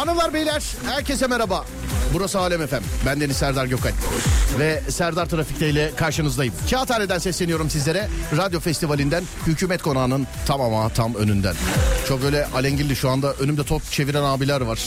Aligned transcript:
Hanımlar 0.00 0.34
beyler 0.34 0.62
herkese 0.86 1.26
merhaba. 1.26 1.64
Burası 2.14 2.38
Alem 2.38 2.62
Efem. 2.62 2.82
Ben 3.06 3.20
Deniz 3.20 3.36
Serdar 3.36 3.66
Gökay. 3.66 3.92
Ve 4.58 4.82
Serdar 4.88 5.26
Trafik'te 5.26 5.70
ile 5.70 5.90
karşınızdayım. 5.96 6.54
Kağıthane'den 6.70 7.18
sesleniyorum 7.18 7.70
sizlere. 7.70 8.08
Radyo 8.36 8.60
Festivali'nden 8.60 9.24
Hükümet 9.46 9.82
Konağı'nın 9.82 10.26
tam 10.46 10.60
ama 10.60 10.88
tam 10.88 11.14
önünden. 11.14 11.54
Çok 12.08 12.22
böyle 12.22 12.46
alengilli 12.46 12.96
şu 12.96 13.10
anda 13.10 13.32
önümde 13.32 13.64
top 13.64 13.82
çeviren 13.90 14.22
abiler 14.22 14.60
var. 14.60 14.80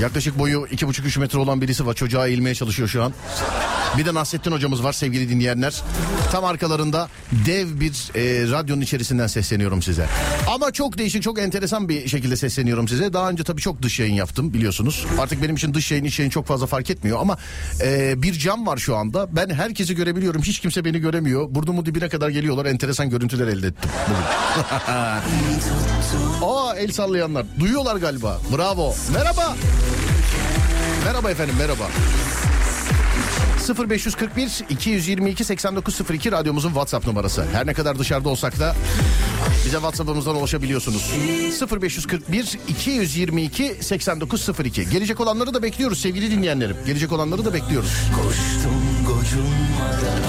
Yaklaşık 0.00 0.38
boyu 0.38 0.66
iki 0.70 0.88
buçuk 0.88 1.06
üç 1.06 1.16
metre 1.16 1.38
olan 1.38 1.60
birisi 1.60 1.86
var. 1.86 1.94
Çocuğa 1.94 2.26
eğilmeye 2.26 2.54
çalışıyor 2.54 2.88
şu 2.88 3.02
an. 3.02 3.12
Bir 3.98 4.06
de 4.06 4.14
Nasrettin 4.14 4.52
hocamız 4.52 4.84
var 4.84 4.92
sevgili 4.92 5.28
dinleyenler. 5.28 5.82
Tam 6.32 6.44
arkalarında 6.44 7.08
dev 7.46 7.80
bir 7.80 8.10
e, 8.14 8.50
radyonun 8.50 8.80
içerisinden 8.80 9.26
sesleniyorum 9.26 9.82
size. 9.82 10.06
Ama 10.54 10.70
çok 10.72 10.98
değişik 10.98 11.22
çok 11.22 11.38
enteresan 11.38 11.88
bir 11.88 12.08
şekilde 12.08 12.36
sesleniyorum 12.36 12.88
size. 12.88 13.12
Daha 13.12 13.30
önce 13.30 13.44
tabii 13.44 13.60
çok 13.60 13.82
dış 13.82 14.00
yayın 14.00 14.14
yaptım 14.14 14.54
biliyorsunuz. 14.54 15.06
Artık 15.20 15.42
benim 15.42 15.56
için 15.56 15.74
dış 15.74 15.90
yayın 15.90 16.04
iç 16.04 16.18
yayın 16.18 16.30
çok 16.30 16.46
fazla 16.46 16.66
fark 16.66 16.90
etmiyor. 16.90 17.18
Ama 17.20 17.38
e, 17.80 18.22
bir 18.22 18.32
cam 18.32 18.66
var 18.66 18.76
şu 18.76 18.96
anda. 18.96 19.36
Ben 19.36 19.50
herkesi 19.50 19.94
görebiliyorum. 19.94 20.42
Hiç 20.42 20.60
kimse 20.60 20.84
beni 20.84 20.98
göremiyor. 20.98 21.46
Burnumu 21.54 21.86
dibine 21.86 22.08
kadar 22.08 22.28
geliyorlar. 22.28 22.66
Enteresan 22.66 23.10
görüntüler 23.10 23.46
elde 23.46 23.66
ettim. 23.66 23.90
Aa 26.42 26.74
el 26.76 26.92
sallayanlar. 26.92 27.46
Duyuyorlar 27.60 27.96
galiba. 27.96 28.38
Bravo. 28.56 28.94
Merhaba. 29.14 29.56
Merhaba 31.04 31.30
efendim 31.30 31.54
merhaba. 31.58 31.84
0541 33.68 34.64
222 34.68 35.44
8902 35.44 36.32
radyomuzun 36.32 36.68
WhatsApp 36.68 37.06
numarası. 37.06 37.44
Her 37.52 37.66
ne 37.66 37.74
kadar 37.74 37.98
dışarıda 37.98 38.28
olsak 38.28 38.60
da 38.60 38.74
bize 39.64 39.76
WhatsApp'ımızdan 39.76 40.36
ulaşabiliyorsunuz. 40.36 41.12
0541 41.82 42.58
222 42.68 43.76
8902. 43.80 44.90
Gelecek 44.90 45.20
olanları 45.20 45.54
da 45.54 45.62
bekliyoruz 45.62 46.00
sevgili 46.00 46.30
dinleyenlerim. 46.30 46.76
Gelecek 46.86 47.12
olanları 47.12 47.44
da 47.44 47.54
bekliyoruz. 47.54 47.90
Koştum 48.16 49.06
gocunmadan 49.06 50.22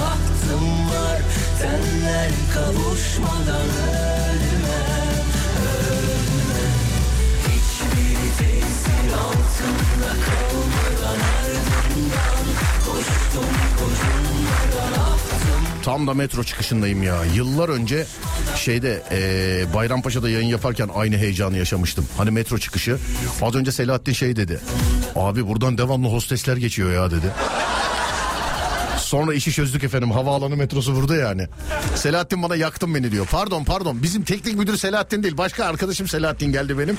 var 0.94 1.22
Tenler 1.60 2.32
kavuşmadan 2.54 3.70
ölmem, 3.90 4.94
ölmem 5.80 6.74
Hiçbir 7.42 8.18
tesir 8.38 9.14
altında 9.14 10.12
kalmadan 10.26 11.20
ahtım 11.20 11.43
Tam 15.84 16.08
da 16.08 16.14
metro 16.14 16.44
çıkışındayım 16.44 17.04
ya. 17.04 17.16
Yıllar 17.36 17.70
önce 17.70 18.06
şeyde 18.56 19.04
eee 19.12 19.74
Bayrampaşa'da 19.74 20.30
yayın 20.30 20.48
yaparken 20.48 20.90
aynı 20.96 21.18
heyecanı 21.18 21.58
yaşamıştım. 21.58 22.06
Hani 22.18 22.32
metro 22.32 22.58
çıkışı. 22.58 22.98
Az 23.42 23.56
önce 23.56 23.72
Selahattin 23.72 24.14
şey 24.14 24.36
dedi. 24.36 24.60
Abi 25.16 25.48
buradan 25.48 25.78
devamlı 25.78 26.08
hostesler 26.08 26.58
geçiyor 26.58 26.92
ya 26.94 27.12
dedi. 27.12 27.32
Sonra 28.98 29.34
işi 29.34 29.52
çözdük 29.52 29.84
efendim. 29.84 30.12
Havaalanı 30.12 30.56
metrosu 30.56 30.96
burada 30.96 31.16
yani. 31.16 31.48
Selahattin 31.96 32.44
bana 32.44 32.56
yaktın 32.56 32.96
beni 32.96 33.12
diyor. 33.12 33.28
Pardon 33.32 33.64
pardon. 33.64 34.04
Bizim 34.04 34.24
teknik 34.24 34.56
müdür 34.56 34.78
Selahattin 34.78 35.24
değil. 35.24 35.38
Başka 35.38 35.66
arkadaşım 35.66 36.08
Selahattin 36.08 36.52
geldi 36.52 36.80
benim. 36.80 36.98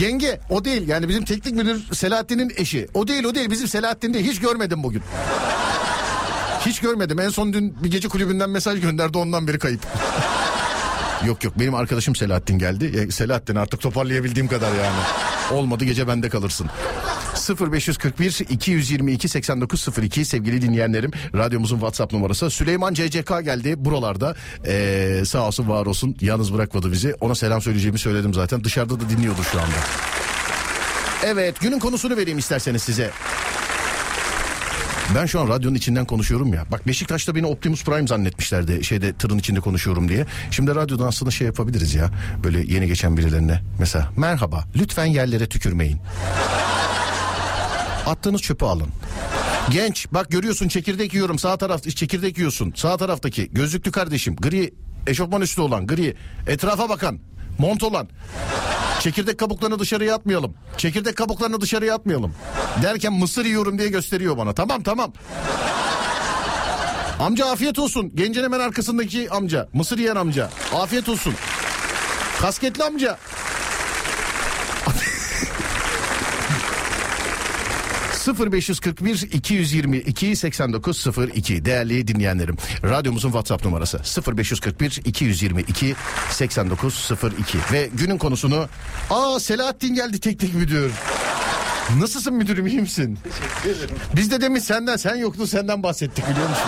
Yenge 0.00 0.40
o 0.50 0.64
değil. 0.64 0.88
Yani 0.88 1.08
bizim 1.08 1.24
teknik 1.24 1.54
müdür 1.54 1.94
Selahattin'in 1.94 2.52
eşi. 2.56 2.88
O 2.94 3.08
değil 3.08 3.24
o 3.24 3.34
değil. 3.34 3.50
Bizim 3.50 3.68
Selahattin 3.68 4.14
değil. 4.14 4.30
Hiç 4.30 4.40
görmedim 4.40 4.82
bugün. 4.82 5.02
Hiç 6.66 6.80
görmedim. 6.80 7.20
En 7.20 7.28
son 7.28 7.52
dün 7.52 7.84
bir 7.84 7.90
gece 7.90 8.08
kulübünden 8.08 8.50
mesaj 8.50 8.80
gönderdi 8.80 9.18
ondan 9.18 9.46
beri 9.48 9.58
kayıp. 9.58 9.80
yok 11.26 11.44
yok 11.44 11.54
benim 11.58 11.74
arkadaşım 11.74 12.16
Selahattin 12.16 12.58
geldi. 12.58 12.84
E, 13.08 13.10
Selahattin 13.10 13.56
artık 13.56 13.80
toparlayabildiğim 13.80 14.48
kadar 14.48 14.68
yani. 14.68 15.00
Olmadı 15.52 15.84
gece 15.84 16.08
bende 16.08 16.28
kalırsın. 16.28 16.66
0541 17.48 18.40
222 18.48 19.28
8902 19.28 20.24
sevgili 20.24 20.62
dinleyenlerim 20.62 21.10
radyomuzun 21.34 21.76
WhatsApp 21.76 22.12
numarası. 22.12 22.50
Süleyman 22.50 22.94
CCK 22.94 23.28
geldi 23.44 23.74
buralarda 23.84 24.36
ee, 24.66 25.22
sağ 25.26 25.46
olsun 25.46 25.68
var 25.68 25.86
olsun 25.86 26.16
yalnız 26.20 26.54
bırakmadı 26.54 26.92
bizi 26.92 27.14
ona 27.20 27.34
selam 27.34 27.62
söyleyeceğimi 27.62 27.98
söyledim 27.98 28.34
zaten 28.34 28.64
dışarıda 28.64 29.00
da 29.00 29.08
dinliyordur 29.08 29.44
şu 29.44 29.60
anda. 29.60 29.76
Evet 31.24 31.60
günün 31.60 31.78
konusunu 31.78 32.16
vereyim 32.16 32.38
isterseniz 32.38 32.82
size. 32.82 33.10
Ben 35.14 35.26
şu 35.26 35.40
an 35.40 35.48
radyonun 35.48 35.74
içinden 35.74 36.04
konuşuyorum 36.04 36.54
ya. 36.54 36.64
Bak 36.72 36.86
Beşiktaş'ta 36.86 37.34
beni 37.34 37.46
Optimus 37.46 37.84
Prime 37.84 38.06
zannetmişlerdi. 38.06 38.84
Şeyde 38.84 39.12
tırın 39.12 39.38
içinde 39.38 39.60
konuşuyorum 39.60 40.08
diye. 40.08 40.26
Şimdi 40.50 40.74
radyodan 40.74 41.06
aslında 41.06 41.30
şey 41.30 41.46
yapabiliriz 41.46 41.94
ya. 41.94 42.10
Böyle 42.44 42.72
yeni 42.74 42.86
geçen 42.86 43.16
birilerine. 43.16 43.60
Mesela 43.78 44.10
merhaba 44.16 44.64
lütfen 44.76 45.04
yerlere 45.04 45.46
tükürmeyin. 45.46 45.98
Attığınız 48.06 48.42
çöpü 48.42 48.64
alın. 48.64 48.88
Genç 49.70 50.06
bak 50.10 50.30
görüyorsun 50.30 50.68
çekirdek 50.68 51.14
yiyorum 51.14 51.38
sağ 51.38 51.56
taraf 51.56 51.82
çekirdek 51.82 52.38
yiyorsun. 52.38 52.72
Sağ 52.76 52.96
taraftaki 52.96 53.50
gözlüklü 53.52 53.92
kardeşim 53.92 54.36
gri 54.36 54.74
eşofman 55.06 55.40
üstü 55.40 55.60
olan 55.60 55.86
gri 55.86 56.16
etrafa 56.46 56.88
bakan 56.88 57.18
mont 57.58 57.82
olan 57.82 58.08
Çekirdek 59.00 59.38
kabuklarını 59.38 59.78
dışarıya 59.78 60.14
atmayalım. 60.14 60.54
Çekirdek 60.76 61.16
kabuklarını 61.16 61.60
dışarıya 61.60 61.94
atmayalım. 61.94 62.34
Derken 62.82 63.12
mısır 63.12 63.44
yiyorum 63.44 63.78
diye 63.78 63.88
gösteriyor 63.88 64.36
bana. 64.36 64.52
Tamam 64.54 64.82
tamam. 64.82 65.12
Amca 67.20 67.46
afiyet 67.46 67.78
olsun. 67.78 68.12
Gencin 68.14 68.42
hemen 68.42 68.60
arkasındaki 68.60 69.30
amca. 69.30 69.68
Mısır 69.72 69.98
yiyen 69.98 70.16
amca. 70.16 70.50
Afiyet 70.74 71.08
olsun. 71.08 71.34
Kasketli 72.40 72.84
amca. 72.84 73.18
0541 78.32 79.22
222 79.32 80.36
8902 80.36 81.64
değerli 81.64 82.08
dinleyenlerim. 82.08 82.56
Radyomuzun 82.82 83.28
WhatsApp 83.28 83.64
numarası 83.64 84.00
0541 84.36 85.00
222 85.04 85.94
8902 86.30 87.58
ve 87.72 87.90
günün 87.94 88.18
konusunu 88.18 88.68
aa 89.10 89.40
Selahattin 89.40 89.94
geldi 89.94 90.20
teknik 90.20 90.54
müdür. 90.54 90.92
Nasılsın 91.98 92.34
müdürüm 92.34 92.66
iyi 92.66 92.80
misin? 92.80 93.18
Biz 94.16 94.30
de 94.30 94.40
demin 94.40 94.60
senden 94.60 94.96
sen 94.96 95.16
yoktun 95.16 95.44
senden 95.44 95.82
bahsettik 95.82 96.30
biliyor 96.30 96.48
musun? 96.48 96.64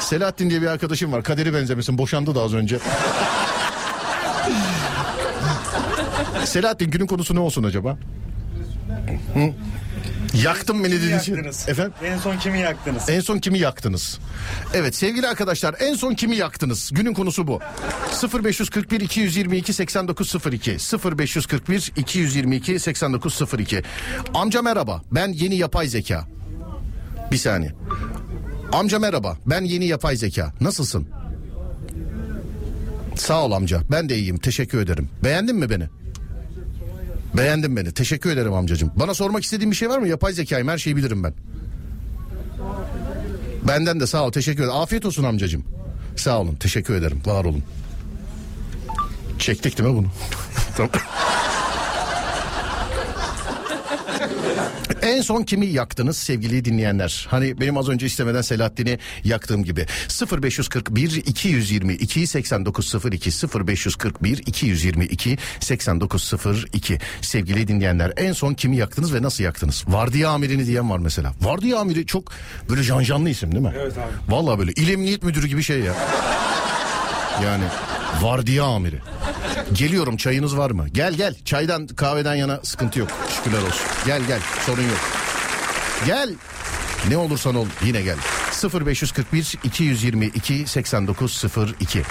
Selahattin 0.00 0.50
diye 0.50 0.62
bir 0.62 0.66
arkadaşım 0.66 1.12
var. 1.12 1.22
Kaderi 1.22 1.54
benzemesin 1.54 1.98
boşandı 1.98 2.34
da 2.34 2.40
az 2.40 2.54
önce. 2.54 2.78
Selahattin 6.44 6.90
günün 6.90 7.06
konusu 7.06 7.34
ne 7.34 7.40
olsun 7.40 7.62
acaba? 7.62 7.98
Hı? 9.34 9.52
Yaktın 10.42 10.84
beni 10.84 10.92
dediğin 10.92 11.18
için. 11.18 11.34
yaktınız? 11.34 11.68
Efendim? 11.68 11.92
En 12.04 12.18
son 12.18 12.38
kimi 12.38 12.58
yaktınız? 12.60 13.08
En 13.08 13.20
son 13.20 13.38
kimi 13.38 13.58
yaktınız? 13.58 14.18
Evet 14.74 14.96
sevgili 14.96 15.28
arkadaşlar 15.28 15.74
en 15.80 15.94
son 15.94 16.14
kimi 16.14 16.36
yaktınız? 16.36 16.90
Günün 16.92 17.14
konusu 17.14 17.46
bu. 17.46 17.60
0541 18.44 19.00
222 19.00 19.72
8902 19.72 20.76
0541 21.18 21.92
222 21.96 22.80
8902 22.80 23.82
Amca 24.34 24.62
merhaba 24.62 25.02
ben 25.12 25.28
yeni 25.28 25.56
yapay 25.56 25.88
zeka. 25.88 26.24
Bir 27.32 27.36
saniye. 27.36 27.72
Amca 28.72 28.98
merhaba 28.98 29.38
ben 29.46 29.62
yeni 29.64 29.86
yapay 29.86 30.16
zeka. 30.16 30.52
Nasılsın? 30.60 31.08
Sağ 33.16 33.44
ol 33.44 33.52
amca 33.52 33.80
ben 33.90 34.08
de 34.08 34.16
iyiyim 34.16 34.38
teşekkür 34.38 34.78
ederim. 34.78 35.08
Beğendin 35.24 35.56
mi 35.56 35.70
beni? 35.70 35.88
Beğendin 37.36 37.76
beni. 37.76 37.92
Teşekkür 37.92 38.30
ederim 38.30 38.52
amcacığım. 38.52 38.92
Bana 38.96 39.14
sormak 39.14 39.44
istediğin 39.44 39.70
bir 39.70 39.76
şey 39.76 39.88
var 39.88 39.98
mı? 39.98 40.08
Yapay 40.08 40.32
zekayım. 40.32 40.68
Her 40.68 40.78
şeyi 40.78 40.96
bilirim 40.96 41.24
ben. 41.24 41.34
Benden 43.68 44.00
de 44.00 44.06
sağ 44.06 44.26
ol. 44.26 44.32
Teşekkür 44.32 44.62
ederim. 44.62 44.76
Afiyet 44.76 45.06
olsun 45.06 45.24
amcacığım. 45.24 45.64
Sağ 46.16 46.40
olun. 46.40 46.54
Teşekkür 46.54 46.94
ederim. 46.94 47.20
Var 47.26 47.44
olun. 47.44 47.62
Çektik 49.38 49.78
değil 49.78 49.90
mi 49.90 49.96
bunu? 49.96 50.06
tamam. 50.76 50.90
En 55.14 55.20
son 55.20 55.42
kimi 55.42 55.66
yaktınız 55.66 56.16
sevgili 56.18 56.64
dinleyenler? 56.64 57.26
Hani 57.30 57.60
benim 57.60 57.76
az 57.76 57.88
önce 57.88 58.06
istemeden 58.06 58.42
Selahattin'i 58.42 58.98
yaktığım 59.24 59.64
gibi. 59.64 59.86
0541 60.42 61.10
222 61.14 62.26
8902 62.26 63.30
0541 63.66 64.38
222 64.46 65.38
8902 65.60 66.98
sevgili 67.20 67.68
dinleyenler 67.68 68.12
en 68.16 68.32
son 68.32 68.54
kimi 68.54 68.76
yaktınız 68.76 69.14
ve 69.14 69.22
nasıl 69.22 69.44
yaktınız? 69.44 69.84
Vardiya 69.88 70.30
amirini 70.30 70.66
diyen 70.66 70.90
var 70.90 70.98
mesela. 70.98 71.32
Vardiya 71.40 71.78
amiri 71.78 72.06
çok 72.06 72.32
böyle 72.68 72.82
janjanlı 72.82 73.30
isim 73.30 73.52
değil 73.52 73.64
mi? 73.64 73.72
Evet 73.78 73.98
abi. 73.98 74.32
Vallahi 74.34 74.58
böyle 74.58 74.72
il 74.72 74.88
emniyet 74.88 75.22
müdürü 75.22 75.46
gibi 75.46 75.62
şey 75.62 75.80
ya. 75.80 75.94
Yani 77.44 77.64
vardiya 78.22 78.64
amiri. 78.64 78.98
Geliyorum 79.72 80.16
çayınız 80.16 80.56
var 80.56 80.70
mı? 80.70 80.88
Gel 80.88 81.14
gel 81.14 81.34
çaydan 81.44 81.86
kahveden 81.86 82.34
yana 82.34 82.60
sıkıntı 82.62 82.98
yok. 82.98 83.08
Şükürler 83.36 83.62
olsun. 83.62 83.86
Gel 84.06 84.22
gel 84.26 84.40
sorun 84.66 84.82
yok. 84.82 85.00
Gel. 86.06 86.34
Ne 87.08 87.16
olursan 87.16 87.54
ol 87.54 87.66
yine 87.84 88.02
gel. 88.02 88.16
0541 88.86 89.54
222 89.64 90.66
8902 90.66 92.02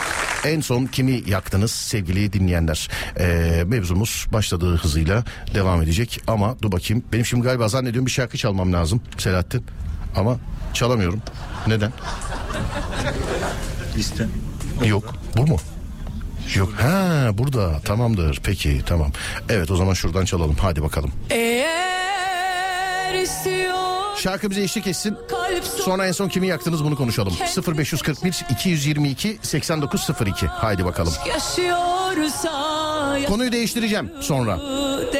En 0.45 0.61
son 0.61 0.85
kimi 0.85 1.23
yaktınız 1.29 1.71
sevgili 1.71 2.33
dinleyenler? 2.33 2.89
Ee, 3.19 3.63
mevzumuz 3.67 4.27
başladığı 4.33 4.77
hızıyla 4.77 5.23
devam 5.53 5.81
edecek 5.81 6.21
ama 6.27 6.55
dur 6.61 6.71
bakayım. 6.71 7.03
Benim 7.13 7.25
şimdi 7.25 7.43
galiba 7.43 7.67
zannediyorum 7.67 8.05
bir 8.05 8.11
şarkı 8.11 8.37
çalmam 8.37 8.73
lazım 8.73 9.01
Selahattin. 9.17 9.65
Ama 10.15 10.37
çalamıyorum. 10.73 11.21
Neden? 11.67 11.91
Liste. 13.97 14.27
Yok. 14.85 15.15
Bu 15.37 15.47
mu? 15.47 15.57
Yok. 16.55 16.73
Ha 16.81 17.29
burada. 17.33 17.79
Tamamdır. 17.79 18.39
Peki 18.43 18.81
tamam. 18.85 19.11
Evet 19.49 19.71
o 19.71 19.75
zaman 19.75 19.93
şuradan 19.93 20.25
çalalım. 20.25 20.55
Hadi 20.61 20.83
bakalım. 20.83 21.11
Eğer 21.29 23.13
istiyor 23.13 23.73
Şarkı 24.17 24.49
bize 24.49 24.61
eşlik 24.63 24.87
etsin. 24.87 25.17
Sonra 25.85 26.07
en 26.07 26.11
son 26.11 26.29
kimi 26.29 26.47
yaktınız 26.47 26.83
bunu 26.83 26.95
konuşalım. 26.95 27.33
0541 27.77 28.45
222 28.49 29.37
8902. 29.41 30.47
Haydi 30.47 30.85
bakalım. 30.85 31.13
Konuyu 33.27 33.51
değiştireceğim 33.51 34.11
sonra. 34.21 34.59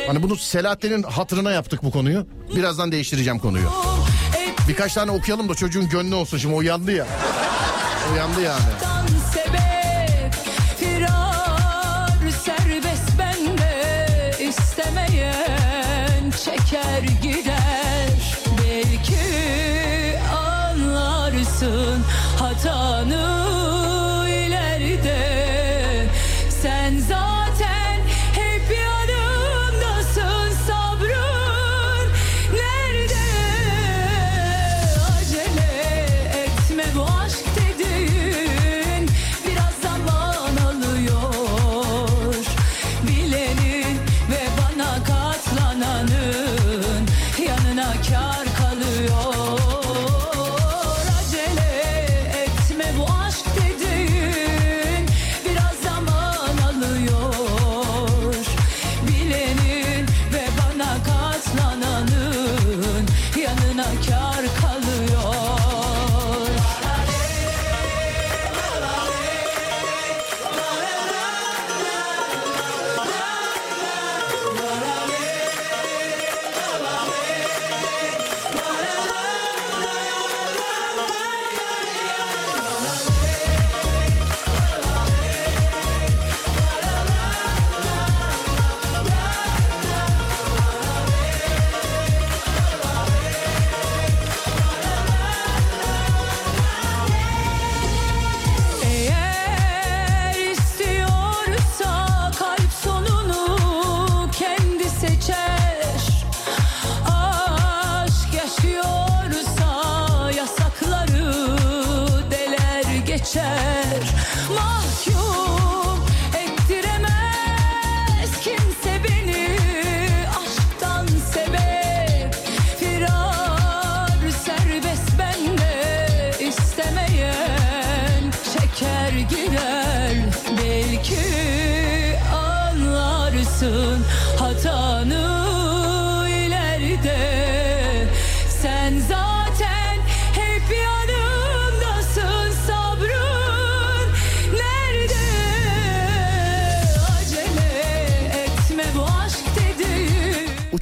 Hani 0.07 0.23
bunu 0.23 0.35
Selahattin'in 0.35 1.03
hatırına 1.03 1.51
yaptık 1.51 1.83
bu 1.83 1.91
konuyu. 1.91 2.27
Birazdan 2.55 2.91
değiştireceğim 2.91 3.39
konuyu. 3.39 3.69
Birkaç 4.67 4.93
tane 4.93 5.11
okuyalım 5.11 5.49
da 5.49 5.55
çocuğun 5.55 5.89
gönlü 5.89 6.15
olsun. 6.15 6.37
Şimdi 6.37 6.55
o 6.55 6.61
yandı 6.61 6.91
ya. 6.91 7.07
O 8.13 8.15
yandı 8.15 8.41
yani.Dan 8.41 8.92
sebep 27.13 27.57
firar 27.57 27.82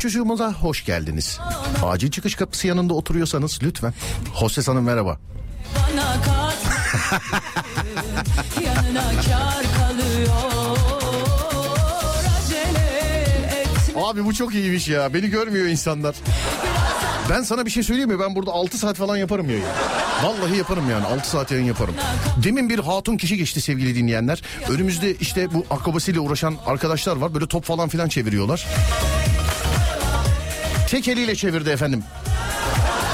Uçuşumuza 0.01 0.53
hoş 0.53 0.85
geldiniz. 0.85 1.39
Acil 1.83 2.11
çıkış 2.11 2.35
kapısı 2.35 2.67
yanında 2.67 2.93
oturuyorsanız 2.93 3.59
lütfen. 3.63 3.93
Hostes 4.33 4.67
Hanım 4.67 4.83
merhaba. 4.83 5.17
Abi 13.95 14.25
bu 14.25 14.33
çok 14.33 14.53
iyiymiş 14.53 14.87
ya. 14.87 15.13
Beni 15.13 15.29
görmüyor 15.29 15.65
insanlar. 15.65 16.15
Ben 17.29 17.41
sana 17.41 17.65
bir 17.65 17.71
şey 17.71 17.83
söyleyeyim 17.83 18.09
mi? 18.09 18.19
Ben 18.19 18.35
burada 18.35 18.51
6 18.51 18.77
saat 18.77 18.97
falan 18.97 19.17
yaparım 19.17 19.49
yayın. 19.49 19.65
Vallahi 20.23 20.57
yaparım 20.57 20.89
yani 20.89 21.05
6 21.05 21.29
saat 21.29 21.51
yayın 21.51 21.65
yaparım. 21.65 21.95
Demin 22.43 22.69
bir 22.69 22.79
hatun 22.79 23.17
kişi 23.17 23.37
geçti 23.37 23.61
sevgili 23.61 23.95
dinleyenler. 23.95 24.41
Önümüzde 24.69 25.15
işte 25.15 25.53
bu 25.53 25.65
akrobasiyle 25.69 26.19
uğraşan 26.19 26.55
arkadaşlar 26.65 27.15
var. 27.15 27.33
Böyle 27.33 27.47
top 27.47 27.63
falan 27.63 27.89
filan 27.89 28.07
çeviriyorlar. 28.09 28.67
Tek 30.91 31.07
eliyle 31.07 31.35
çevirdi 31.35 31.69
efendim. 31.69 32.03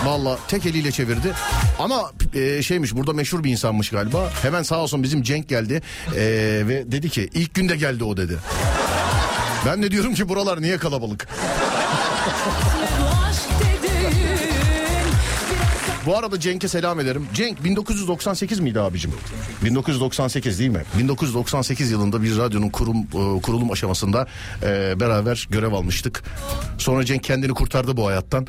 Vallahi 0.05 0.39
tek 0.47 0.65
eliyle 0.65 0.91
çevirdi. 0.91 1.33
Ama 1.79 2.11
e, 2.33 2.63
şeymiş 2.63 2.95
burada 2.95 3.13
meşhur 3.13 3.43
bir 3.43 3.51
insanmış 3.51 3.89
galiba. 3.89 4.29
Hemen 4.41 4.63
sağ 4.63 4.77
olsun 4.77 5.03
bizim 5.03 5.21
Cenk 5.21 5.49
geldi. 5.49 5.81
E, 6.15 6.21
ve 6.67 6.91
dedi 6.91 7.09
ki 7.09 7.29
ilk 7.33 7.53
günde 7.53 7.75
geldi 7.75 8.03
o 8.03 8.17
dedi. 8.17 8.37
Ben 9.65 9.83
de 9.83 9.91
diyorum 9.91 10.13
ki 10.13 10.29
buralar 10.29 10.61
niye 10.61 10.77
kalabalık? 10.77 11.27
Bu 16.07 16.17
arada 16.17 16.39
Cenk'e 16.39 16.67
selam 16.67 16.99
ederim. 16.99 17.27
Cenk 17.33 17.63
1998 17.63 18.59
miydi 18.59 18.79
abicim? 18.79 19.11
1998 19.63 20.59
değil 20.59 20.69
mi? 20.69 20.83
1998 20.97 21.91
yılında 21.91 22.23
bir 22.23 22.37
radyonun 22.37 22.69
kurum 22.69 22.97
e, 22.97 23.41
kurulum 23.41 23.71
aşamasında 23.71 24.27
e, 24.63 24.99
beraber 24.99 25.47
görev 25.49 25.73
almıştık. 25.73 26.23
Sonra 26.77 27.05
Cenk 27.05 27.23
kendini 27.23 27.53
kurtardı 27.53 27.97
bu 27.97 28.07
hayattan. 28.07 28.47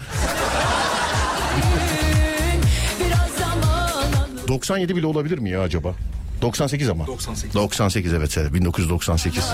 biraz 3.01 3.31
zaman 3.39 3.63
alır 3.63 4.49
97 4.49 4.97
bile 4.97 5.07
olabilir 5.07 5.39
mi 5.39 5.51
ya 5.51 5.63
acaba? 5.63 5.95
98 6.43 6.89
ama. 6.89 7.07
98. 7.07 7.55
98 7.55 8.13
evet 8.13 8.39
evet 8.39 8.55
1998. 8.55 9.45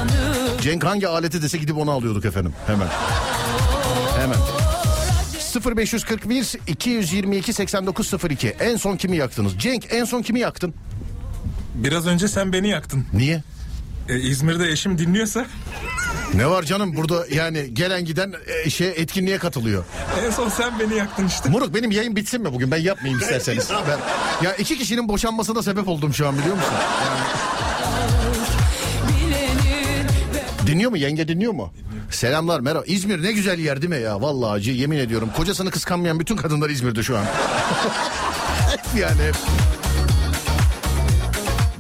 Cenk 0.61 0.85
hangi 0.85 1.09
aleti 1.09 1.43
dese 1.43 1.59
gidip 1.59 1.77
onu 1.79 1.91
alıyorduk 1.91 2.25
efendim 2.25 2.53
hemen. 2.67 2.89
Hemen. 4.19 4.64
0541 5.61 6.57
222 6.67 7.53
8902 7.53 8.49
en 8.61 8.77
son 8.77 8.97
kimi 8.97 9.17
yaktınız? 9.17 9.59
Cenk 9.59 9.87
en 9.91 10.05
son 10.05 10.23
kimi 10.23 10.41
yaktın? 10.41 10.75
Biraz 11.75 12.07
önce 12.07 12.29
sen 12.29 12.53
beni 12.53 12.69
yaktın. 12.69 13.07
Niye? 13.13 13.43
E, 14.09 14.21
İzmir'de 14.21 14.69
eşim 14.71 14.99
dinliyorsa 14.99 15.47
Ne 16.35 16.47
var 16.51 16.63
canım 16.63 16.97
burada 16.97 17.27
yani 17.31 17.75
gelen 17.75 18.05
giden 18.05 18.35
e, 18.65 18.71
şey 18.71 18.89
etkinliğe 18.89 19.39
katılıyor. 19.39 19.85
en 20.27 20.31
son 20.31 20.49
sen 20.49 20.81
beni 20.81 20.95
yaktın 20.95 21.27
işte. 21.27 21.49
Moruk 21.49 21.75
benim 21.75 21.91
yayın 21.91 22.17
bitsin 22.17 22.43
mi 22.43 22.53
bugün 22.53 22.71
ben 22.71 22.77
yapmayayım 22.77 23.21
isterseniz. 23.21 23.71
Ben, 23.89 23.99
ya 24.47 24.55
iki 24.55 24.79
kişinin 24.79 25.09
boşanmasına 25.09 25.63
sebep 25.63 25.89
oldum 25.89 26.15
şu 26.15 26.29
an 26.29 26.39
biliyor 26.39 26.55
musun? 26.57 26.73
ve 30.35 30.67
Dinliyor 30.67 30.91
mu 30.91 30.97
yenge 30.97 31.29
dinliyor 31.29 31.53
mu? 31.53 31.73
Selamlar 32.15 32.61
merhaba. 32.61 32.85
İzmir 32.87 33.23
ne 33.23 33.33
güzel 33.33 33.59
yer 33.59 33.83
değil 33.83 33.93
mi 33.93 34.01
ya? 34.01 34.23
Vallahi 34.23 34.51
acı 34.53 34.71
yemin 34.71 34.99
ediyorum. 34.99 35.31
Kocasını 35.37 35.71
kıskanmayan 35.71 36.21
bütün 36.21 36.37
kadınlar 36.37 36.71
İzmir'de 36.71 37.03
şu 37.03 37.19
an. 37.19 37.25
yani 38.99 39.23
hep. 39.23 39.37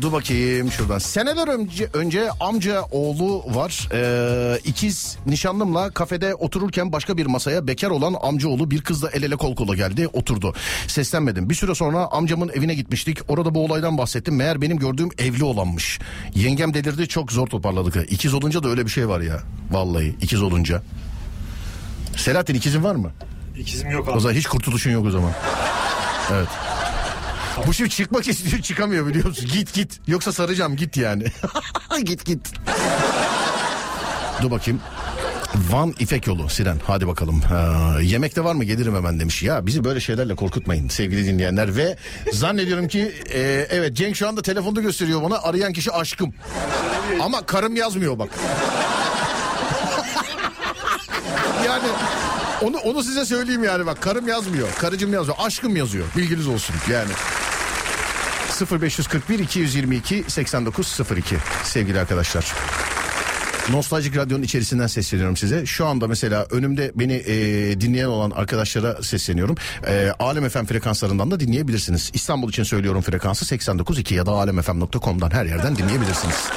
Dur 0.00 0.12
bakayım 0.12 0.70
şuradan. 0.70 0.98
Seneler 0.98 1.48
önce, 1.48 1.88
önce 1.92 2.30
amca 2.40 2.82
oğlu 2.90 3.44
var. 3.54 3.88
Ee, 3.92 4.58
ikiz 4.64 5.16
nişanlımla 5.26 5.90
kafede 5.90 6.34
otururken 6.34 6.92
başka 6.92 7.16
bir 7.16 7.26
masaya 7.26 7.66
bekar 7.66 7.90
olan 7.90 8.14
amca 8.22 8.48
oğlu 8.48 8.70
bir 8.70 8.80
kızla 8.82 9.10
el 9.10 9.22
ele 9.22 9.36
kol 9.36 9.56
kola 9.56 9.74
geldi 9.74 10.08
oturdu. 10.12 10.54
Seslenmedim. 10.86 11.50
Bir 11.50 11.54
süre 11.54 11.74
sonra 11.74 12.06
amcamın 12.12 12.48
evine 12.48 12.74
gitmiştik. 12.74 13.18
Orada 13.28 13.54
bu 13.54 13.64
olaydan 13.64 13.98
bahsettim. 13.98 14.36
Meğer 14.36 14.62
benim 14.62 14.78
gördüğüm 14.78 15.08
evli 15.18 15.44
olanmış. 15.44 15.98
Yengem 16.34 16.74
delirdi 16.74 17.08
çok 17.08 17.32
zor 17.32 17.46
toparladık. 17.46 18.12
İkiz 18.12 18.34
olunca 18.34 18.62
da 18.62 18.68
öyle 18.68 18.84
bir 18.84 18.90
şey 18.90 19.08
var 19.08 19.20
ya. 19.20 19.40
Vallahi 19.70 20.16
ikiz 20.20 20.42
olunca. 20.42 20.82
Selahattin 22.16 22.54
ikizin 22.54 22.84
var 22.84 22.94
mı? 22.94 23.10
İkizim 23.58 23.90
yok 23.90 24.08
O 24.08 24.12
abi. 24.12 24.20
zaman 24.20 24.34
hiç 24.34 24.46
kurtuluşun 24.46 24.90
yok 24.90 25.06
o 25.06 25.10
zaman. 25.10 25.32
Evet. 26.32 26.48
Bu 27.66 27.74
şimdi 27.74 27.90
çıkmak 27.90 28.28
istiyor 28.28 28.62
çıkamıyor 28.62 29.06
biliyor 29.06 29.26
musun? 29.26 29.48
Git 29.52 29.74
git. 29.74 30.00
Yoksa 30.06 30.32
saracağım 30.32 30.76
git 30.76 30.96
yani. 30.96 31.24
git 32.04 32.24
git. 32.24 32.52
Dur 34.42 34.50
bakayım. 34.50 34.80
Van 35.70 35.94
İpek 35.98 36.26
yolu 36.26 36.48
Siren 36.48 36.80
hadi 36.86 37.06
bakalım. 37.06 37.40
Ha, 37.40 37.96
yemekte 38.02 38.44
var 38.44 38.54
mı 38.54 38.64
gelirim 38.64 38.96
hemen 38.96 39.20
demiş. 39.20 39.42
Ya 39.42 39.66
bizi 39.66 39.84
böyle 39.84 40.00
şeylerle 40.00 40.34
korkutmayın 40.34 40.88
sevgili 40.88 41.26
dinleyenler. 41.26 41.76
Ve 41.76 41.96
zannediyorum 42.32 42.88
ki 42.88 43.12
e, 43.32 43.66
evet 43.70 43.96
Cenk 43.96 44.16
şu 44.16 44.28
anda 44.28 44.42
telefonda 44.42 44.80
gösteriyor 44.80 45.22
bana 45.22 45.38
arayan 45.38 45.72
kişi 45.72 45.92
aşkım. 45.92 46.34
Ama 47.20 47.46
karım 47.46 47.76
yazmıyor 47.76 48.18
bak. 48.18 48.28
yani 51.66 51.88
onu 52.62 52.76
onu 52.78 53.02
size 53.02 53.24
söyleyeyim 53.24 53.64
yani 53.64 53.86
bak 53.86 54.02
karım 54.02 54.28
yazmıyor. 54.28 54.68
Karıcım 54.78 55.12
yazmıyor. 55.12 55.36
Aşkım 55.40 55.76
yazıyor. 55.76 56.06
Bilginiz 56.16 56.48
olsun 56.48 56.76
yani. 56.90 57.10
0541 58.60 59.38
222 59.38 60.24
8902 60.28 61.36
sevgili 61.64 62.00
arkadaşlar. 62.00 62.52
Nostaljik 63.70 64.16
Radyo'nun 64.16 64.42
içerisinden 64.42 64.86
sesleniyorum 64.86 65.36
size. 65.36 65.66
Şu 65.66 65.86
anda 65.86 66.08
mesela 66.08 66.46
önümde 66.50 66.92
beni 66.94 67.12
e, 67.12 67.36
dinleyen 67.80 68.06
olan 68.06 68.30
arkadaşlara 68.30 69.02
sesleniyorum. 69.02 69.56
E, 69.86 70.12
Alem 70.18 70.48
FM 70.48 70.64
frekanslarından 70.64 71.30
da 71.30 71.40
dinleyebilirsiniz. 71.40 72.10
İstanbul 72.14 72.48
için 72.48 72.62
söylüyorum 72.62 73.02
frekansı 73.02 73.56
89.2 73.56 74.14
ya 74.14 74.26
da 74.26 74.30
alemfm.com'dan 74.30 75.30
her 75.30 75.44
yerden 75.44 75.76
dinleyebilirsiniz. 75.76 76.48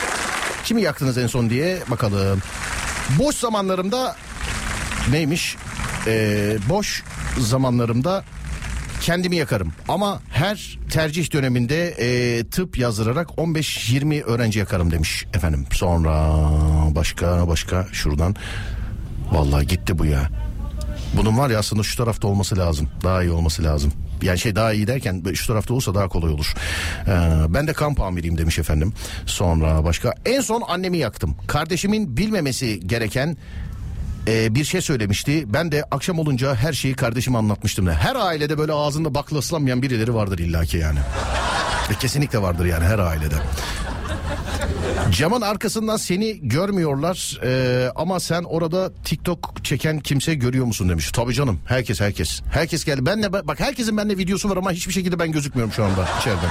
Kimi 0.64 0.82
yaktınız 0.82 1.18
en 1.18 1.28
son 1.28 1.50
diye 1.50 1.80
bakalım. 1.88 2.42
Boş 3.20 3.36
zamanlarımda 3.36 4.16
neymiş? 5.12 5.56
E, 6.08 6.58
boş 6.70 7.04
zamanlarımda 7.40 8.24
kendimi 9.02 9.36
yakarım. 9.36 9.72
Ama 9.88 10.22
her 10.30 10.80
tercih 10.90 11.34
döneminde 11.34 11.88
e, 11.88 12.44
tıp 12.44 12.78
yazdırarak 12.78 13.28
15-20 13.30 14.24
öğrenci 14.24 14.60
yakarım 14.60 14.92
demiş 14.92 15.26
efendim. 15.34 15.66
Sonra 15.72 16.40
başka 16.96 17.48
başka 17.48 17.88
şuradan. 17.92 18.36
Vallahi 19.32 19.68
gitti 19.68 19.98
bu 19.98 20.06
ya. 20.06 20.30
Bunun 21.14 21.38
var 21.38 21.50
ya 21.50 21.60
aslında 21.60 21.84
şu 21.84 21.98
tarafta 21.98 22.28
olması 22.28 22.58
lazım. 22.58 22.90
Daha 23.04 23.24
iyi 23.24 23.32
olması 23.32 23.64
lazım. 23.64 23.94
Yani 24.22 24.40
şey 24.40 24.56
daha 24.56 24.74
iyi 24.74 24.88
derken 24.88 25.24
şu 25.34 25.48
tarafta 25.48 25.74
olursa 25.74 25.96
daha 25.96 26.08
kolay 26.08 26.34
olur. 26.34 26.54
Ee, 27.08 27.12
ben 27.50 27.68
de 27.68 27.74
kamp 27.74 28.02
amiriyim 28.02 28.38
demiş 28.38 28.60
efendim. 28.60 28.94
Sonra 29.26 29.84
başka. 29.84 30.14
En 30.26 30.42
son 30.42 30.62
annemi 30.68 30.98
yaktım. 30.98 31.36
Kardeşimin 31.48 32.18
bilmemesi 32.18 32.80
gereken 32.88 33.38
e, 34.28 34.56
bir 34.56 34.64
şey 34.64 34.82
söylemişti. 34.82 35.54
Ben 35.54 35.72
de 35.72 35.84
akşam 35.92 36.20
olunca 36.20 36.56
her 36.56 36.74
şeyi 36.74 36.96
kardeşime 36.96 37.38
anlatmıştım. 37.38 37.86
da. 37.86 37.94
Her 37.94 38.16
ailede 38.16 38.58
böyle 38.58 38.72
ağzında 38.72 39.16
bakla 39.16 39.38
ıslanmayan 39.38 39.82
birileri 39.82 40.14
vardır 40.14 40.40
illaki 40.40 40.78
yani. 40.78 41.00
Ve 41.90 41.94
kesinlikle 41.94 42.42
vardır 42.42 42.66
yani 42.66 42.86
her 42.86 43.00
ailede. 43.00 43.36
Camın 45.12 45.42
arkasından 45.42 45.98
seni 45.98 46.40
görmüyorlar 46.48 47.40
e, 47.44 47.92
ama 47.96 48.20
sen 48.20 48.44
orada 48.44 48.92
TikTok 49.04 49.54
çeken 49.64 50.00
kimse 50.00 50.36
görüyor 50.36 50.66
musun 50.66 50.90
demiş. 50.90 51.12
Tabii 51.12 51.34
canım 51.34 51.60
herkes 51.66 52.02
herkes. 52.02 52.42
Herkes 52.52 52.86
geldi. 52.86 53.06
Ben 53.06 53.24
de 53.24 53.34
bak 53.34 53.60
herkesin 53.60 53.98
bende 53.98 54.18
videosu 54.18 54.50
var 54.50 54.58
ama 54.58 54.72
hiçbir 54.72 54.94
şekilde 54.94 55.20
ben 55.20 55.32
gözükmüyorum 55.32 55.74
şu 55.74 55.84
anda 55.84 56.08
içeriden. 56.20 56.50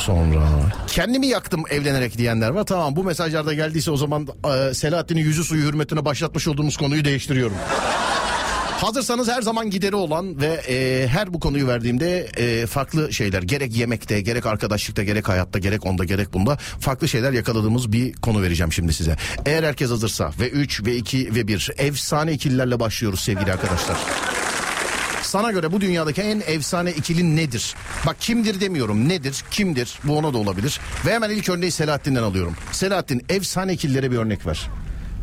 Sonra 0.00 0.48
kendimi 0.86 1.26
yaktım 1.26 1.62
evlenerek 1.70 2.18
diyenler 2.18 2.50
var. 2.50 2.64
Tamam 2.64 2.96
bu 2.96 3.04
mesajlarda 3.04 3.54
geldiyse 3.54 3.90
o 3.90 3.96
zaman 3.96 4.28
e, 4.70 4.74
Selahattin'in 4.74 5.20
yüzü 5.20 5.44
suyu 5.44 5.68
hürmetine 5.68 6.04
başlatmış 6.04 6.48
olduğumuz 6.48 6.76
konuyu 6.76 7.04
değiştiriyorum. 7.04 7.56
Hazırsanız 8.80 9.28
her 9.28 9.42
zaman 9.42 9.70
gideri 9.70 9.96
olan 9.96 10.40
ve 10.40 10.60
e, 10.68 11.08
her 11.08 11.34
bu 11.34 11.40
konuyu 11.40 11.66
verdiğimde 11.68 12.28
e, 12.36 12.66
farklı 12.66 13.12
şeyler 13.12 13.42
gerek 13.42 13.76
yemekte 13.76 14.20
gerek 14.20 14.46
arkadaşlıkta 14.46 15.02
gerek 15.02 15.28
hayatta 15.28 15.58
gerek 15.58 15.86
onda 15.86 16.04
gerek 16.04 16.32
bunda 16.32 16.56
farklı 16.56 17.08
şeyler 17.08 17.32
yakaladığımız 17.32 17.92
bir 17.92 18.12
konu 18.12 18.42
vereceğim 18.42 18.72
şimdi 18.72 18.92
size. 18.92 19.16
Eğer 19.46 19.62
herkes 19.62 19.90
hazırsa 19.90 20.30
ve 20.40 20.48
3 20.48 20.84
ve 20.84 20.96
2 20.96 21.34
ve 21.34 21.48
1 21.48 21.70
efsane 21.78 22.32
ikililerle 22.32 22.80
başlıyoruz 22.80 23.20
sevgili 23.20 23.52
arkadaşlar. 23.52 23.96
Sana 25.30 25.50
göre 25.50 25.72
bu 25.72 25.80
dünyadaki 25.80 26.22
en 26.22 26.42
efsane 26.46 26.92
ikili 26.92 27.36
nedir? 27.36 27.74
Bak 28.06 28.16
kimdir 28.20 28.60
demiyorum 28.60 29.08
nedir 29.08 29.44
kimdir 29.50 29.98
bu 30.04 30.18
ona 30.18 30.34
da 30.34 30.38
olabilir. 30.38 30.80
Ve 31.06 31.12
hemen 31.14 31.30
ilk 31.30 31.48
örneği 31.48 31.70
Selahattin'den 31.70 32.22
alıyorum. 32.22 32.54
Selahattin 32.72 33.24
efsane 33.28 33.72
ikililere 33.72 34.10
bir 34.10 34.16
örnek 34.16 34.46
ver. 34.46 34.68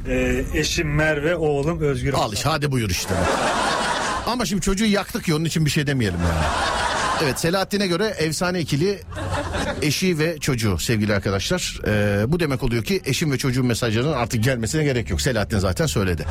Ee, 0.09 0.45
eşim 0.53 0.95
Merve, 0.95 1.35
oğlum 1.35 1.81
Özgür. 1.81 2.13
Al 2.13 2.33
işte 2.33 2.49
hadi 2.49 2.71
buyur 2.71 2.89
işte. 2.89 3.13
Ama 4.27 4.45
şimdi 4.45 4.61
çocuğu 4.61 4.85
yaktık 4.85 5.27
ya 5.27 5.35
onun 5.35 5.45
için 5.45 5.65
bir 5.65 5.69
şey 5.69 5.87
demeyelim 5.87 6.19
yani. 6.19 6.45
Evet 7.23 7.39
Selahattin'e 7.39 7.87
göre 7.87 8.05
efsane 8.17 8.59
ikili 8.59 8.99
eşi 9.81 10.19
ve 10.19 10.39
çocuğu 10.39 10.77
sevgili 10.79 11.15
arkadaşlar. 11.15 11.79
Ee, 11.87 12.25
bu 12.31 12.39
demek 12.39 12.63
oluyor 12.63 12.83
ki 12.83 13.01
eşim 13.05 13.31
ve 13.31 13.37
çocuğun 13.37 13.65
mesajlarının 13.65 14.13
artık 14.13 14.43
gelmesine 14.43 14.83
gerek 14.83 15.09
yok. 15.09 15.21
Selahattin 15.21 15.59
zaten 15.59 15.85
söyledi. 15.85 16.25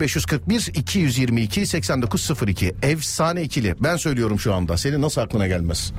0541 0.00 0.70
222 0.74 1.66
8902 1.66 2.74
efsane 2.82 3.42
ikili. 3.42 3.74
Ben 3.80 3.96
söylüyorum 3.96 4.40
şu 4.40 4.54
anda. 4.54 4.76
Senin 4.76 5.02
nasıl 5.02 5.20
aklına 5.20 5.46
gelmez? 5.46 5.92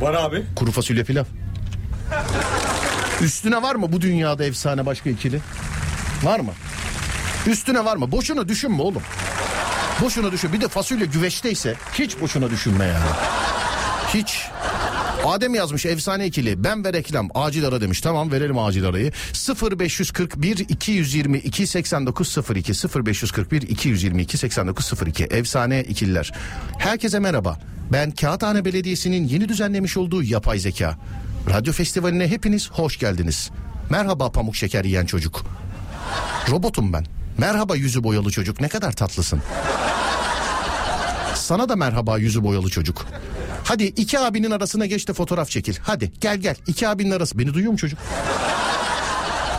Var 0.00 0.14
abi. 0.14 0.42
Kuru 0.56 0.70
fasulye 0.72 1.04
pilav. 1.04 1.24
Üstüne 3.22 3.62
var 3.62 3.74
mı 3.74 3.92
bu 3.92 4.00
dünyada 4.00 4.44
efsane 4.44 4.86
başka 4.86 5.10
ikili? 5.10 5.40
Var 6.22 6.40
mı? 6.40 6.52
Üstüne 7.46 7.84
var 7.84 7.96
mı? 7.96 8.12
Boşuna 8.12 8.48
düşünme 8.48 8.82
oğlum. 8.82 9.02
Boşuna 10.00 10.32
düşün. 10.32 10.52
Bir 10.52 10.60
de 10.60 10.68
fasulye 10.68 11.06
güveçteyse 11.06 11.74
hiç 11.92 12.20
boşuna 12.20 12.50
düşünme 12.50 12.84
yani. 12.84 13.10
Hiç. 14.14 14.46
Adem 15.24 15.54
yazmış 15.54 15.86
efsane 15.86 16.26
ikili. 16.26 16.64
Ben 16.64 16.84
ve 16.84 16.92
reklam. 16.92 17.28
Acil 17.34 17.66
ara 17.66 17.80
demiş. 17.80 18.00
Tamam 18.00 18.32
verelim 18.32 18.58
acil 18.58 18.84
arayı. 18.84 19.12
0541 19.70 20.58
222 20.58 21.66
8902 21.66 22.72
0541 23.06 23.62
222 23.62 24.38
8902 24.38 25.24
efsane 25.24 25.82
ikililer. 25.82 26.32
Herkese 26.78 27.18
merhaba. 27.18 27.58
Ben 27.92 28.10
Kağıthane 28.10 28.64
Belediyesi'nin 28.64 29.28
yeni 29.28 29.48
düzenlemiş 29.48 29.96
olduğu 29.96 30.22
yapay 30.22 30.58
zeka. 30.58 30.98
Radyo 31.50 31.72
festivaline 31.72 32.28
hepiniz 32.28 32.70
hoş 32.70 32.98
geldiniz. 32.98 33.50
Merhaba 33.90 34.32
pamuk 34.32 34.56
şeker 34.56 34.84
yiyen 34.84 35.06
çocuk. 35.06 35.44
Robotum 36.50 36.92
ben 36.92 37.19
merhaba 37.40 37.76
yüzü 37.76 38.04
boyalı 38.04 38.30
çocuk 38.30 38.60
ne 38.60 38.68
kadar 38.68 38.92
tatlısın 38.92 39.42
sana 41.34 41.68
da 41.68 41.76
merhaba 41.76 42.18
yüzü 42.18 42.44
boyalı 42.44 42.70
çocuk. 42.70 43.06
Hadi 43.64 43.84
iki 43.84 44.18
abinin 44.18 44.50
arasına 44.50 44.86
geç 44.86 45.08
de 45.08 45.12
fotoğraf 45.12 45.48
çekil. 45.48 45.76
Hadi 45.82 46.12
gel 46.20 46.36
gel 46.36 46.56
iki 46.66 46.88
abinin 46.88 47.10
arası. 47.10 47.38
Beni 47.38 47.54
duyuyor 47.54 47.72
mu 47.72 47.78
çocuk? 47.78 47.98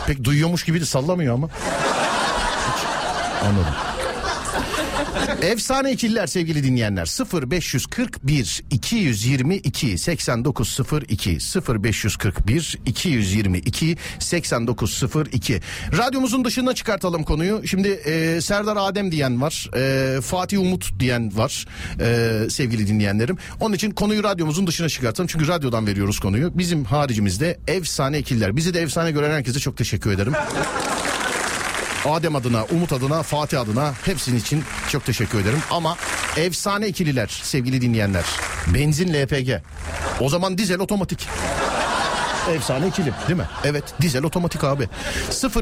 Pek 0.08 0.24
duyuyormuş 0.24 0.64
gibi 0.64 0.82
de 0.82 0.86
sallamıyor 0.86 1.34
ama. 1.34 1.48
Hiç. 1.48 2.86
Anladım. 3.46 3.91
Efsane 5.42 5.92
ikililer 5.92 6.28
sevgili 6.28 6.64
dinleyenler. 6.64 7.06
0541 7.52 8.64
222 8.72 9.98
8902 9.98 11.38
0541 11.84 12.80
222 12.86 13.98
8902 14.20 15.62
radyomuzun 15.98 16.46
dışına 16.46 16.76
çıkartalım 16.76 17.24
konuyu. 17.24 17.68
Şimdi 17.68 17.88
e, 17.88 18.42
Serdar 18.42 18.78
Adem 18.80 19.12
diyen 19.12 19.42
var 19.42 19.70
e, 19.76 20.22
Fatih 20.22 20.60
Umut 20.60 21.00
diyen 21.00 21.38
var 21.38 21.66
e, 22.00 22.50
sevgili 22.50 22.88
dinleyenlerim. 22.88 23.38
Onun 23.60 23.76
için 23.76 23.92
konuyu 23.92 24.24
radyomuzun 24.24 24.68
dışına 24.68 24.90
çıkartalım. 24.90 25.28
Çünkü 25.28 25.48
radyodan 25.48 25.88
veriyoruz 25.88 26.20
konuyu. 26.20 26.58
Bizim 26.58 26.84
haricimizde 26.84 27.60
efsane 27.68 28.20
ikililer. 28.20 28.56
Bizi 28.56 28.74
de 28.74 28.82
efsane 28.82 29.12
gören 29.12 29.32
herkese 29.32 29.60
çok 29.60 29.78
teşekkür 29.78 30.12
ederim 30.12 30.34
Adem 32.06 32.36
adına, 32.36 32.64
Umut 32.66 32.94
adına, 32.94 33.24
Fatih 33.24 33.62
adına 33.62 33.94
hepsinin 34.06 34.40
için 34.40 34.64
çok 34.90 35.06
teşekkür 35.06 35.40
ederim. 35.40 35.60
Ama 35.72 35.98
efsane 36.38 36.88
ikililer 36.88 37.42
sevgili 37.44 37.82
dinleyenler. 37.82 38.26
Benzin 38.74 39.14
LPG. 39.14 39.52
O 40.20 40.30
zaman 40.30 40.58
dizel 40.58 40.80
otomatik. 40.80 41.28
Efsane 42.56 42.88
ikili 42.88 43.14
değil 43.28 43.40
mi? 43.40 43.46
Evet 43.64 43.84
dizel 44.02 44.24
otomatik 44.24 44.64
abi. 44.64 44.90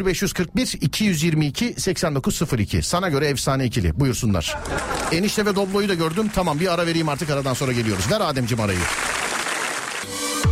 0541 0.06 0.78
222 0.82 1.74
8902 1.78 2.84
sana 2.84 3.10
göre 3.10 3.28
efsane 3.28 3.66
ikili 3.66 4.00
buyursunlar. 4.00 4.58
Enişte 5.12 5.46
ve 5.46 5.56
Doblo'yu 5.56 5.90
da 5.90 5.94
gördüm 5.94 6.32
tamam 6.36 6.60
bir 6.60 6.74
ara 6.74 6.88
vereyim 6.88 7.10
artık 7.10 7.30
aradan 7.30 7.54
sonra 7.54 7.72
geliyoruz. 7.72 8.12
Ver 8.12 8.22
Ademciğim 8.22 8.64
arayı. 8.64 8.80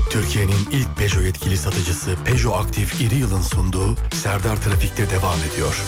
Türkiye'nin 0.10 0.68
ilk 0.72 0.98
Peugeot 0.98 1.26
yetkili 1.26 1.58
satıcısı 1.58 2.16
Peugeot 2.26 2.66
Aktif 2.66 3.02
İri 3.02 3.16
Yıl'ın 3.16 3.42
sunduğu 3.42 3.96
Serdar 4.14 4.62
Trafik'te 4.62 5.10
devam 5.10 5.40
ediyor. 5.54 5.84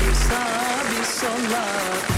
Bir 0.00 0.14
sağ 0.14 0.46
bir 0.90 2.15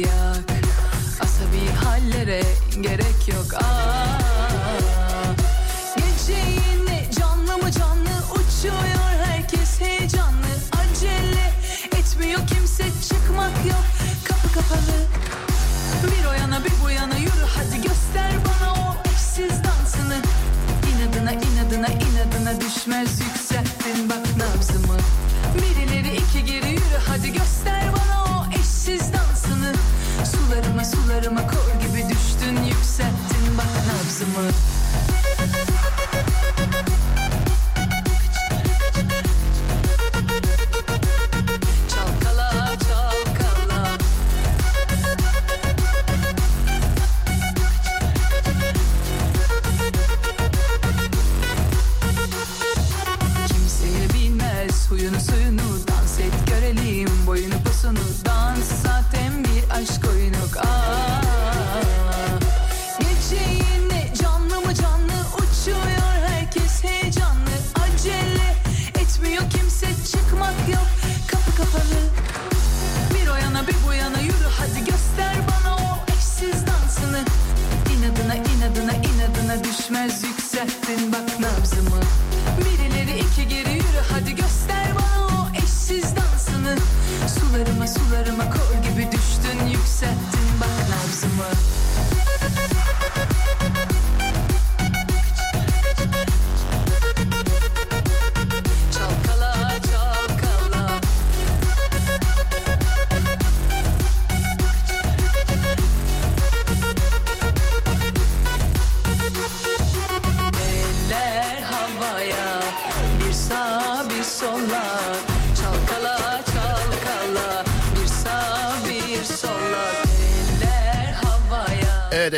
yak. 0.00 0.48
Asabi 1.20 1.72
hallere 1.84 2.42
gerek 2.80 3.28
yok. 3.28 3.54
Aa, 3.54 4.18
Gece 5.96 6.32
yine 6.38 7.10
canlı 7.20 7.58
mı 7.58 7.70
canlı 7.72 8.08
Uçuyor 8.34 8.74
herkes 9.26 9.80
heyecanlı. 9.80 10.46
Acele 10.72 11.52
etmiyor 11.98 12.40
kimse 12.46 12.84
çıkmak 13.08 13.64
yok. 13.66 13.84
Kapı 14.24 14.52
kapalı. 14.54 14.98
Bir 16.04 16.26
o 16.26 16.32
yana 16.32 16.64
bir 16.64 16.72
bu 16.84 16.90
yana 16.90 17.16
yürü 17.16 17.46
hadi 17.56 17.76
göster 17.82 18.32
bana 18.44 18.72
o 18.72 18.96
eşsiz 19.08 19.64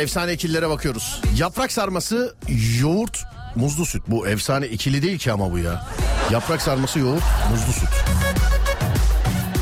efsane 0.01 0.33
ikililere 0.33 0.69
bakıyoruz. 0.69 1.21
Yaprak 1.37 1.71
sarması, 1.71 2.35
yoğurt, 2.81 3.23
muzlu 3.55 3.85
süt. 3.85 4.03
Bu 4.07 4.27
efsane 4.27 4.67
ikili 4.67 5.01
değil 5.01 5.17
ki 5.17 5.31
ama 5.31 5.51
bu 5.51 5.57
ya. 5.57 5.87
Yaprak 6.31 6.61
sarması, 6.61 6.99
yoğurt, 6.99 7.23
muzlu 7.51 7.73
süt. 7.73 7.89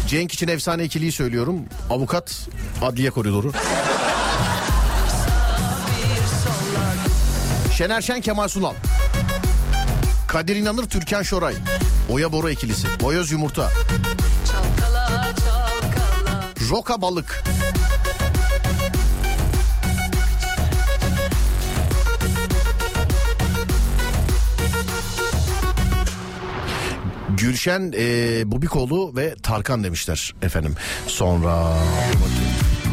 Cenk 0.07 0.33
için 0.33 0.47
efsane 0.47 0.83
ikiliyi 0.83 1.11
söylüyorum. 1.11 1.59
Avukat, 1.89 2.47
adliye 2.81 3.09
koridoru. 3.09 3.51
Şener 7.77 8.01
Şen, 8.01 8.21
Kemal 8.21 8.47
Sunal. 8.47 8.73
Kadir 10.27 10.55
İnanır, 10.55 10.89
Türkan 10.89 11.23
Şoray. 11.23 11.55
Oya 12.09 12.31
Bora 12.31 12.51
ikilisi. 12.51 12.87
Boyoz 13.01 13.31
Yumurta. 13.31 13.71
Roka 16.69 17.01
Balık. 17.01 17.43
Gülşen 27.39 27.93
e, 27.97 28.41
Bubikoğlu 28.51 29.15
ve 29.15 29.35
Tarkan 29.43 29.83
demişler 29.83 30.33
efendim. 30.41 30.75
Sonra 31.07 31.73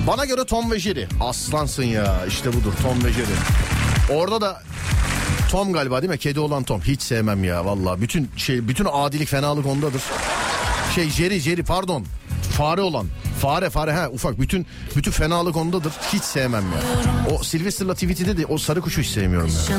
bana 0.06 0.24
göre 0.24 0.44
Tom 0.44 0.70
ve 0.70 0.78
Jerry. 0.78 1.06
Aslansın 1.20 1.82
ya 1.84 2.24
işte 2.28 2.52
budur 2.52 2.72
Tom 2.82 3.04
ve 3.04 3.12
Jerry. 3.12 3.36
Orada 4.20 4.40
da 4.40 4.62
Tom 5.50 5.72
galiba 5.72 6.02
değil 6.02 6.10
mi? 6.12 6.18
Kedi 6.18 6.40
olan 6.40 6.62
Tom. 6.62 6.80
Hiç 6.80 7.02
sevmem 7.02 7.44
ya 7.44 7.64
valla. 7.64 8.00
Bütün 8.00 8.30
şey 8.36 8.68
bütün 8.68 8.86
adilik 8.92 9.28
fenalık 9.28 9.66
ondadır. 9.66 10.02
Şey 10.94 11.10
Jerry 11.10 11.40
Jerry 11.40 11.62
pardon. 11.62 12.04
Fare 12.52 12.80
olan. 12.80 13.06
Fare 13.40 13.70
fare 13.70 13.92
ha 13.92 14.08
ufak 14.10 14.40
bütün 14.40 14.66
bütün 14.96 15.10
fenalık 15.10 15.56
ondadır. 15.56 15.92
Hiç 16.12 16.22
sevmem 16.22 16.62
ya. 16.62 16.80
O 17.36 17.42
Sylvester'la 17.42 17.94
tweet'de 17.94 18.36
de 18.36 18.46
o 18.46 18.58
sarı 18.58 18.80
kuşu 18.80 19.00
hiç 19.00 19.08
sevmiyorum 19.08 19.50
ya. 19.50 19.76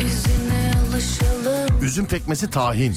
İzine 0.00 0.72
alışalım 0.90 1.82
Üzüm 1.82 2.06
pekmezi 2.06 2.50
tahin. 2.50 2.96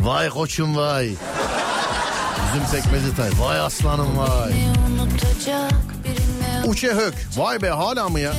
Vay 0.00 0.28
koçum 0.28 0.76
vay. 0.76 1.06
Üzüm 1.06 2.66
pekmezi 2.72 3.16
tahin. 3.16 3.38
Vay 3.40 3.60
aslanım 3.60 4.18
vay. 4.18 4.52
Uçe 6.66 6.88
Hök. 6.88 7.14
Vay 7.36 7.62
be 7.62 7.68
hala 7.68 8.08
mı 8.08 8.20
ya? 8.20 8.32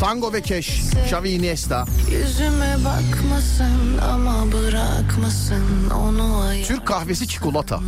Tango 0.00 0.32
ve 0.32 0.42
Keş. 0.42 0.80
Xavi 1.06 1.30
Iniesta. 1.30 1.84
Yüzüme 2.10 2.76
bakmasın 2.84 3.98
ama 4.12 4.52
bırakmasın 4.52 5.90
onu 5.90 6.44
Türk 6.66 6.86
kahvesi 6.86 7.28
çikolata. 7.28 7.80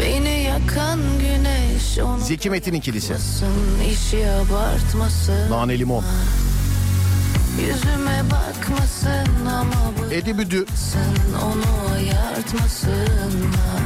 Beni 0.00 0.35
Zeki 2.24 2.50
Metin 2.50 2.72
ikilisi. 2.74 3.14
İşi 3.92 4.26
abartmasın 4.30 5.50
Nane 5.50 5.78
limon. 5.78 6.04
Yüzüme 7.60 8.22
bakmasın 8.30 9.46
ama 9.46 10.12
Edi 10.12 10.38
Büdü. 10.38 10.64
onu 11.44 11.94
ayartmasınlar 11.94 13.82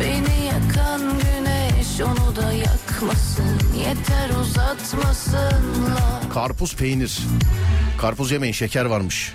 Beni 0.00 0.46
yakan 0.46 1.00
güneş 1.00 2.00
onu 2.00 2.36
da 2.36 2.52
yakmasın 2.52 3.44
Yeter 3.78 4.30
uzatmasınlar 4.40 6.30
Karpuz 6.34 6.76
peynir. 6.76 7.18
Karpuz 8.00 8.30
yemeyin 8.30 8.52
şeker 8.52 8.84
varmış. 8.84 9.32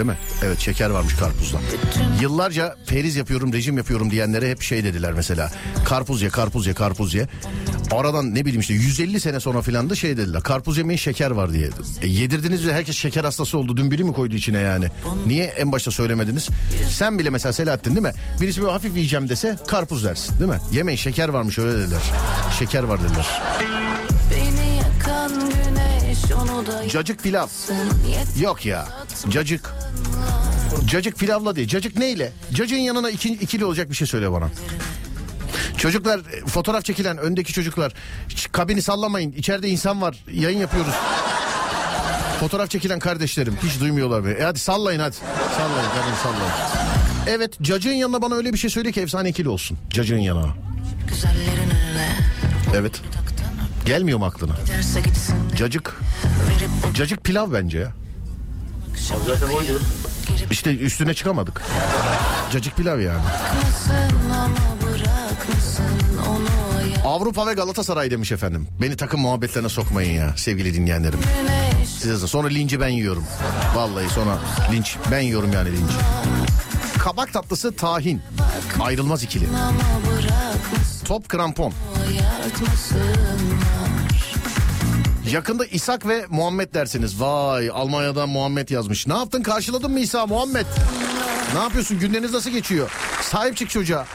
Değil 0.00 0.10
mi? 0.10 0.18
Evet 0.42 0.58
şeker 0.60 0.90
varmış 0.90 1.14
karpuzda. 1.14 1.58
Yıllarca 2.20 2.76
periz 2.86 3.16
yapıyorum, 3.16 3.52
rejim 3.52 3.76
yapıyorum 3.76 4.10
diyenlere 4.10 4.50
hep 4.50 4.62
şey 4.62 4.84
dediler 4.84 5.12
mesela. 5.12 5.50
Karpuz 5.84 6.22
ye, 6.22 6.28
karpuz 6.28 6.66
ye, 6.66 6.74
karpuz 6.74 7.14
ye. 7.14 7.26
Aradan 7.90 8.34
ne 8.34 8.44
bileyim 8.44 8.60
işte 8.60 8.74
150 8.74 9.20
sene 9.20 9.40
sonra 9.40 9.62
filan 9.62 9.90
da 9.90 9.94
şey 9.94 10.16
dediler. 10.16 10.42
Karpuz 10.42 10.78
yemeyin 10.78 10.98
şeker 10.98 11.30
var 11.30 11.52
diye. 11.52 11.68
E, 12.02 12.08
yedirdiniz 12.08 12.66
ve 12.66 12.72
herkes 12.72 12.96
şeker 12.96 13.24
hastası 13.24 13.58
oldu. 13.58 13.76
Dün 13.76 13.90
biri 13.90 14.04
mi 14.04 14.12
koydu 14.12 14.34
içine 14.34 14.58
yani? 14.58 14.86
Niye 15.26 15.44
en 15.44 15.72
başta 15.72 15.90
söylemediniz? 15.90 16.48
Sen 16.90 17.18
bile 17.18 17.30
mesela 17.30 17.52
Selahattin 17.52 17.90
değil 17.90 18.06
mi? 18.06 18.12
Birisi 18.40 18.60
böyle 18.60 18.72
hafif 18.72 18.96
yiyeceğim 18.96 19.28
dese 19.28 19.56
karpuz 19.68 20.04
dersin 20.04 20.38
değil 20.38 20.50
mi? 20.50 20.58
Yemeyin 20.72 20.98
şeker 20.98 21.28
varmış 21.28 21.58
öyle 21.58 21.78
dediler. 21.78 22.02
Şeker 22.58 22.82
var 22.82 23.00
dediler. 23.02 23.26
Beni 24.30 24.76
yakan 24.76 25.40
da 25.40 25.69
Cacık 26.88 27.22
pilav. 27.22 27.46
Yok 28.40 28.66
ya. 28.66 28.88
Cacık. 29.30 29.74
Cacık 30.86 31.18
pilavla 31.18 31.56
değil. 31.56 31.68
Cacık 31.68 31.96
neyle? 31.96 32.32
Cacığın 32.54 32.76
yanına 32.76 33.10
iki, 33.10 33.28
ikili 33.32 33.64
olacak 33.64 33.90
bir 33.90 33.94
şey 33.94 34.06
söyle 34.06 34.32
bana. 34.32 34.48
Çocuklar 35.76 36.20
fotoğraf 36.46 36.84
çekilen 36.84 37.18
öndeki 37.18 37.52
çocuklar 37.52 37.92
kabini 38.52 38.82
sallamayın. 38.82 39.32
İçeride 39.32 39.68
insan 39.68 40.02
var. 40.02 40.24
Yayın 40.32 40.58
yapıyoruz. 40.58 40.94
Fotoğraf 42.40 42.70
çekilen 42.70 42.98
kardeşlerim 42.98 43.56
hiç 43.64 43.80
duymuyorlar 43.80 44.24
beni. 44.24 44.32
E 44.32 44.42
hadi 44.42 44.58
sallayın 44.58 45.00
hadi. 45.00 45.16
Sallayın 45.56 45.90
kabini 45.90 46.16
sallayın. 46.22 46.52
Evet 47.26 47.62
cacığın 47.62 47.92
yanına 47.92 48.22
bana 48.22 48.34
öyle 48.34 48.52
bir 48.52 48.58
şey 48.58 48.70
söyle 48.70 48.92
ki 48.92 49.00
efsane 49.00 49.28
ikili 49.28 49.48
olsun. 49.48 49.78
Cacığın 49.90 50.18
yanına. 50.18 50.54
Evet. 52.76 53.00
Gelmiyor 53.86 54.18
mu 54.18 54.24
aklına? 54.24 54.52
Cacık. 55.56 56.00
Cacık 56.94 57.24
pilav 57.24 57.52
bence 57.52 57.78
ya. 57.78 57.92
İşte 60.50 60.76
üstüne 60.76 61.14
çıkamadık. 61.14 61.62
Cacık 62.52 62.76
pilav 62.76 63.00
yani. 63.00 63.22
Avrupa 67.04 67.46
ve 67.46 67.52
Galatasaray 67.52 68.10
demiş 68.10 68.32
efendim. 68.32 68.68
Beni 68.80 68.96
takım 68.96 69.20
muhabbetlerine 69.20 69.68
sokmayın 69.68 70.12
ya 70.12 70.32
sevgili 70.36 70.74
dinleyenlerim. 70.74 71.20
Size 71.86 72.26
sonra 72.26 72.48
linci 72.48 72.80
ben 72.80 72.88
yiyorum. 72.88 73.24
Vallahi 73.74 74.08
sonra 74.08 74.38
linç 74.72 74.96
ben 75.10 75.20
yiyorum 75.20 75.52
yani 75.52 75.72
linç. 75.72 75.90
Kabak 76.98 77.32
tatlısı 77.32 77.76
tahin. 77.76 78.22
Ayrılmaz 78.80 79.22
ikili. 79.22 79.46
Top 81.04 81.28
krampon. 81.28 81.72
Yakında 85.32 85.66
İshak 85.66 86.08
ve 86.08 86.26
Muhammed 86.28 86.74
dersiniz. 86.74 87.20
Vay 87.20 87.70
Almanya'dan 87.70 88.28
Muhammed 88.28 88.68
yazmış. 88.68 89.06
Ne 89.06 89.14
yaptın 89.14 89.42
karşıladın 89.42 89.90
mı 89.92 90.00
İsa 90.00 90.26
Muhammed? 90.26 90.66
Ne 91.54 91.60
yapıyorsun 91.60 91.98
günleriniz 91.98 92.32
nasıl 92.32 92.50
geçiyor? 92.50 92.90
Sahip 93.22 93.56
çık 93.56 93.70
çocuğa. 93.70 94.06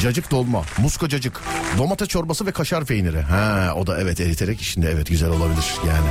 Cacık 0.00 0.30
dolma, 0.30 0.62
muska 0.78 1.08
cacık, 1.08 1.40
domates 1.78 2.08
çorbası 2.08 2.46
ve 2.46 2.52
kaşar 2.52 2.84
peyniri. 2.84 3.20
Ha 3.20 3.72
o 3.76 3.86
da 3.86 4.00
evet 4.00 4.20
eriterek 4.20 4.60
şimdi 4.60 4.86
evet 4.86 5.06
güzel 5.06 5.28
olabilir 5.30 5.74
yani. 5.86 6.08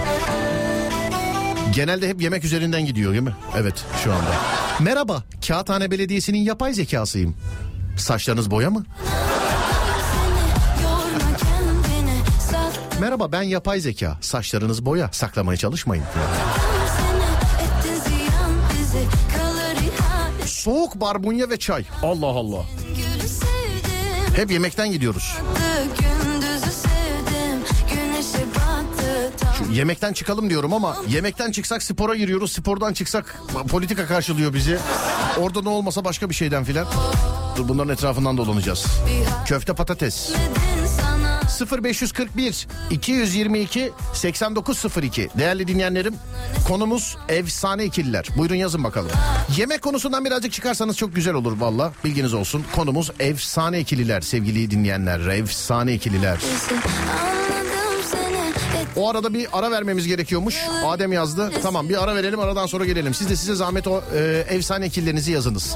Genelde 1.75 2.09
hep 2.09 2.21
yemek 2.21 2.43
üzerinden 2.45 2.85
gidiyor 2.85 3.11
değil 3.11 3.23
mi? 3.23 3.35
Evet 3.57 3.85
şu 4.03 4.13
anda. 4.13 4.31
Merhaba, 4.79 5.23
Kağıthane 5.47 5.91
Belediyesi'nin 5.91 6.39
yapay 6.39 6.73
zekasıyım. 6.73 7.35
Saçlarınız 7.97 8.51
boya 8.51 8.69
mı? 8.69 8.85
Merhaba 13.01 13.31
ben 13.31 13.41
yapay 13.41 13.79
zeka. 13.79 14.17
Saçlarınız 14.21 14.85
boya. 14.85 15.09
Saklamaya 15.11 15.57
çalışmayın. 15.57 16.03
Soğuk 20.45 20.95
barbunya 20.95 21.49
ve 21.49 21.57
çay. 21.57 21.85
Allah 22.03 22.25
Allah. 22.25 22.65
Hep 24.35 24.51
yemekten 24.51 24.91
gidiyoruz. 24.91 25.37
tam 29.39 29.71
Yemekten 29.73 30.13
çıkalım 30.13 30.49
diyorum 30.49 30.73
ama 30.73 30.97
yemekten 31.09 31.51
çıksak 31.51 31.83
spora 31.83 32.15
giriyoruz. 32.15 32.51
Spordan 32.51 32.93
çıksak 32.93 33.41
politika 33.69 34.05
karşılıyor 34.05 34.53
bizi. 34.53 34.77
Orada 35.39 35.61
ne 35.61 35.69
olmasa 35.69 36.05
başka 36.05 36.29
bir 36.29 36.35
şeyden 36.35 36.63
filan. 36.63 36.87
Dur 37.57 37.67
bunların 37.67 37.93
etrafından 37.93 38.37
dolanacağız. 38.37 38.85
Köfte 39.45 39.73
patates. 39.73 40.15
sana 40.15 40.76
0541 41.65 42.67
222 42.91 43.91
8902 44.13 45.29
Değerli 45.37 45.67
dinleyenlerim 45.67 46.15
konumuz 46.67 47.17
efsane 47.29 47.85
ikililer. 47.85 48.27
Buyurun 48.37 48.55
yazın 48.55 48.83
bakalım. 48.83 49.11
Yemek 49.57 49.81
konusundan 49.81 50.25
birazcık 50.25 50.51
çıkarsanız 50.53 50.97
çok 50.97 51.15
güzel 51.15 51.33
olur 51.33 51.59
valla. 51.59 51.93
Bilginiz 52.05 52.33
olsun. 52.33 52.65
Konumuz 52.75 53.11
efsane 53.19 53.79
ikililer 53.79 54.21
sevgili 54.21 54.71
dinleyenler. 54.71 55.19
Efsane 55.19 55.93
ikililer. 55.93 56.39
O 58.97 59.09
arada 59.09 59.33
bir 59.33 59.47
ara 59.53 59.71
vermemiz 59.71 60.07
gerekiyormuş. 60.07 60.55
Adem 60.85 61.11
yazdı. 61.11 61.51
Tamam 61.63 61.89
bir 61.89 62.03
ara 62.03 62.15
verelim 62.15 62.39
aradan 62.39 62.65
sonra 62.65 62.85
gelelim. 62.85 63.13
Siz 63.13 63.29
de 63.29 63.35
size 63.35 63.55
zahmet 63.55 63.87
o 63.87 64.03
e, 64.15 64.45
efsane 64.49 64.85
ikililerinizi 64.85 65.31
yazınız. 65.31 65.75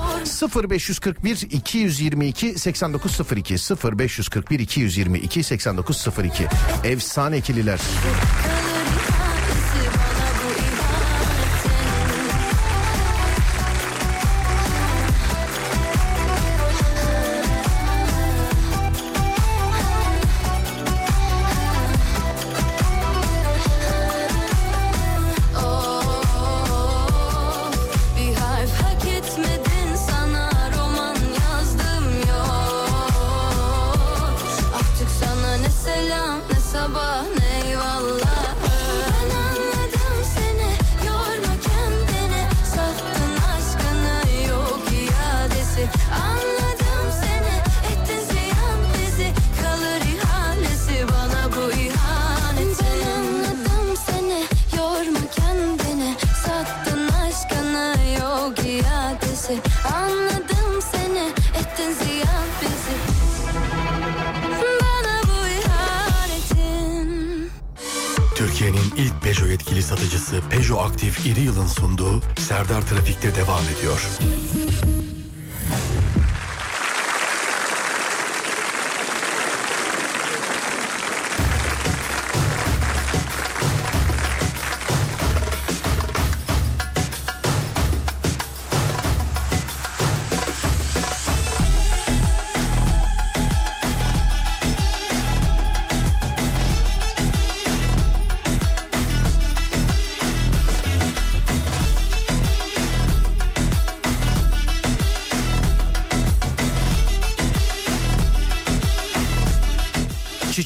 0541 0.55 1.47
222 1.51 2.59
8902 2.59 3.55
0541 3.97 4.59
222 4.59 5.43
8902 5.43 6.47
Efsane 6.83 7.37
ikililer. 7.37 7.79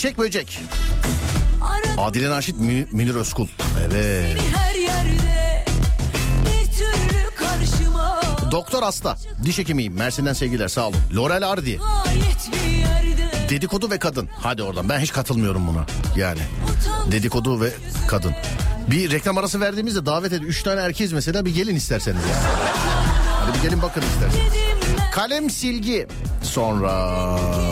Çiçek 0.06 0.18
böcek. 0.18 0.60
Adile 1.98 2.30
Naşit 2.30 2.60
Mü- 2.60 2.88
Münir 2.92 3.16
Özkul. 3.16 3.48
Evet. 3.86 4.38
Doktor 8.52 8.84
hasta. 8.84 9.18
Diş 9.46 9.58
hekimiyim. 9.58 9.94
Mersin'den 9.94 10.34
sevgiler 10.34 10.68
sağ 10.68 10.88
olun. 10.88 10.98
Laurel 11.16 11.50
Ardi. 11.50 11.80
Dedikodu 13.50 13.92
ve 13.92 14.00
kadın. 14.00 14.30
Hadi 14.40 14.64
oradan. 14.64 14.90
Ben 14.90 15.00
hiç 15.00 15.12
katılmıyorum 15.12 15.68
buna. 15.68 15.86
Yani. 16.16 16.42
Dedikodu 17.12 17.62
ve 17.62 17.70
kadın. 18.08 18.34
Bir 18.92 19.12
reklam 19.12 19.38
arası 19.38 19.62
verdiğimizde 19.62 20.06
davet 20.06 20.34
edin. 20.34 20.46
Üç 20.46 20.64
tane 20.64 20.82
erkeğiz 20.82 21.14
mesela 21.14 21.46
bir 21.46 21.56
gelin 21.56 21.76
isterseniz. 21.76 22.22
Yani. 22.32 22.58
Hadi 23.28 23.58
bir 23.58 23.62
gelin 23.64 23.82
bakın 23.82 24.02
isterseniz. 24.02 24.54
Kalem 25.12 25.50
silgi. 25.50 26.08
Sonra 26.44 27.18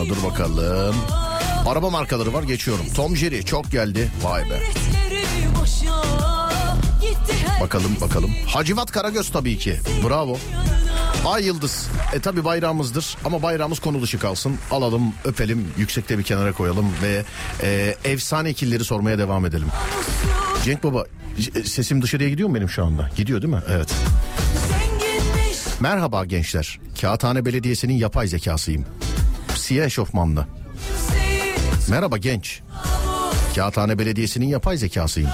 dur 0.10 0.24
bakalım. 0.32 0.96
Araba 1.66 1.90
markaları 1.90 2.34
var 2.34 2.44
geçiyorum. 2.44 2.86
Tom 2.96 3.16
Jerry 3.18 3.46
çok 3.46 3.72
geldi. 3.72 4.12
Vay 4.24 4.50
be. 4.50 4.60
Bakalım 7.62 7.92
bakalım. 8.02 8.32
Hacivat 8.48 8.92
Karagöz 8.92 9.30
tabii 9.32 9.58
ki. 9.58 9.80
Bravo. 10.08 10.38
Ay 11.26 11.46
Yıldız. 11.46 11.88
E 12.14 12.20
tabi 12.20 12.46
bayrağımızdır 12.46 13.18
ama 13.26 13.42
bayrağımız 13.42 13.80
konu 13.80 14.02
dışı 14.02 14.20
kalsın. 14.20 14.56
Alalım, 14.72 15.14
öpelim, 15.26 15.68
yüksekte 15.78 16.18
bir 16.18 16.24
kenara 16.24 16.54
koyalım 16.54 16.86
ve 17.04 17.24
e, 17.64 17.96
efsane 18.04 18.50
ikilileri 18.50 18.84
sormaya 18.84 19.18
devam 19.18 19.46
edelim. 19.46 19.68
Cenk 20.66 20.84
Baba 20.84 21.06
e, 21.56 21.64
sesim 21.64 22.02
dışarıya 22.02 22.30
gidiyor 22.30 22.50
mu 22.50 22.56
benim 22.56 22.70
şu 22.70 22.86
anda? 22.86 23.10
Gidiyor 23.16 23.42
değil 23.42 23.54
mi? 23.54 23.62
Evet. 23.70 23.94
Merhaba 25.80 26.26
gençler. 26.26 26.80
Kağıthane 27.02 27.46
Belediyesi'nin 27.46 27.94
yapay 27.94 28.28
zekasıyım. 28.28 28.86
Siyah 29.56 29.86
eşofmanlı. 29.86 30.48
Merhaba 31.90 32.18
genç. 32.18 32.62
Kağıthane 33.56 34.00
Belediyesi'nin 34.00 34.48
yapay 34.48 34.78
zekasıyım. 34.78 35.30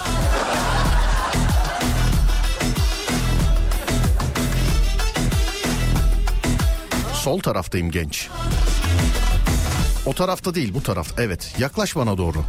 Sol 7.14 7.40
taraftayım 7.40 7.92
genç. 7.92 8.28
O 10.06 10.14
tarafta 10.14 10.56
değil 10.56 10.74
bu 10.74 10.84
taraf. 10.84 11.08
Evet 11.18 11.56
yaklaş 11.60 11.96
bana 11.96 12.18
doğru. 12.18 12.44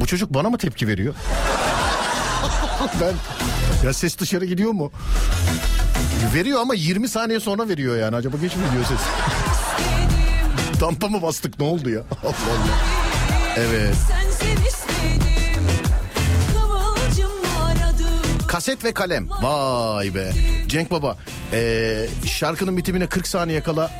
Bu 0.00 0.06
çocuk 0.06 0.34
bana 0.34 0.50
mı 0.50 0.58
tepki 0.58 0.88
veriyor? 0.88 1.14
ben 3.00 3.14
ya 3.86 3.92
ses 3.92 4.18
dışarı 4.18 4.44
gidiyor 4.44 4.72
mu? 4.72 4.92
Veriyor 6.34 6.60
ama 6.60 6.74
20 6.74 7.08
saniye 7.08 7.40
sonra 7.40 7.68
veriyor 7.68 7.96
yani. 7.96 8.16
Acaba 8.16 8.36
geç 8.36 8.56
mi 8.56 8.62
gidiyor 8.66 8.84
ses? 8.84 8.98
Tampa 10.80 11.08
mı 11.08 11.22
bastık 11.22 11.60
ne 11.60 11.66
oldu 11.66 11.90
ya? 11.90 12.00
Allah 12.24 12.28
Allah. 12.28 12.78
Evet. 13.56 13.94
Kaset 18.48 18.84
ve 18.84 18.92
kalem. 18.92 19.28
Vay 19.30 20.14
be. 20.14 20.32
Cenk 20.66 20.90
Baba. 20.90 21.16
Ee, 21.52 22.06
şarkının 22.26 22.76
bitimine 22.76 23.06
40 23.06 23.26
saniye 23.26 23.60
kala 23.60 23.90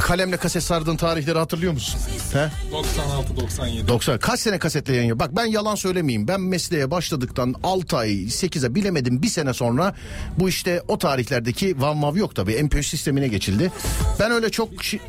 kalemle 0.00 0.36
kaset 0.36 0.62
sardığın 0.62 0.96
tarihleri 0.96 1.38
hatırlıyor 1.38 1.72
musun? 1.72 2.00
He? 2.32 2.50
96-97. 2.72 3.88
90. 3.88 4.18
Kaç 4.18 4.40
sene 4.40 4.58
kasetle 4.58 4.96
yayın 4.96 5.18
Bak 5.18 5.36
ben 5.36 5.44
yalan 5.46 5.74
söylemeyeyim. 5.74 6.28
Ben 6.28 6.40
mesleğe 6.40 6.90
başladıktan 6.90 7.54
6 7.62 7.96
ay 7.96 8.10
8'e 8.10 8.74
bilemedim 8.74 9.22
bir 9.22 9.28
sene 9.28 9.54
sonra 9.54 9.94
bu 10.38 10.48
işte 10.48 10.82
o 10.88 10.98
tarihlerdeki 10.98 11.80
Van 11.80 12.02
Vav 12.02 12.16
yok 12.16 12.36
tabii. 12.36 12.52
MP3 12.52 12.82
sistemine 12.82 13.28
geçildi. 13.28 13.72
Ben 14.20 14.30
öyle 14.30 14.50
çok 14.50 14.68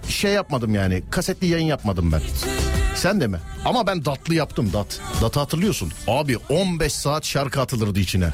şey 0.10 0.32
yapmadım 0.32 0.76
yani. 0.76 1.04
Kasetli 1.12 1.48
yayın 1.48 1.66
yapmadım 1.66 2.12
ben. 2.12 2.22
Sen 2.96 3.22
de 3.22 3.28
mi? 3.28 3.38
Ama 3.66 3.88
ben 3.88 4.06
datlı 4.06 4.36
yaptım 4.36 4.74
dat. 4.74 5.00
Datı 5.22 5.40
hatırlıyorsun. 5.40 5.92
Abi 6.08 6.38
15 6.50 6.94
saat 6.94 7.26
şarkı 7.26 7.62
atılırdı 7.62 8.00
içine. 8.00 8.30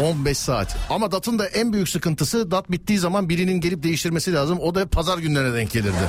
15 0.00 0.38
saat. 0.38 0.76
Ama 0.90 1.12
DAT'ın 1.12 1.38
da 1.38 1.46
en 1.46 1.72
büyük 1.72 1.88
sıkıntısı 1.88 2.50
DAT 2.50 2.70
bittiği 2.70 2.98
zaman 2.98 3.28
birinin 3.28 3.60
gelip 3.60 3.82
değiştirmesi 3.82 4.32
lazım. 4.32 4.58
O 4.60 4.74
da 4.74 4.88
pazar 4.88 5.18
günlerine 5.18 5.54
denk 5.54 5.72
gelirdi. 5.72 6.08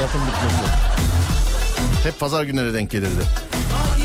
DAT'ın 0.00 0.20
bitmesi. 0.20 0.72
Hep 2.04 2.20
pazar 2.20 2.44
günlerine 2.44 2.74
denk 2.74 2.90
gelirdi. 2.90 3.22
Hadi 3.72 4.02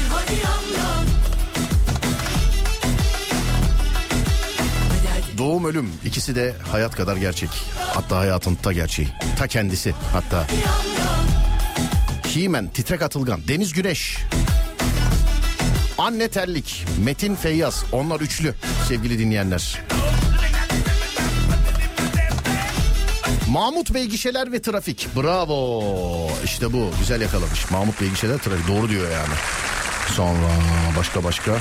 Doğum 5.38 5.66
ölüm 5.66 5.90
ikisi 6.06 6.36
de 6.36 6.54
hayat 6.72 6.96
kadar 6.96 7.18
gerçek. 7.18 7.50
Hatta 7.94 8.18
hayatın 8.18 8.56
ta 8.56 8.74
gerçeği. 8.74 9.08
Ta 9.40 9.48
kendisi 9.48 9.94
hatta. 10.14 10.48
Himen, 12.36 12.68
Titrek 12.68 13.02
Atılgan, 13.02 13.42
Deniz 13.48 13.74
Güneş. 13.74 14.18
Anne 15.98 16.28
Terlik, 16.28 16.86
Metin 17.04 17.36
Feyyaz. 17.36 17.86
Onlar 17.92 18.20
üçlü 18.20 18.54
sevgili 18.88 19.20
dinleyenler. 19.20 19.82
Mahmut 23.50 23.94
Bey 23.94 24.06
gişeler 24.06 24.52
ve 24.52 24.62
trafik. 24.62 25.08
Bravo. 25.16 26.32
İşte 26.44 26.74
bu. 26.74 26.90
Güzel 27.00 27.22
yakalamış. 27.22 27.72
Mahmut 27.72 28.02
Bey 28.02 28.10
gişeler 28.10 28.38
trafik. 28.38 28.68
Doğru 28.68 28.90
diyor 28.90 29.12
yani. 29.12 29.34
Sonra 30.16 30.50
başka 30.98 31.24
başka. 31.24 31.52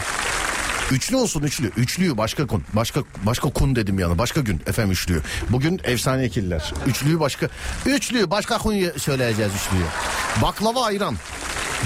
Üçlü 0.90 1.16
olsun 1.16 1.42
üçlü. 1.42 1.70
Üçlüyü 1.76 2.18
başka 2.18 2.46
kun. 2.46 2.64
Başka 2.72 3.00
başka 3.22 3.48
kun 3.50 3.76
dedim 3.76 3.98
yani. 3.98 4.18
Başka 4.18 4.40
gün 4.40 4.62
efendim 4.66 4.92
üçlüyü. 4.92 5.22
Bugün 5.50 5.80
efsane 5.84 6.24
ikililer. 6.24 6.72
Üçlüyü 6.86 7.20
başka. 7.20 7.48
Üçlüyü 7.86 8.30
başka 8.30 8.58
kun 8.58 8.74
söyleyeceğiz 8.96 9.52
üçlüyü. 9.54 9.84
Baklava 10.42 10.84
ayran. 10.84 11.16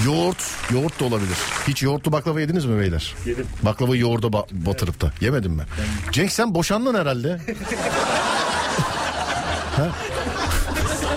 Yoğurt. 0.05 0.37
Yoğurt 0.73 0.99
da 0.99 1.05
olabilir. 1.05 1.37
Hiç 1.67 1.83
yoğurtlu 1.83 2.11
baklava 2.11 2.41
yediniz 2.41 2.65
mi 2.65 2.79
beyler? 2.79 3.15
Yedim. 3.25 3.47
Baklava 3.63 3.95
yoğurda 3.95 4.27
ba- 4.27 4.45
batırıp 4.65 5.01
da. 5.01 5.11
Yemedin 5.21 5.51
mi? 5.51 5.63
Cenk 6.11 6.31
sen 6.31 6.55
boşandın 6.55 6.95
herhalde. 6.99 7.41
Ha? 9.77 9.87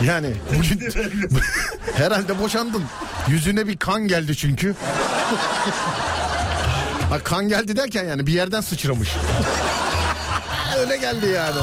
Yani 0.04 0.34
bugün 0.56 0.90
herhalde 1.96 2.38
boşandın. 2.38 2.82
Yüzüne 3.28 3.66
bir 3.66 3.76
kan 3.76 4.08
geldi 4.08 4.36
çünkü. 4.36 4.74
Ha, 7.10 7.18
kan 7.24 7.48
geldi 7.48 7.76
derken 7.76 8.04
yani 8.04 8.26
bir 8.26 8.32
yerden 8.32 8.60
sıçramış. 8.60 9.08
Öyle 10.78 10.96
geldi 10.96 11.26
yani. 11.26 11.56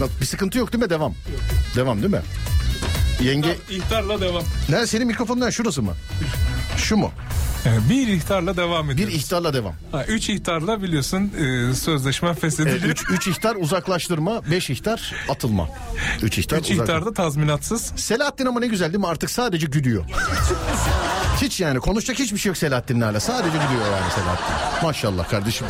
Bak 0.00 0.10
bir 0.20 0.26
sıkıntı 0.26 0.58
yok 0.58 0.72
değil 0.72 0.84
mi? 0.84 0.90
Devam. 0.90 1.14
Devam 1.76 2.02
değil 2.02 2.12
mi? 2.12 2.20
Yenge... 3.20 3.56
İhtarla 3.70 4.20
devam. 4.20 4.42
Nerede 4.68 4.86
senin 4.86 5.06
mikrofonun 5.06 5.40
nerede? 5.40 5.52
Şurası 5.52 5.82
mı? 5.82 5.92
Şu 6.76 6.96
mu? 6.96 7.10
Ee, 7.66 7.90
Bir 7.90 8.08
ihtarla 8.08 8.56
devam 8.56 8.88
Bir 8.88 8.94
ediyoruz. 8.94 9.14
ihtarla 9.14 9.54
devam. 9.54 9.74
Ha, 9.92 10.04
üç 10.04 10.28
ihtarla 10.28 10.82
biliyorsun 10.82 11.32
e, 11.70 11.74
sözleşme 11.74 12.28
E, 12.28 12.34
feshediliyor. 12.34 12.82
üç, 12.82 13.02
üç 13.10 13.26
ihtar 13.28 13.56
uzaklaştırma, 13.56 14.42
beş 14.50 14.70
ihtar 14.70 15.14
atılma. 15.28 15.68
Üç 16.22 16.38
ihtar 16.38 16.58
Üç 16.58 16.70
uzak- 16.70 16.84
ihtarda 16.84 17.12
tazminatsız. 17.14 17.92
Selahattin 17.96 18.46
ama 18.46 18.60
ne 18.60 18.66
güzel 18.66 18.86
değil 18.92 18.98
mi? 19.00 19.06
Artık 19.06 19.30
sadece 19.30 19.66
gülüyor. 19.66 20.04
Hiç 21.42 21.60
yani 21.60 21.78
konuşacak 21.80 22.18
hiçbir 22.18 22.38
şey 22.38 22.50
yok 22.50 22.56
Selahattin'le 22.56 23.00
hala. 23.02 23.20
Sadece 23.20 23.48
gidiyor 23.56 23.86
yani 23.92 24.12
Selahattin. 24.14 24.86
Maşallah 24.86 25.28
kardeşim. 25.28 25.66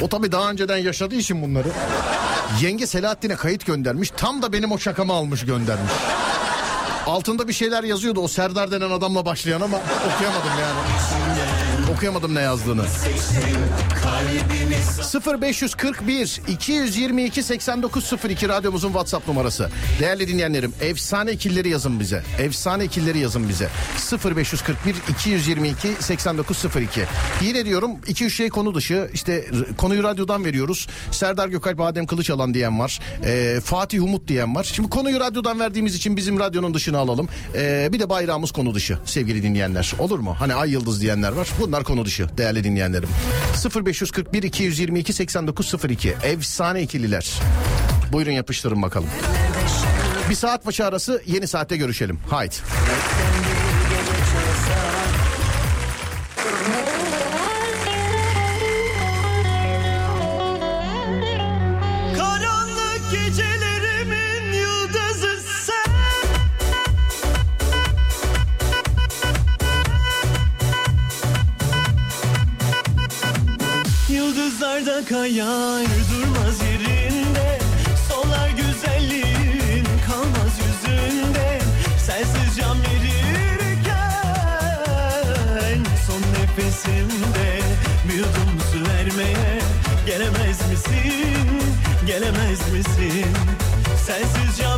O 0.00 0.08
tabii 0.08 0.32
daha 0.32 0.50
önceden 0.50 0.76
yaşadığı 0.76 1.14
için 1.16 1.42
bunları. 1.42 1.68
Yenge 2.60 2.86
Selahattin'e 2.86 3.36
kayıt 3.36 3.66
göndermiş. 3.66 4.10
Tam 4.16 4.42
da 4.42 4.52
benim 4.52 4.72
o 4.72 4.78
şakamı 4.78 5.12
almış 5.12 5.44
göndermiş. 5.44 5.92
Altında 7.06 7.48
bir 7.48 7.52
şeyler 7.52 7.84
yazıyordu 7.84 8.20
o 8.20 8.28
Serdar 8.28 8.70
denen 8.70 8.90
adamla 8.90 9.26
başlayan 9.26 9.60
ama 9.60 9.76
okuyamadım 10.14 10.50
yani. 10.60 10.78
Okuyamadım 11.94 12.34
ne 12.34 12.40
yazdığını. 12.40 12.84
0541 15.42 16.40
222 16.48 17.42
8902 17.42 18.48
radyomuzun 18.48 18.88
WhatsApp 18.88 19.28
numarası. 19.28 19.70
Değerli 20.00 20.28
dinleyenlerim 20.28 20.72
efsane 20.80 21.32
ikilleri 21.32 21.68
yazın 21.68 22.00
bize. 22.00 22.22
Efsane 22.38 22.84
ikilleri 22.84 23.18
yazın 23.18 23.48
bize. 23.48 23.68
0541 24.24 24.94
222 25.08 25.88
8902. 26.00 27.04
Yine 27.42 27.64
diyorum 27.64 27.90
2-3 28.06 28.30
şey 28.30 28.48
konu 28.48 28.74
dışı. 28.74 29.10
İşte 29.12 29.44
konuyu 29.76 30.02
radyodan 30.02 30.44
veriyoruz. 30.44 30.88
Serdar 31.10 31.48
Gökalp 31.48 31.80
Adem 31.80 32.06
Kılıçalan 32.06 32.54
diyen 32.54 32.80
var. 32.80 33.00
Ee, 33.24 33.60
Fatih 33.64 34.02
Umut 34.02 34.28
diyen 34.28 34.54
var. 34.54 34.64
Şimdi 34.64 34.90
konuyu 34.90 35.20
radyodan 35.20 35.60
verdiğimiz 35.60 35.94
için 35.94 36.16
bizim 36.16 36.40
radyonun 36.40 36.74
dışına 36.74 36.98
alalım. 36.98 37.28
Ee, 37.54 37.88
bir 37.92 38.00
de 38.00 38.08
bayrağımız 38.08 38.52
konu 38.52 38.74
dışı 38.74 38.98
sevgili 39.04 39.42
dinleyenler. 39.42 39.92
Olur 39.98 40.18
mu? 40.18 40.36
Hani 40.38 40.54
ay 40.54 40.70
yıldız 40.70 41.00
diyenler 41.00 41.32
var. 41.32 41.48
Bunlar 41.60 41.83
konu 41.84 42.04
dışı 42.04 42.38
değerli 42.38 42.64
dinleyenlerim. 42.64 43.08
0541 43.86 44.42
222 44.42 45.12
8902 45.12 46.14
efsane 46.22 46.82
ikililer. 46.82 47.40
Buyurun 48.12 48.32
yapıştırın 48.32 48.82
bakalım. 48.82 49.08
Bir 50.30 50.34
saat 50.34 50.66
başı 50.66 50.86
arası 50.86 51.22
yeni 51.26 51.48
saatte 51.48 51.76
görüşelim. 51.76 52.18
Haydi. 52.30 52.54
Kayar 75.08 75.86
durmaz 76.10 76.60
yerinde. 76.62 77.58
Solar 78.08 78.48
güzelliğin 78.48 79.86
kalmaz 80.06 80.58
yüzünde. 80.58 81.58
Sensiz 81.98 82.56
can 82.56 82.78
verirken 82.82 83.84
Son 86.06 86.22
nefesimde. 86.32 87.60
Bir 88.08 88.14
yudum 88.14 88.60
su 88.72 88.78
vermeye 88.90 89.64
Gelemez 90.06 90.70
misin, 90.70 91.62
gelemez 92.06 92.72
misin? 92.72 93.26
Sensiz 94.06 94.58
can 94.58 94.73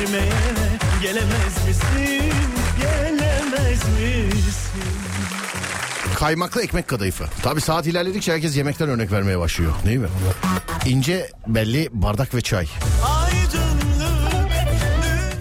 vermeye 0.00 0.32
Gelemez 1.02 1.66
misin, 1.68 2.32
gelemez 2.80 3.82
misin 3.98 4.30
Kaymaklı 6.14 6.62
ekmek 6.62 6.88
kadayıfı. 6.88 7.24
Tabi 7.42 7.60
saat 7.60 7.86
ilerledikçe 7.86 8.32
herkes 8.32 8.56
yemekten 8.56 8.88
örnek 8.88 9.12
vermeye 9.12 9.38
başlıyor. 9.38 9.72
Değil 9.86 9.98
mi? 9.98 10.08
İnce 10.86 11.30
belli 11.46 11.88
bardak 11.92 12.34
ve 12.34 12.40
çay. 12.40 12.66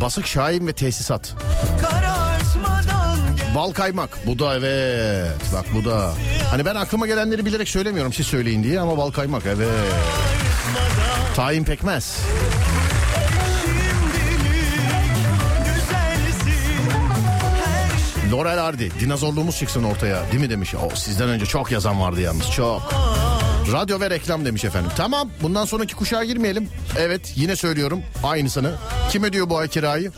Basık 0.01 0.27
şahin 0.27 0.67
ve 0.67 0.73
tesisat. 0.73 1.35
Bal 3.55 3.71
kaymak. 3.71 4.09
Bu 4.25 4.39
da 4.39 4.55
evet. 4.55 5.41
Bak 5.53 5.65
bu 5.73 5.85
da. 5.85 6.13
Hani 6.51 6.65
ben 6.65 6.75
aklıma 6.75 7.07
gelenleri 7.07 7.45
bilerek 7.45 7.69
söylemiyorum 7.69 8.13
siz 8.13 8.27
söyleyin 8.27 8.63
diye 8.63 8.79
ama 8.79 8.97
bal 8.97 9.11
kaymak 9.11 9.43
evet. 9.45 9.67
Tahin 11.35 11.63
pekmez. 11.63 12.17
Laurel 18.31 18.59
Hardy. 18.59 18.89
Dinozorluğumuz 18.99 19.57
çıksın 19.57 19.83
ortaya. 19.83 20.31
Değil 20.31 20.43
mi 20.43 20.49
demiş. 20.49 20.75
O 20.75 20.95
sizden 20.95 21.29
önce 21.29 21.45
çok 21.45 21.71
yazan 21.71 22.01
vardı 22.01 22.21
yalnız. 22.21 22.51
Çok. 22.51 22.93
Radyo 23.71 23.99
ve 23.99 24.09
reklam 24.09 24.45
demiş 24.45 24.65
efendim. 24.65 24.91
Tamam 24.97 25.29
bundan 25.41 25.65
sonraki 25.65 25.95
kuşağa 25.95 26.23
girmeyelim. 26.23 26.69
Evet 26.97 27.33
yine 27.35 27.55
söylüyorum 27.55 28.01
aynısını. 28.23 28.75
Kim 29.09 29.23
ödüyor 29.23 29.49
bu 29.49 29.57
ay 29.57 29.67
kirayı? 29.67 30.11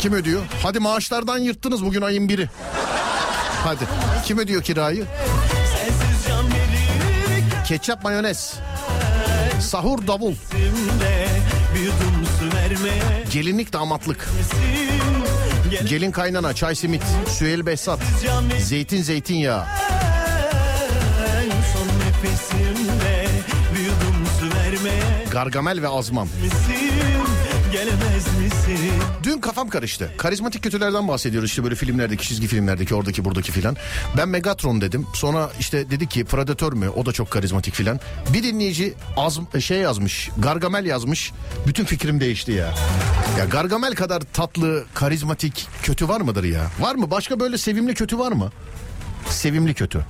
Kim 0.00 0.12
ödüyor? 0.12 0.42
Hadi 0.62 0.80
maaşlardan 0.80 1.38
yırttınız 1.38 1.84
bugün 1.84 2.02
ayın 2.02 2.28
biri. 2.28 2.48
Hadi. 3.64 3.84
Kim 4.24 4.38
ödüyor 4.38 4.62
kirayı? 4.62 5.04
Ketçap 7.66 8.04
mayonez. 8.04 8.54
Sahur 9.60 10.06
davul. 10.06 10.34
Gelinlik 13.32 13.72
damatlık. 13.72 14.28
Gel 15.70 15.86
Gelin 15.86 16.10
kaynana 16.10 16.54
çay 16.54 16.74
simit. 16.74 17.02
Süheyl 17.28 17.66
Behzat. 17.66 18.00
Zeytin 18.60 19.02
zeytinyağı. 19.02 19.64
Gargamel 25.30 25.82
ve 25.82 25.88
azmam. 25.88 26.28
misin 26.42 26.79
Gelemez 27.80 28.26
misin 28.38 28.92
Dün 29.22 29.40
kafam 29.40 29.68
karıştı. 29.68 30.10
Karizmatik 30.16 30.62
kötülerden 30.62 31.08
bahsediyoruz 31.08 31.50
işte 31.50 31.64
böyle 31.64 31.74
filmlerdeki, 31.74 32.28
çizgi 32.28 32.46
filmlerdeki, 32.46 32.94
oradaki, 32.94 33.24
buradaki 33.24 33.52
filan. 33.52 33.76
Ben 34.16 34.28
Megatron 34.28 34.80
dedim. 34.80 35.06
Sonra 35.14 35.50
işte 35.60 35.90
dedi 35.90 36.08
ki 36.08 36.24
Predator 36.24 36.72
mü? 36.72 36.88
O 36.88 37.06
da 37.06 37.12
çok 37.12 37.30
karizmatik 37.30 37.74
filan. 37.74 38.00
Bir 38.32 38.42
dinleyici 38.42 38.94
az 39.16 39.38
şey 39.60 39.78
yazmış. 39.78 40.30
Gargamel 40.38 40.84
yazmış. 40.84 41.32
Bütün 41.66 41.84
fikrim 41.84 42.20
değişti 42.20 42.52
ya. 42.52 42.74
Ya 43.38 43.44
Gargamel 43.44 43.94
kadar 43.94 44.22
tatlı, 44.32 44.84
karizmatik 44.94 45.68
kötü 45.82 46.08
var 46.08 46.20
mıdır 46.20 46.44
ya? 46.44 46.66
Var 46.80 46.94
mı? 46.94 47.10
Başka 47.10 47.40
böyle 47.40 47.58
sevimli 47.58 47.94
kötü 47.94 48.18
var 48.18 48.32
mı? 48.32 48.52
Sevimli 49.28 49.74
kötü. 49.74 50.00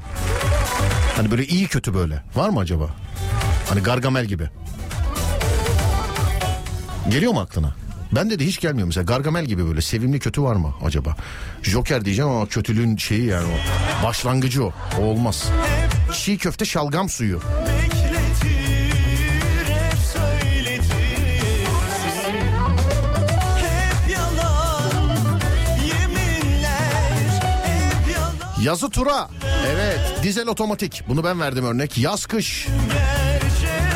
Hani 1.16 1.30
böyle 1.30 1.46
iyi 1.46 1.66
kötü 1.66 1.94
böyle. 1.94 2.22
Var 2.34 2.48
mı 2.48 2.60
acaba? 2.60 2.90
Hani 3.68 3.80
Gargamel 3.82 4.26
gibi. 4.26 4.50
Geliyor 7.10 7.32
mu 7.32 7.40
aklına? 7.40 7.74
Bende 8.12 8.38
de 8.38 8.46
hiç 8.46 8.60
gelmiyor 8.60 8.86
mesela. 8.86 9.04
Gargamel 9.04 9.44
gibi 9.44 9.66
böyle 9.66 9.80
sevimli 9.80 10.18
kötü 10.18 10.42
var 10.42 10.56
mı 10.56 10.74
acaba? 10.84 11.16
Joker 11.62 12.04
diyeceğim 12.04 12.30
ama 12.30 12.46
kötülüğün 12.46 12.96
şeyi 12.96 13.24
yani 13.24 13.46
o. 13.46 14.06
Başlangıcı 14.06 14.64
o. 14.64 14.72
O 15.00 15.02
olmaz. 15.02 15.48
Çiğ 16.12 16.38
köfte 16.38 16.64
şalgam 16.64 17.08
suyu. 17.08 17.40
Yazı 28.62 28.90
tura. 28.90 29.28
Evet. 29.66 30.00
Dizel 30.22 30.48
otomatik. 30.48 31.02
Bunu 31.08 31.24
ben 31.24 31.40
verdim 31.40 31.64
örnek. 31.64 31.98
Yaz 31.98 32.26
kış. 32.26 32.66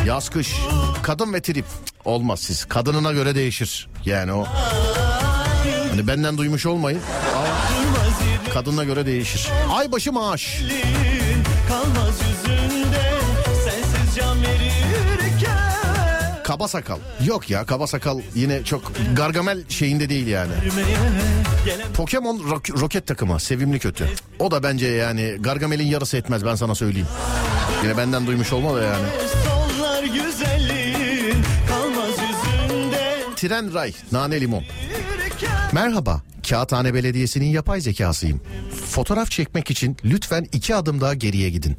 Yaz 0.06 0.28
kış. 0.28 0.54
Kadın 1.02 1.32
ve 1.32 1.42
trip. 1.42 1.64
Olmaz 2.04 2.40
siz. 2.40 2.64
Kadınına 2.64 3.12
göre 3.12 3.34
değişir. 3.34 3.88
Yani 4.04 4.32
o. 4.32 4.44
Hani 5.90 6.06
benden 6.06 6.38
duymuş 6.38 6.66
olmayın. 6.66 7.00
Yerin 8.26 8.54
Kadına 8.54 8.84
göre 8.84 9.06
değişir. 9.06 9.48
Aybaşı 9.72 10.12
maaş. 10.12 10.60
kalmaz 11.68 12.14
yüzünde 12.28 13.10
Sensiz 13.64 14.16
can 14.16 14.42
verirken 14.42 15.58
Kaba 16.44 16.68
sakal. 16.68 16.98
Yok 17.26 17.50
ya 17.50 17.64
kaba 17.66 17.86
sakal 17.86 18.20
yine 18.34 18.64
çok 18.64 18.92
Gargamel 19.16 19.68
şeyinde 19.68 20.08
değil 20.08 20.26
yani. 20.26 20.52
Pokemon 21.94 22.38
ro- 22.38 22.80
roket 22.80 23.06
takımı 23.06 23.40
sevimli 23.40 23.78
kötü. 23.78 24.08
O 24.38 24.50
da 24.50 24.62
bence 24.62 24.86
yani 24.86 25.36
Gargamel'in 25.40 25.86
yarısı 25.86 26.16
etmez 26.16 26.44
ben 26.46 26.54
sana 26.54 26.74
söyleyeyim. 26.74 27.08
Yine 27.82 27.96
benden 27.96 28.26
duymuş 28.26 28.52
olma 28.52 28.74
da 28.76 28.82
yani. 28.82 29.04
Tren 33.44 33.74
ray 33.74 33.92
nane 34.12 34.40
limon. 34.40 34.64
Merhaba 35.72 36.22
Kağıthane 36.48 36.94
Belediyesi'nin 36.94 37.46
yapay 37.46 37.80
zekasıyım. 37.80 38.40
Fotoğraf 38.86 39.30
çekmek 39.30 39.70
için 39.70 39.96
lütfen 40.04 40.46
iki 40.52 40.74
adım 40.74 41.00
daha 41.00 41.14
geriye 41.14 41.50
gidin. 41.50 41.76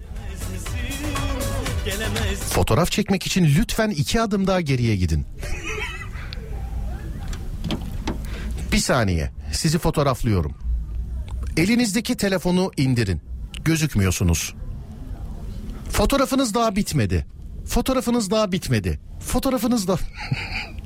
Fotoğraf 2.50 2.92
çekmek 2.92 3.26
için 3.26 3.46
lütfen 3.46 3.90
iki 3.90 4.22
adım 4.22 4.48
daha 4.48 4.62
geriye 4.62 4.96
gidin. 4.96 5.26
Bir 8.72 8.80
saniye 8.80 9.32
sizi 9.52 9.80
fotoğraflıyorum. 9.80 10.54
Elinizdeki 11.58 12.18
telefonu 12.18 12.72
indirin. 12.78 13.22
Gözükmüyorsunuz. 13.64 14.54
Fotoğrafınız 15.92 16.54
daha 16.54 16.76
bitmedi. 16.76 17.26
Fotoğrafınız 17.66 18.32
daha 18.32 18.52
bitmedi. 18.52 19.00
Fotoğrafınız 19.20 19.88
da... 19.88 19.98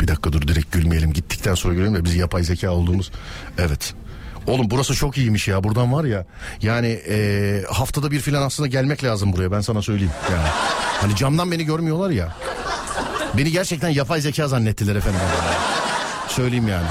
bir 0.00 0.08
dakika 0.08 0.32
dur 0.32 0.42
direkt 0.48 0.72
gülmeyelim. 0.72 1.12
Gittikten 1.12 1.54
sonra 1.54 1.74
görelim 1.74 1.94
de 1.94 2.04
biz 2.04 2.14
yapay 2.14 2.44
zeka 2.44 2.70
olduğumuz. 2.70 3.10
Evet. 3.58 3.94
Oğlum 4.46 4.70
burası 4.70 4.94
çok 4.94 5.18
iyiymiş 5.18 5.48
ya. 5.48 5.64
Buradan 5.64 5.92
var 5.92 6.04
ya. 6.04 6.26
Yani 6.62 6.88
eee, 6.88 7.64
haftada 7.70 8.10
bir 8.10 8.20
filan 8.20 8.42
aslında 8.42 8.66
gelmek 8.66 9.04
lazım 9.04 9.32
buraya. 9.32 9.52
Ben 9.52 9.60
sana 9.60 9.82
söyleyeyim. 9.82 10.12
Yani. 10.32 10.48
Hani 11.00 11.16
camdan 11.16 11.50
beni 11.52 11.64
görmüyorlar 11.64 12.10
ya. 12.10 12.36
Beni 13.36 13.52
gerçekten 13.52 13.88
yapay 13.88 14.20
zeka 14.20 14.48
zannettiler 14.48 14.96
efendim. 14.96 15.20
Söyleyeyim 16.28 16.68
yani. 16.68 16.86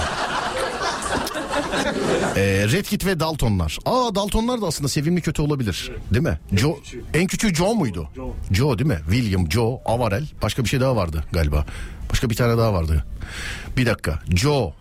Ee, 2.35 2.65
Red 2.71 2.85
Kit 2.85 3.05
ve 3.05 3.19
Daltonlar. 3.19 3.77
Aa 3.85 4.15
Daltonlar 4.15 4.61
da 4.61 4.67
aslında 4.67 4.89
sevimli 4.89 5.21
kötü 5.21 5.41
olabilir. 5.41 5.91
Değil 6.13 6.23
mi? 6.23 6.39
Joe, 6.53 6.79
en 7.13 7.27
küçüğü 7.27 7.55
Joe 7.55 7.73
muydu? 7.73 8.09
Joe. 8.15 8.33
Joe 8.51 8.79
değil 8.79 8.87
mi? 8.89 8.99
William, 9.09 9.51
Joe, 9.51 9.81
Avarel. 9.85 10.25
Başka 10.41 10.63
bir 10.63 10.69
şey 10.69 10.79
daha 10.81 10.95
vardı 10.95 11.23
galiba. 11.31 11.65
Başka 12.11 12.29
bir 12.29 12.35
tane 12.35 12.57
daha 12.57 12.73
vardı. 12.73 13.05
Bir 13.77 13.85
dakika. 13.85 14.19
Joe, 14.35 14.73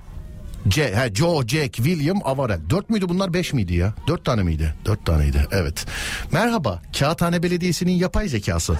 C, 0.68 0.96
he, 0.96 1.14
Joe, 1.14 1.42
Jack, 1.46 1.74
William, 1.74 2.20
Avarel. 2.24 2.60
Dört 2.70 2.90
müydü 2.90 3.08
bunlar 3.08 3.34
beş 3.34 3.52
miydi 3.52 3.74
ya? 3.74 3.94
Dört 4.06 4.24
tane 4.24 4.42
miydi? 4.42 4.74
Dört 4.84 5.06
taneydi 5.06 5.46
evet. 5.52 5.86
Merhaba 6.32 6.82
Kağıthane 6.98 7.42
Belediyesi'nin 7.42 7.92
yapay 7.92 8.28
zekası. 8.28 8.78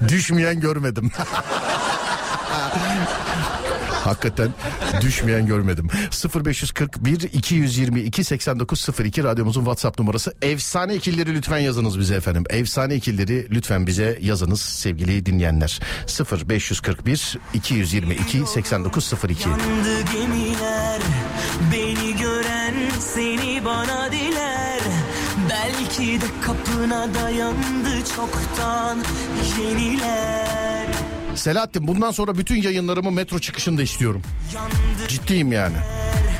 Düşmeyen 0.08 0.60
görmedim. 0.60 1.10
Hakikaten 4.06 4.48
düşmeyen 5.00 5.46
görmedim. 5.46 5.88
0541 6.44 7.20
222 7.20 8.24
8902 8.24 9.24
radyomuzun 9.24 9.60
WhatsApp 9.60 9.98
numarası. 9.98 10.34
Efsane 10.42 10.94
ikilleri 10.94 11.34
lütfen 11.34 11.58
yazınız 11.58 11.98
bize 11.98 12.14
efendim. 12.14 12.44
Efsane 12.50 12.94
ikilleri 12.94 13.46
lütfen 13.50 13.86
bize 13.86 14.18
yazınız 14.22 14.60
sevgili 14.60 15.26
dinleyenler. 15.26 15.80
0541 16.48 17.38
222 17.54 18.46
8902. 18.46 19.48
Yandı 19.48 20.02
gemiler 20.12 21.00
Beni 21.72 22.16
gören 22.16 22.74
seni 23.00 23.64
bana 23.64 24.12
diler 24.12 24.80
Belki 25.50 26.20
de 26.20 26.26
kapına 26.46 27.14
dayandı 27.14 28.04
çoktan 28.16 28.98
Yeniler 29.60 30.65
Selahattin 31.36 31.86
bundan 31.86 32.10
sonra 32.10 32.38
bütün 32.38 32.62
yayınlarımı 32.62 33.10
metro 33.10 33.38
çıkışında 33.38 33.82
istiyorum. 33.82 34.22
Ciddiyim 35.08 35.52
yani. 35.52 35.76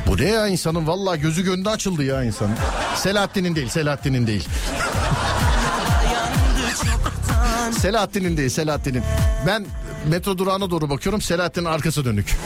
Bu 0.07 0.17
ne 0.17 0.25
ya 0.25 0.49
insanın 0.49 0.87
vallahi 0.87 1.21
gözü 1.21 1.45
gönlü 1.45 1.69
açıldı 1.69 2.05
ya 2.05 2.25
insanın. 2.25 2.57
Selahattin'in 2.97 3.57
değil 3.57 3.69
Selahattin'in 3.69 4.27
değil. 4.27 4.49
Selahattin'in 7.79 8.37
değil 8.37 8.49
Selahattin'in. 8.49 9.03
Ben 9.47 9.67
metro 10.09 10.39
durağına 10.39 10.71
doğru 10.71 10.91
bakıyorum 10.91 11.21
Selahattin'in 11.21 11.65
arkası 11.65 12.05
dönük. 12.05 12.37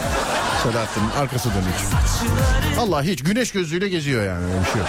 Selahattin'in 0.63 1.11
arkası 1.11 1.49
dönük. 1.49 1.75
Allah 2.79 3.03
hiç 3.03 3.23
güneş 3.23 3.53
gözlüğüyle 3.53 3.89
geziyor 3.89 4.25
yani 4.25 4.45
bir 4.61 4.73
şey 4.73 4.81
yok. 4.81 4.89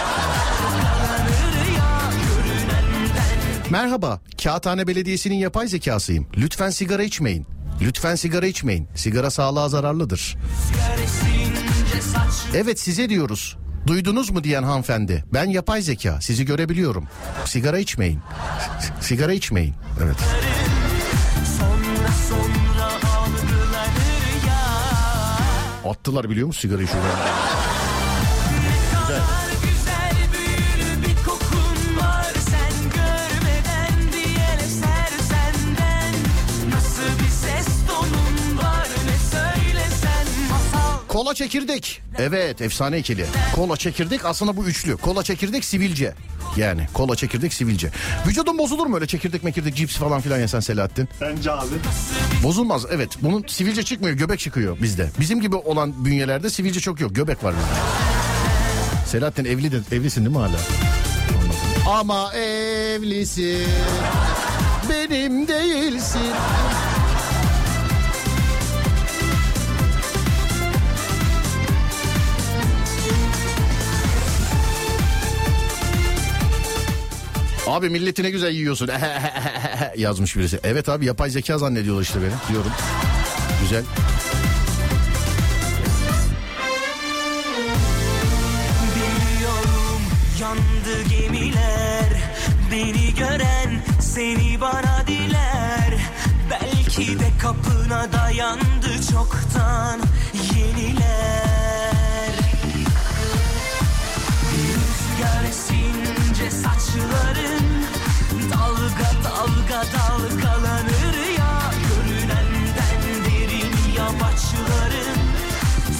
Merhaba, 3.70 4.20
Kağıthane 4.42 4.86
Belediyesi'nin 4.86 5.34
yapay 5.34 5.68
zekasıyım. 5.68 6.26
Lütfen 6.36 6.70
sigara 6.70 7.02
içmeyin. 7.02 7.51
Lütfen 7.82 8.14
sigara 8.14 8.46
içmeyin. 8.46 8.88
Sigara 8.94 9.30
sağlığa 9.30 9.68
zararlıdır. 9.68 10.36
Evet 12.54 12.80
size 12.80 13.08
diyoruz. 13.08 13.56
Duydunuz 13.86 14.30
mu 14.30 14.44
diyen 14.44 14.62
hanımefendi. 14.62 15.24
Ben 15.32 15.44
yapay 15.44 15.82
zeka 15.82 16.20
sizi 16.20 16.44
görebiliyorum. 16.44 17.08
Sigara 17.44 17.78
içmeyin. 17.78 18.20
Sigara 19.00 19.32
içmeyin. 19.32 19.74
Evet. 20.04 20.16
Attılar 25.84 26.30
biliyor 26.30 26.46
musun 26.46 26.60
sigarayı 26.60 26.88
şuradan? 26.88 27.51
Kola 41.12 41.34
çekirdek. 41.34 42.02
Evet 42.18 42.62
efsane 42.62 42.98
ikili. 42.98 43.26
Kola 43.54 43.76
çekirdek 43.76 44.24
aslında 44.24 44.56
bu 44.56 44.64
üçlü. 44.64 44.96
Kola 44.96 45.22
çekirdek 45.22 45.64
sivilce. 45.64 46.14
Yani 46.56 46.86
kola 46.94 47.16
çekirdek 47.16 47.54
sivilce. 47.54 47.90
Vücudun 48.26 48.58
bozulur 48.58 48.86
mu 48.86 48.94
öyle 48.94 49.06
çekirdek 49.06 49.44
mekirdek 49.44 49.76
cips 49.76 49.96
falan 49.96 50.20
filan 50.20 50.38
yesen 50.38 50.60
Selahattin? 50.60 51.08
Bence 51.20 51.52
abi. 51.52 51.74
Bozulmaz 52.42 52.86
evet. 52.90 53.10
Bunun 53.22 53.44
sivilce 53.48 53.82
çıkmıyor 53.82 54.16
göbek 54.16 54.40
çıkıyor 54.40 54.76
bizde. 54.82 55.10
Bizim 55.20 55.40
gibi 55.40 55.56
olan 55.56 56.04
bünyelerde 56.04 56.50
sivilce 56.50 56.80
çok 56.80 57.00
yok. 57.00 57.14
Göbek 57.14 57.44
var 57.44 57.54
bizde. 57.54 57.80
Selahattin 59.06 59.44
evli 59.44 59.72
de, 59.72 59.96
evlisin 59.96 60.24
değil 60.24 60.36
mi 60.36 60.42
hala? 60.42 60.58
Ama 62.00 62.32
evlisin. 62.34 63.68
Benim 64.90 65.48
değilsin. 65.48 66.32
Abi 77.72 77.90
milleti 77.90 78.22
ne 78.22 78.30
güzel 78.30 78.52
yiyorsun 78.52 78.88
yazmış 79.96 80.36
birisi. 80.36 80.60
Evet 80.64 80.88
abi 80.88 81.06
yapay 81.06 81.30
zeka 81.30 81.58
zannediyorlar 81.58 82.02
işte 82.02 82.18
beni 82.22 82.52
diyorum. 82.52 82.70
Güzel. 83.62 83.82
Biliyorum 88.94 90.02
yandı 90.40 91.02
gemiler 91.08 92.22
Beni 92.72 93.14
gören 93.14 93.82
seni 94.00 94.60
bana 94.60 95.06
diler 95.06 95.94
Belki 96.50 97.18
de 97.20 97.28
kapına 97.42 98.12
dayandı 98.12 99.06
çoktan 99.12 100.00
yeniler 100.54 102.32
Rüzgar 104.52 105.44
esince 105.48 106.50
saçların 106.50 107.32
Dalga 107.32 107.41
dalgalanır 109.92 111.16
ya 111.38 111.52
Görünenden 111.88 113.02
derin 113.24 113.72
yamaçların 113.96 115.20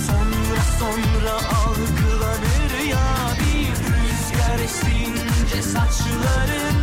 Sonra 0.07 0.63
sonra 0.79 1.35
algılanır 1.59 2.89
ya 2.91 3.07
Bir 3.41 3.71
rüzgar 3.71 4.59
esince 4.65 5.63
saçların 5.63 6.77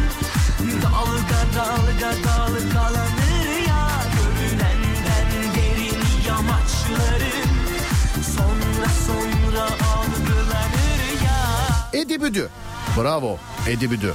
Dalga 0.83 1.41
dalga 1.55 2.11
dalgalanır 2.23 3.67
ya 3.67 3.87
Görünenden 4.15 5.53
derin 5.55 5.99
yamaçların 6.27 7.49
Sonra 8.35 8.89
sonra 9.07 9.63
algılanır 9.63 11.23
ya 11.25 11.39
Edibüdü. 11.93 12.49
Bravo 12.97 13.37
Edibüdü. 13.67 14.13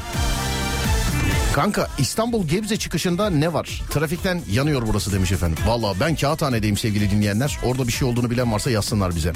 Kanka 1.54 1.88
İstanbul 1.98 2.46
Gebze 2.46 2.76
çıkışında 2.76 3.30
ne 3.30 3.52
var? 3.52 3.82
Trafikten 3.90 4.40
yanıyor 4.50 4.82
burası 4.86 5.12
demiş 5.12 5.32
efendim. 5.32 5.58
Valla 5.66 5.94
ben 6.00 6.16
kağıthanedeyim 6.16 6.76
sevgili 6.76 7.10
dinleyenler. 7.10 7.58
Orada 7.64 7.86
bir 7.86 7.92
şey 7.92 8.08
olduğunu 8.08 8.30
bilen 8.30 8.52
varsa 8.52 8.70
yazsınlar 8.70 9.14
bize. 9.14 9.32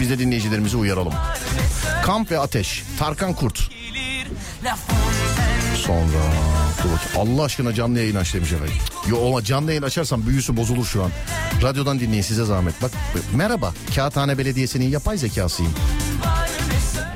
Biz 0.00 0.10
de 0.10 0.18
dinleyicilerimizi 0.18 0.76
uyaralım. 0.76 1.12
Kamp 2.02 2.30
ve 2.30 2.38
ateş. 2.38 2.84
Tarkan 2.98 3.34
Kurt. 3.34 3.70
Sonra. 5.76 6.22
Allah 7.16 7.42
aşkına 7.42 7.74
canlı 7.74 7.98
yayın 7.98 8.16
aç 8.16 8.34
demiş 8.34 8.52
efendim. 8.52 8.74
Yo 9.08 9.28
ama 9.28 9.44
canlı 9.44 9.70
yayın 9.70 9.82
açarsam 9.82 10.26
büyüsü 10.26 10.56
bozulur 10.56 10.84
şu 10.84 11.02
an. 11.02 11.10
Radyodan 11.62 12.00
dinleyin 12.00 12.22
size 12.22 12.44
zahmet. 12.44 12.82
Bak 12.82 12.90
merhaba 13.36 13.74
Kağıthane 13.94 14.38
Belediyesi'nin 14.38 14.88
yapay 14.88 15.18
zekasıyım. 15.18 15.72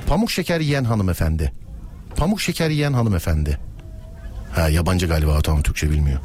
Pamuk 0.07 0.31
şeker 0.31 0.61
yiyen 0.61 0.85
hanımefendi. 0.85 1.53
Pamuk 2.17 2.41
şeker 2.41 2.71
yiyen 2.71 2.93
hanımefendi. 2.93 3.59
Ha 4.57 4.69
yabancı 4.69 5.07
galiba 5.07 5.43
tamam 5.43 5.63
Türkçe 5.63 5.91
bilmiyor. 5.91 6.21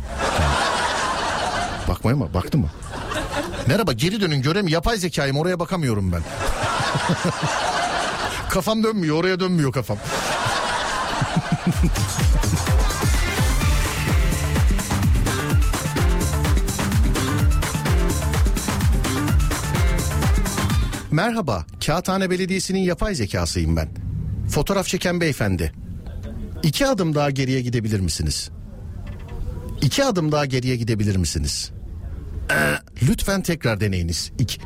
Bakmaya 1.88 2.18
mı? 2.18 2.34
Baktı 2.34 2.58
mı? 2.58 2.70
Merhaba 3.68 3.94
geri 3.94 4.22
dönün 4.22 4.42
görem 4.42 4.68
yapay 4.68 4.98
zekayım 4.98 5.38
oraya 5.38 5.60
bakamıyorum 5.60 6.12
ben. 6.12 6.22
kafam 8.50 8.84
dönmüyor 8.84 9.18
oraya 9.18 9.40
dönmüyor 9.40 9.72
kafam. 9.72 9.98
Merhaba, 21.12 21.66
Kağıthane 21.86 22.30
Belediyesi'nin 22.30 22.80
yapay 22.80 23.16
zekasıyım 23.16 23.76
ben. 23.76 23.90
Fotoğraf 24.50 24.88
çeken 24.88 25.22
beyefendi. 25.22 25.81
İki 26.64 26.88
adım 26.88 27.16
daha 27.16 27.30
geriye 27.30 27.62
gidebilir 27.62 28.00
misiniz? 28.00 28.50
İki 29.82 30.06
adım 30.06 30.32
daha 30.32 30.46
geriye 30.46 30.76
gidebilir 30.76 31.16
misiniz? 31.16 31.72
Ee, 32.52 32.56
lütfen 33.02 33.42
tekrar 33.42 33.80
deneyiniz. 33.80 34.32
İki. 34.40 34.62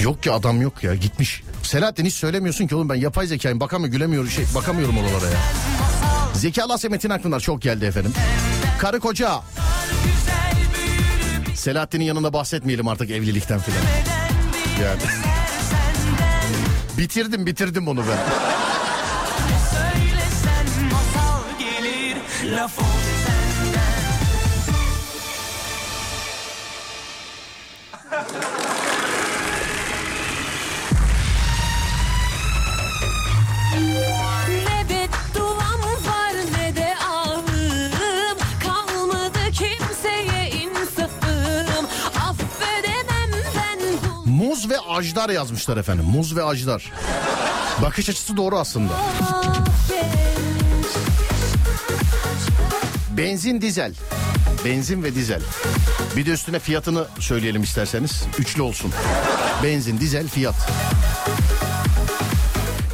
Yok 0.00 0.26
ya 0.26 0.34
adam 0.34 0.62
yok 0.62 0.84
ya 0.84 0.94
gitmiş. 0.94 1.42
Selahattin 1.62 2.04
hiç 2.04 2.14
söylemiyorsun 2.14 2.66
ki 2.66 2.74
oğlum 2.74 2.88
ben 2.88 2.94
yapay 2.94 3.26
zekayım 3.26 3.60
bakamıyorum 3.60 3.92
gülemiyorum 3.92 4.30
şey 4.30 4.44
bakamıyorum 4.54 4.98
oralara 4.98 5.26
ya. 5.26 5.38
Zeki 6.34 6.62
Alasya 6.62 6.90
Metin 6.90 7.10
Akpınar 7.10 7.40
çok 7.40 7.62
geldi 7.62 7.84
efendim. 7.84 8.12
Karı 8.78 9.00
koca. 9.00 9.40
Selahattin'in 11.54 12.04
yanında 12.04 12.32
bahsetmeyelim 12.32 12.88
artık 12.88 13.10
evlilikten 13.10 13.60
filan. 13.60 13.78
Yani. 14.82 15.00
bitirdim 16.98 17.46
bitirdim 17.46 17.88
onu 17.88 18.00
ben. 18.00 18.63
Laf 22.64 22.72
senden 23.26 23.84
Ne 34.48 34.88
bedduam 34.88 35.80
var 36.06 36.34
ne 36.58 36.76
de 36.76 36.94
ahım 36.96 37.44
Kalmadı 38.62 39.50
kimseye 39.52 40.50
insafım 40.50 41.86
Affedemem 42.28 43.30
ben 43.56 43.80
bu 44.04 44.30
Muz 44.30 44.70
ve 44.70 44.80
ajdar 44.80 45.30
yazmışlar 45.30 45.76
efendim. 45.76 46.04
Muz 46.04 46.36
ve 46.36 46.44
ajdar. 46.44 46.92
Bakış 47.82 48.08
açısı 48.08 48.36
doğru 48.36 48.58
aslında. 48.58 48.92
affet 48.94 50.33
Benzin 53.16 53.60
dizel. 53.60 53.94
Benzin 54.64 55.02
ve 55.02 55.14
dizel. 55.14 55.42
Bir 56.16 56.26
de 56.26 56.30
üstüne 56.30 56.58
fiyatını 56.58 57.06
söyleyelim 57.18 57.62
isterseniz. 57.62 58.24
Üçlü 58.38 58.62
olsun. 58.62 58.90
Benzin, 59.62 60.00
dizel, 60.00 60.28
fiyat. 60.28 60.54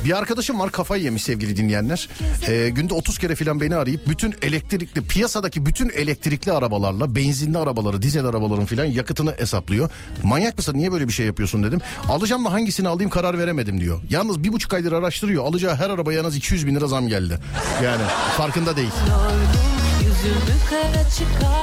Bir 0.04 0.18
arkadaşım 0.18 0.60
var 0.60 0.72
kafayı 0.72 1.02
yemiş 1.02 1.22
sevgili 1.22 1.56
dinleyenler. 1.56 2.08
Ee, 2.48 2.68
günde 2.68 2.94
30 2.94 3.18
kere 3.18 3.34
falan 3.34 3.60
beni 3.60 3.76
arayıp 3.76 4.08
bütün 4.08 4.34
elektrikli 4.42 5.02
piyasadaki 5.02 5.66
bütün 5.66 5.88
elektrikli 5.88 6.52
arabalarla 6.52 7.14
benzinli 7.14 7.58
arabaları 7.58 8.02
dizel 8.02 8.24
arabaların 8.24 8.66
falan 8.66 8.84
yakıtını 8.84 9.34
hesaplıyor. 9.38 9.90
Manyak 10.22 10.58
mısın 10.58 10.74
niye 10.76 10.92
böyle 10.92 11.08
bir 11.08 11.12
şey 11.12 11.26
yapıyorsun 11.26 11.62
dedim. 11.62 11.80
Alacağım 12.08 12.44
da 12.44 12.52
hangisini 12.52 12.88
alayım 12.88 13.10
karar 13.10 13.38
veremedim 13.38 13.80
diyor. 13.80 14.00
Yalnız 14.10 14.44
bir 14.44 14.52
buçuk 14.52 14.74
aydır 14.74 14.92
araştırıyor. 14.92 15.44
Alacağı 15.44 15.74
her 15.76 15.90
arabaya 15.90 16.20
en 16.20 16.24
az 16.24 16.36
200 16.36 16.66
bin 16.66 16.74
lira 16.74 16.86
zam 16.86 17.08
geldi. 17.08 17.38
Yani 17.84 18.02
farkında 18.36 18.76
değil. 18.76 18.92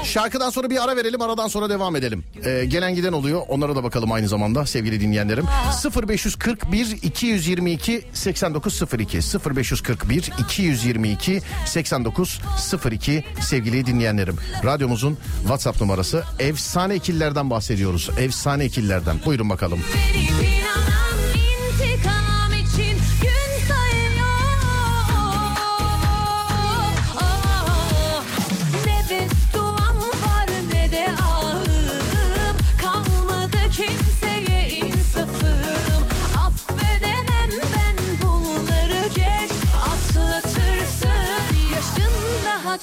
Şarkıdan 0.03 0.49
sonra 0.49 0.69
bir 0.69 0.83
ara 0.83 0.95
verelim 0.95 1.21
aradan 1.21 1.47
sonra 1.47 1.69
devam 1.69 1.95
edelim. 1.95 2.23
Ee, 2.45 2.65
gelen 2.65 2.95
giden 2.95 3.13
oluyor 3.13 3.41
onlara 3.47 3.75
da 3.75 3.83
bakalım 3.83 4.11
aynı 4.11 4.27
zamanda 4.27 4.65
sevgili 4.65 5.01
dinleyenlerim. 5.01 5.45
0541 6.07 6.97
222 7.03 8.07
8902 8.13 9.19
0541 9.55 10.31
222 10.39 11.41
8902 11.65 13.23
sevgili 13.41 13.85
dinleyenlerim. 13.85 14.35
Radyomuzun 14.63 15.17
WhatsApp 15.41 15.81
numarası 15.81 16.23
efsane 16.39 16.95
ikillerden 16.95 17.49
bahsediyoruz. 17.49 18.09
Efsane 18.17 18.65
ikillerden. 18.65 19.17
Buyurun 19.25 19.49
bakalım. 19.49 19.79
Verip 20.13 20.66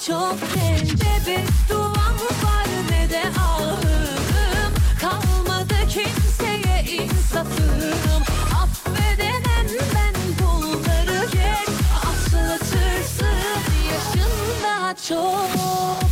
çok 0.06 0.36
genç 0.54 0.92
Ne 0.92 1.26
bedduam 1.26 2.16
var 2.44 2.66
ne 2.90 3.10
de 3.10 3.22
ahım 3.40 4.74
Kalmadı 5.00 5.74
kimseye 5.88 6.84
insafım 6.92 8.22
Affedemem 8.62 9.66
ben 9.94 10.14
bunları 10.40 11.24
geç 11.32 11.68
Atlatırsın 11.96 13.26
yaşın 13.92 14.30
daha 14.62 14.94
çok 14.94 16.03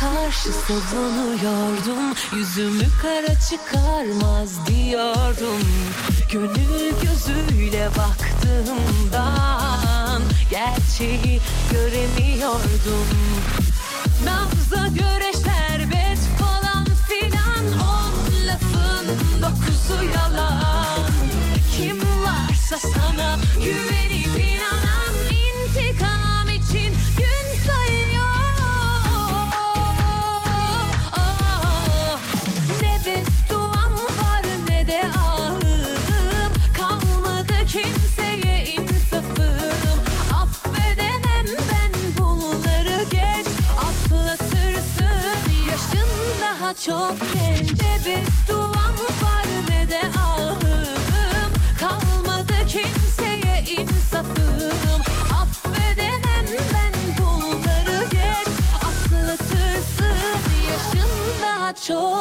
karşı 0.00 0.52
savunuyordum 0.52 2.14
Yüzümü 2.36 2.84
kara 3.02 3.40
çıkarmaz 3.40 4.66
diyordum. 4.66 5.62
Gönül 6.32 6.92
gözüyle 7.02 7.88
baktığımdan 7.98 9.42
Gerçeği 10.50 11.40
göremiyordum. 11.72 13.06
Nabza 14.24 14.86
göre 14.86 15.32
şerbet 15.32 16.18
falan 16.38 16.84
filan 17.08 17.64
On 17.80 18.14
lafın 18.46 19.06
dokuzu 19.42 20.04
yalan. 20.04 21.10
Kim 21.76 21.98
varsa 22.00 22.78
sana 22.94 23.38
güvenip 23.64 24.07
çok 46.86 47.14
genç 47.34 47.70
Ne 47.72 47.98
bedduam 48.06 48.96
var 49.22 49.46
ne 49.68 49.90
de 49.90 50.00
ahım. 50.18 50.58
Kalmadı 51.80 52.54
kimseye 52.68 53.64
insafım. 53.68 55.02
Affedemem 55.40 56.46
ben 56.74 56.92
bunları 57.18 58.04
geç. 58.10 58.48
Atlatırsın 58.76 60.16
yaşın 60.68 61.10
daha 61.42 61.72
çok 61.74 62.17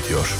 ediyor. 0.00 0.39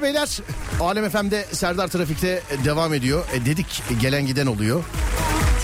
hanımlar 0.00 0.02
beyler. 0.02 0.28
Alem 0.80 1.10
FM'de 1.10 1.44
Serdar 1.52 1.88
Trafik'te 1.88 2.42
devam 2.64 2.94
ediyor. 2.94 3.24
E, 3.34 3.46
dedik 3.46 3.82
gelen 4.00 4.26
giden 4.26 4.46
oluyor. 4.46 4.84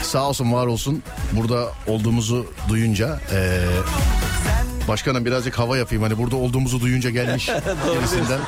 Sağ 0.03 0.29
olsun 0.29 0.53
var 0.53 0.67
olsun 0.67 1.03
burada 1.33 1.69
olduğumuzu 1.87 2.47
duyunca... 2.69 3.21
E, 3.33 3.61
Başkanım 4.89 5.25
birazcık 5.25 5.59
hava 5.59 5.77
yapayım 5.77 6.03
hani 6.03 6.19
burada 6.19 6.37
olduğumuzu 6.37 6.81
duyunca 6.81 7.11
gelmiş 7.11 7.47
kendisinden. 7.95 8.41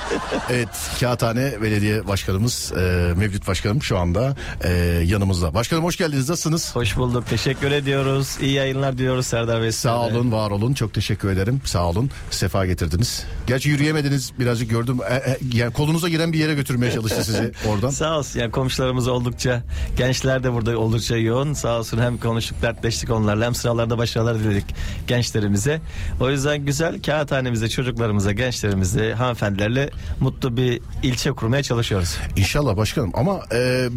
evet 0.50 0.68
Kağıthane 1.00 1.62
Belediye 1.62 2.08
Başkanımız 2.08 2.72
e, 2.72 3.12
Mevlüt 3.16 3.46
Başkanım 3.48 3.82
şu 3.82 3.98
anda 3.98 4.36
e, 4.64 4.70
yanımızda. 5.04 5.54
Başkanım 5.54 5.84
hoş 5.84 5.96
geldiniz 5.96 6.28
nasılsınız? 6.28 6.76
Hoş 6.76 6.96
bulduk 6.96 7.26
teşekkür 7.28 7.70
ediyoruz. 7.70 8.36
İyi 8.40 8.52
yayınlar 8.52 8.98
diyoruz 8.98 9.26
Serdar 9.26 9.62
Bey. 9.62 9.72
Sağ 9.72 10.00
olun 10.00 10.32
var 10.32 10.50
olun 10.50 10.74
çok 10.74 10.94
teşekkür 10.94 11.28
ederim 11.30 11.60
sağ 11.64 11.86
olun 11.86 12.10
sefa 12.30 12.66
getirdiniz. 12.66 13.24
Gerçi 13.48 13.68
yürüyemediniz 13.68 14.32
birazcık 14.38 14.70
gördüm. 14.70 14.98
E, 15.10 15.14
e, 15.14 15.38
yani 15.54 15.72
kolunuza 15.72 16.08
giren 16.08 16.32
bir 16.32 16.38
yere 16.38 16.54
götürmeye 16.54 16.92
çalıştı 16.92 17.24
sizi 17.24 17.52
oradan. 17.68 17.90
Sağ 17.90 18.18
olsun. 18.18 18.40
Yani 18.40 18.50
komşularımız 18.50 19.08
oldukça 19.08 19.62
gençler 19.96 20.42
de 20.44 20.52
burada 20.52 20.78
oldukça 20.78 21.16
yoğun. 21.16 21.52
Sağ 21.52 21.78
olsun 21.78 21.98
hem 21.98 22.18
konuştuk 22.18 22.62
dertleştik 22.62 23.10
onlarla 23.10 23.44
hem 23.44 23.54
sıralarda 23.54 23.98
başarılar 23.98 24.38
diledik 24.38 24.64
gençlerimize. 25.06 25.80
O 26.20 26.30
yüzden 26.30 26.64
güzel 26.64 27.02
kağıthanemize, 27.02 27.68
çocuklarımıza, 27.68 28.32
gençlerimize, 28.32 29.12
hanımefendilerle 29.12 29.90
mutlu 30.20 30.56
bir 30.56 30.80
ilçe 31.02 31.32
kurmaya 31.32 31.62
çalışıyoruz. 31.62 32.16
İnşallah 32.36 32.76
başkanım 32.76 33.10
ama 33.14 33.40
e, 33.52 33.88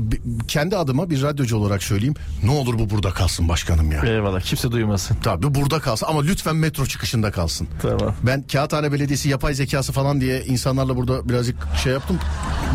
kendi 0.48 0.78
adıma 0.78 1.10
bir 1.10 1.22
radyocu 1.22 1.58
olarak 1.58 1.84
söyleyeyim. 1.84 2.16
Ne 2.44 2.52
olur 2.52 2.80
bu 2.80 2.90
burada 2.90 3.12
kalsın 3.12 3.50
başkanım 3.50 3.92
ya. 3.92 4.02
Eyvallah 4.06 4.42
kimse 4.42 4.72
duymasın. 4.72 5.18
Tabii 5.24 5.56
burada 5.56 5.80
kalsın 5.80 6.06
ama 6.10 6.22
lütfen 6.22 6.56
metro 6.56 6.86
çıkışında 6.86 7.32
kalsın. 7.32 7.68
Tamam. 7.82 8.16
Ben 8.24 8.44
Kağıthane 8.52 8.92
Belediyesi 8.92 9.30
yap 9.30 9.41
yapay 9.42 9.54
zekası 9.54 9.92
falan 9.92 10.22
diye 10.22 10.44
insanlarla 10.44 10.98
burada 10.98 11.30
birazcık 11.30 11.56
şey 11.84 11.94
yaptım 11.94 12.20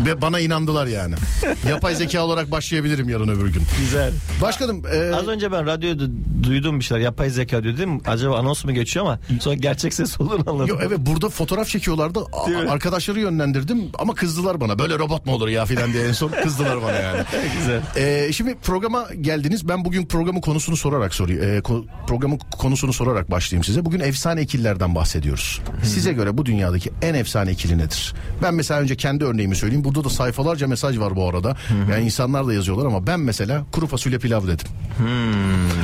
ve 0.05 0.21
bana 0.21 0.39
inandılar 0.39 0.87
yani. 0.87 1.15
yapay 1.69 1.95
zeka 1.95 2.21
olarak 2.21 2.51
başlayabilirim 2.51 3.09
yarın 3.09 3.27
öbür 3.27 3.53
gün. 3.53 3.63
Güzel. 3.79 4.11
Başkanım 4.41 4.83
e, 4.93 5.15
Az 5.15 5.27
önce 5.27 5.51
ben 5.51 5.65
radyoda 5.65 6.03
duydum 6.43 6.79
bir 6.79 6.83
şeyler 6.85 7.01
yapay 7.01 7.29
zeka 7.29 7.63
diyor 7.63 7.77
değil 7.77 7.87
mi? 7.87 7.99
Acaba 8.07 8.37
anons 8.37 8.65
mu 8.65 8.71
geçiyor 8.73 9.05
ama 9.05 9.19
sonra 9.39 9.55
gerçek 9.55 9.93
ses 9.93 10.21
olduğunu 10.21 10.49
anladım. 10.49 10.67
Yo, 10.67 10.77
evet 10.87 10.99
burada 10.99 11.29
fotoğraf 11.29 11.67
çekiyorlardı. 11.67 12.19
A-? 12.19 12.71
Arkadaşları 12.71 13.19
yönlendirdim 13.19 13.81
ama 13.99 14.15
kızdılar 14.15 14.61
bana. 14.61 14.79
Böyle 14.79 14.99
robot 14.99 15.25
mu 15.25 15.33
olur 15.33 15.47
ya 15.47 15.65
filan 15.65 15.93
diye 15.93 16.07
en 16.07 16.11
son 16.11 16.29
kızdılar 16.43 16.81
bana 16.81 16.91
yani. 16.99 17.21
Güzel. 17.59 17.81
Ee, 17.97 18.33
şimdi 18.33 18.55
programa 18.55 19.07
geldiniz. 19.21 19.67
Ben 19.67 19.85
bugün 19.85 20.05
programın 20.05 20.41
konusunu 20.41 20.77
sorarak 20.77 21.13
sorayım. 21.13 21.43
Ee, 21.43 21.57
ko- 21.59 21.85
programın 22.07 22.37
konusunu 22.57 22.93
sorarak 22.93 23.31
başlayayım 23.31 23.63
size. 23.63 23.85
Bugün 23.85 23.99
efsane 23.99 24.41
ikililerden 24.41 24.95
bahsediyoruz. 24.95 25.61
Size 25.83 26.13
göre 26.13 26.37
bu 26.37 26.45
dünyadaki 26.57 26.91
en 27.01 27.13
efsane 27.13 27.51
ikili 27.51 27.77
nedir? 27.77 28.13
Ben 28.43 28.53
mesela 28.53 28.79
önce 28.79 28.95
kendi 28.95 29.23
örneğimi 29.25 29.55
söyleyeyim. 29.55 29.83
Burada 29.83 30.03
da 30.03 30.09
sayfalarca 30.09 30.67
mesaj 30.67 30.99
var 30.99 31.15
bu 31.15 31.29
arada. 31.29 31.57
Yani 31.91 32.05
insanlar 32.05 32.47
da 32.47 32.53
yazıyorlar 32.53 32.85
ama 32.85 33.07
ben 33.07 33.19
mesela 33.19 33.65
kuru 33.71 33.87
fasulye 33.87 34.17
pilav 34.19 34.47
dedim. 34.47 34.67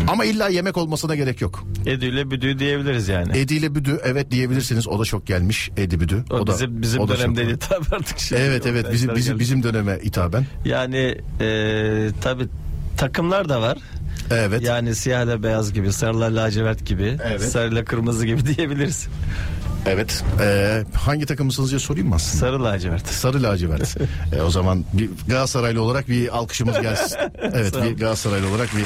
Ama 0.08 0.26
illa 0.26 0.50
yemek 0.50 0.78
olmasına 0.78 1.16
gerek 1.16 1.42
yok. 1.42 1.64
Edüyle 1.86 2.32
büdü 2.32 2.60
diyebiliriz 2.60 3.08
yani. 3.08 3.38
Edi 3.38 3.54
ile 3.54 3.76
Büdü 3.76 4.00
evet 4.04 4.32
diyebilirsiniz. 4.32 4.88
O 4.88 5.00
da 5.00 5.06
çok 5.06 5.28
gelmiş. 5.28 5.70
Edi 5.78 6.00
Büdü. 6.00 6.24
o, 6.32 6.48
da, 6.48 6.52
bizim 6.54 6.82
bizim 6.82 7.02
o 7.02 7.08
da 7.08 7.18
dönemde 7.18 7.58
tabii 7.58 7.86
artık 7.92 8.20
şimdi. 8.20 8.42
Evet 8.42 8.66
evet 8.66 8.86
bizim 8.94 9.16
bizim 9.16 9.40
bizim 9.40 9.64
döneme 9.64 10.00
hitaben. 10.04 10.46
Yani 10.66 11.18
e, 11.42 12.10
tabii 12.22 12.48
takımlar 12.98 13.50
da 13.50 13.62
var. 13.62 13.78
Evet. 14.32 14.62
Yani 14.62 14.96
siyahla 14.96 15.44
beyaz 15.44 15.74
gibi, 15.74 15.94
sarıyla 15.94 16.36
lacivert 16.36 16.86
gibi, 16.86 17.18
Evet. 17.26 17.42
sarıyla 17.42 17.86
kırmızı 17.86 18.26
gibi 18.26 18.46
diyebiliriz. 18.56 19.08
Evet. 19.86 20.24
Ee, 20.42 20.84
hangi 20.94 21.26
takımısınız 21.26 21.70
diye 21.70 21.80
sorayım 21.80 22.10
mı 22.10 22.16
aslında? 22.16 22.38
Sarı 22.46 22.64
lacivert. 22.64 23.08
Sarı 23.08 23.44
lacivert. 23.44 23.98
Ee, 24.34 24.42
o 24.42 24.50
zaman 24.50 24.84
bir 24.94 25.10
Galatasaraylı 25.28 25.82
olarak 25.82 26.10
bir 26.10 26.38
alkışımız 26.38 26.82
gelsin. 26.82 27.18
Evet 27.54 27.76
bir 27.84 27.98
Galatasaraylı 27.98 28.50
olarak 28.50 28.70
bir 28.78 28.86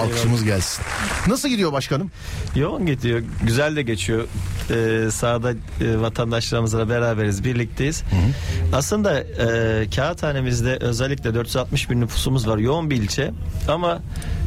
alkışımız 0.00 0.44
gelsin. 0.44 0.84
Nasıl 1.26 1.48
gidiyor 1.48 1.72
başkanım? 1.72 2.10
Yoğun 2.56 2.86
gidiyor. 2.86 3.22
Güzel 3.42 3.76
de 3.76 3.82
geçiyor. 3.82 4.24
Ee, 4.70 5.10
sahada 5.10 5.52
e, 5.52 6.00
vatandaşlarımızla 6.00 6.88
beraberiz. 6.88 7.44
Birlikteyiz. 7.44 8.02
Aslında 8.72 9.20
e, 9.20 9.86
kağıthanemizde 9.96 10.76
özellikle 10.80 11.34
460 11.34 11.90
bin 11.90 12.00
nüfusumuz 12.00 12.48
var. 12.48 12.58
Yoğun 12.58 12.90
bir 12.90 12.96
ilçe. 12.96 13.30
Ama 13.68 13.98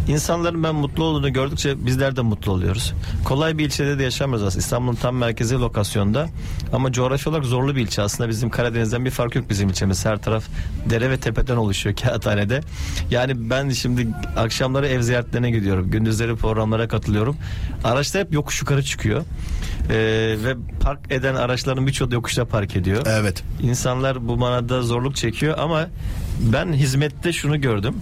insanların 0.08 0.64
ben 0.64 0.76
mutlu 0.76 1.04
olduğunu 1.04 1.34
gördükçe 1.34 1.86
bizler 1.86 2.16
de 2.16 2.22
mutlu 2.22 2.52
oluyoruz. 2.52 2.94
Kolay 3.26 3.58
bir 3.58 3.66
ilçede 3.66 4.00
de 4.00 4.04
yaşamıyoruz 4.04 4.48
aslında. 4.48 4.60
İstanbul'un 4.60 4.96
tam 4.96 5.16
merkezi 5.16 5.56
lokasyonda. 5.56 6.28
Ama 6.74 6.92
coğrafi 6.92 7.30
olarak 7.30 7.46
zorlu 7.46 7.76
bir 7.76 7.82
ilçe. 7.82 8.02
Aslında 8.02 8.30
bizim 8.30 8.50
Karadeniz'den 8.50 9.06
bir 9.06 9.12
fark 9.12 9.36
yok 9.36 9.50
bizim 9.50 9.70
ilçemiz. 9.70 10.06
Her 10.06 10.18
taraf 10.18 10.44
dere 10.90 11.10
ve 11.10 11.18
tepeden 11.18 11.56
oluşuyor 11.56 11.96
kağıthanede. 12.04 12.62
Yani 13.12 13.50
ben 13.50 13.70
şimdi 13.70 14.08
akşamları 14.38 14.88
ev 14.88 15.02
ziyaretlerine 15.02 15.52
gidiyorum. 15.52 15.92
Gündüzleri 15.92 16.36
programlara 16.36 16.88
katılıyorum. 16.88 17.38
Araçlar 17.84 18.24
hep 18.24 18.34
yokuş 18.34 18.62
yukarı 18.62 18.84
çıkıyor. 18.84 19.24
Ee, 19.90 19.96
ve 20.44 20.56
park 20.80 21.00
eden 21.10 21.36
araçların 21.36 21.88
birçoğu 21.88 22.14
yokuşta 22.14 22.46
park 22.46 22.76
ediyor. 22.76 23.04
Evet. 23.06 23.44
İnsanlar 23.62 24.28
bu 24.28 24.38
manada 24.38 24.82
zorluk 24.82 25.16
çekiyor 25.16 25.58
ama 25.58 25.88
ben 26.40 26.74
hizmette 26.74 27.34
şunu 27.34 27.62
gördüm. 27.62 27.96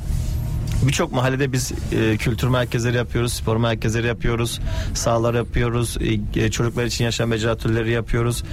Birçok 0.88 1.12
mahallede 1.12 1.52
biz 1.52 1.72
e, 1.92 2.18
kültür 2.18 2.48
merkezleri 2.48 2.98
yapıyoruz, 2.98 3.34
spor 3.34 3.58
merkezleri 3.58 4.08
yapıyoruz, 4.08 4.60
sahalar 4.94 5.34
yapıyoruz, 5.34 5.98
e, 6.36 6.44
e, 6.44 6.52
çocuklar 6.52 6.86
için 6.86 7.04
yaşam 7.04 7.32
beceri 7.32 7.52
atölyeleri 7.52 7.92
yapıyoruz. 7.92 8.44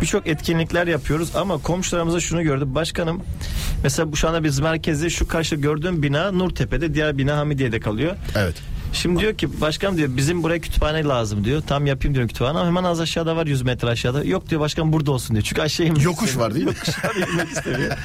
Birçok 0.00 0.26
etkinlikler 0.26 0.86
yapıyoruz 0.86 1.36
ama 1.36 1.58
komşularımıza 1.58 2.20
şunu 2.20 2.42
gördüm. 2.42 2.74
Başkanım 2.74 3.22
mesela 3.82 4.12
bu 4.12 4.16
şu 4.16 4.28
anda 4.28 4.44
biz 4.44 4.60
merkezde 4.60 5.10
şu 5.10 5.28
karşı 5.28 5.56
gördüğüm 5.56 6.02
bina 6.02 6.32
Nurtepe'de, 6.32 6.94
diğer 6.94 7.18
bina 7.18 7.36
Hamidiye'de 7.36 7.80
kalıyor. 7.80 8.16
Evet. 8.36 8.54
Şimdi 8.92 9.20
diyor 9.20 9.34
ki 9.34 9.60
başkanım 9.60 9.96
diyor 9.96 10.08
bizim 10.16 10.42
buraya 10.42 10.58
kütüphane 10.60 11.04
lazım 11.04 11.44
diyor. 11.44 11.62
Tam 11.66 11.86
yapayım 11.86 12.14
diyorum 12.14 12.28
kütüphane 12.28 12.58
ama 12.58 12.66
hemen 12.66 12.84
az 12.84 13.00
aşağıda 13.00 13.36
var 13.36 13.46
100 13.46 13.62
metre 13.62 13.88
aşağıda. 13.88 14.24
Yok 14.24 14.48
diyor 14.50 14.60
başkanım 14.60 14.92
burada 14.92 15.12
olsun 15.12 15.34
diyor. 15.36 15.44
Çünkü 15.44 15.62
aşağı 15.62 15.86
inmek 15.86 16.04
Yokuş 16.04 16.28
istemiyor. 16.28 16.48
var 16.50 16.54
değil 16.54 16.66
mi? 16.66 16.72
Yokuş 16.78 17.04
var 17.04 17.28
inmek 17.30 17.48
istemiyor. 17.48 17.96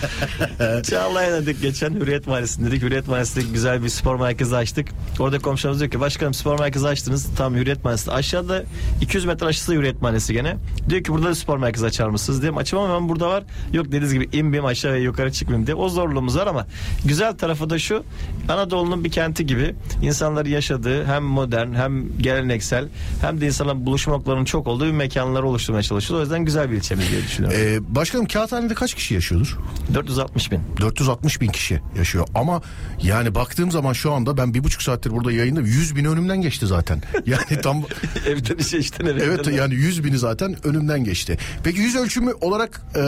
Çağlayan'a 0.84 1.42
dedik 1.42 1.62
geçen 1.62 1.94
Hürriyet 1.94 2.28
Mahallesi'nde 2.28 2.68
dedik. 2.72 2.82
Hürriyet 2.82 3.08
Mahallesi'nde 3.08 3.46
güzel 3.54 3.84
bir 3.84 3.90
spor 3.90 4.20
merkezi 4.20 4.56
açtık. 4.56 4.88
Orada 5.20 5.40
komşularımız 5.40 5.80
diyor 5.80 5.92
ki 5.92 6.00
başkanım 6.00 6.34
spor 6.34 6.60
merkezi 6.60 6.88
açtınız. 6.88 7.28
Tam 7.38 7.56
Hürriyet 7.56 7.84
Mahallesi. 7.84 8.12
Aşağıda 8.12 8.64
200 9.02 9.26
metre 9.26 9.46
aşağısı 9.46 9.74
Hürriyet 9.74 10.02
Mahallesi 10.02 10.34
gene. 10.34 10.58
Diyor 10.90 11.04
ki 11.04 11.12
burada 11.14 11.28
da 11.30 11.36
spor 11.36 11.58
merkezi 11.58 11.86
açar 11.86 12.08
mısınız 12.10 12.42
diye. 12.42 12.52
Açamam 12.52 12.90
hemen 12.90 13.10
burada 13.10 13.30
var. 13.30 13.44
Yok 13.74 13.86
dediğiniz 13.88 14.14
gibi 14.14 14.30
inmeyeyim 14.34 14.66
aşağı 14.66 14.94
ve 14.94 15.00
yukarı 15.00 15.32
çıkmayayım 15.32 15.68
diye. 15.68 15.76
O 15.76 15.90
zorluğumuz 15.90 16.38
var 16.38 16.48
ama 16.48 16.68
güzel 17.06 17.34
tarafı 17.38 17.70
da 17.70 17.80
şu. 17.80 18.04
Anadolu'nun 18.50 19.04
bir 19.04 19.12
kenti 19.12 19.46
gibi 19.46 19.76
insanların 20.02 20.50
yaşadığı 20.74 21.06
hem 21.06 21.24
modern 21.24 21.74
hem 21.74 22.18
geleneksel 22.18 22.88
hem 23.22 23.42
de 23.42 23.46
insanların 23.46 23.86
buluşma 23.86 24.14
noktalarının 24.14 24.46
çok 24.46 24.68
olduğu 24.68 24.86
bir 24.86 24.92
mekanları 24.92 25.48
oluşturmaya 25.48 25.84
çalışıyoruz. 25.84 26.20
O 26.20 26.24
yüzden 26.24 26.46
güzel 26.46 26.72
bir 26.72 26.76
ilçemiz 26.76 27.12
diye 27.12 27.22
düşünüyorum. 27.22 27.60
Ee, 27.62 27.96
başkanım 27.96 28.26
Kağıthane'de 28.26 28.74
kaç 28.74 28.94
kişi 28.94 29.14
yaşıyordur? 29.14 29.58
460 29.94 30.52
bin. 30.52 30.60
460 30.82 31.42
bin 31.42 31.48
kişi 31.48 31.82
yaşıyor 31.98 32.28
ama 32.36 32.62
yani 33.04 33.36
baktığım 33.36 33.72
zaman 33.72 33.94
şu 33.94 34.14
anda 34.14 34.38
ben 34.38 34.54
bir 34.54 34.64
buçuk 34.64 34.82
saattir 34.82 35.12
burada 35.12 35.32
yayında 35.32 35.62
100 35.62 35.96
bin 35.96 36.06
önümden 36.06 36.42
geçti 36.42 36.68
zaten. 36.68 37.02
Yani 37.26 37.62
tam 37.64 37.84
Evden 38.28 38.58
işe 38.58 38.78
işten 38.78 39.06
eve. 39.06 39.24
evet 39.24 39.48
yani 39.48 39.74
100 39.74 40.04
bini 40.04 40.18
zaten 40.18 40.56
önümden 40.64 41.04
geçti. 41.04 41.38
Peki 41.64 41.80
yüz 41.80 41.96
ölçümü 41.96 42.34
olarak 42.42 42.82
e, 42.96 43.02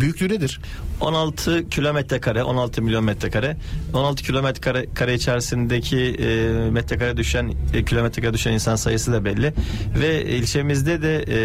büyüklüğü 0.00 0.28
nedir? 0.28 0.60
16 1.00 1.68
kilometre 1.68 2.20
kare, 2.20 2.42
16 2.42 2.82
milyon 2.82 3.04
metrekare. 3.04 3.56
16 3.94 4.22
kilometre 4.22 4.60
kare, 4.60 4.86
kare 4.94 5.14
içerisindeki 5.14 5.98
e, 5.98 6.70
metrekare 6.98 7.16
düşen 7.16 7.52
e, 7.74 7.84
kilometre 7.84 8.22
kare 8.22 8.34
düşen 8.34 8.52
insan 8.52 8.76
sayısı 8.76 9.12
da 9.12 9.24
belli. 9.24 9.54
Ve 10.00 10.24
ilçemizde 10.24 11.02
de 11.02 11.24
e, 11.28 11.38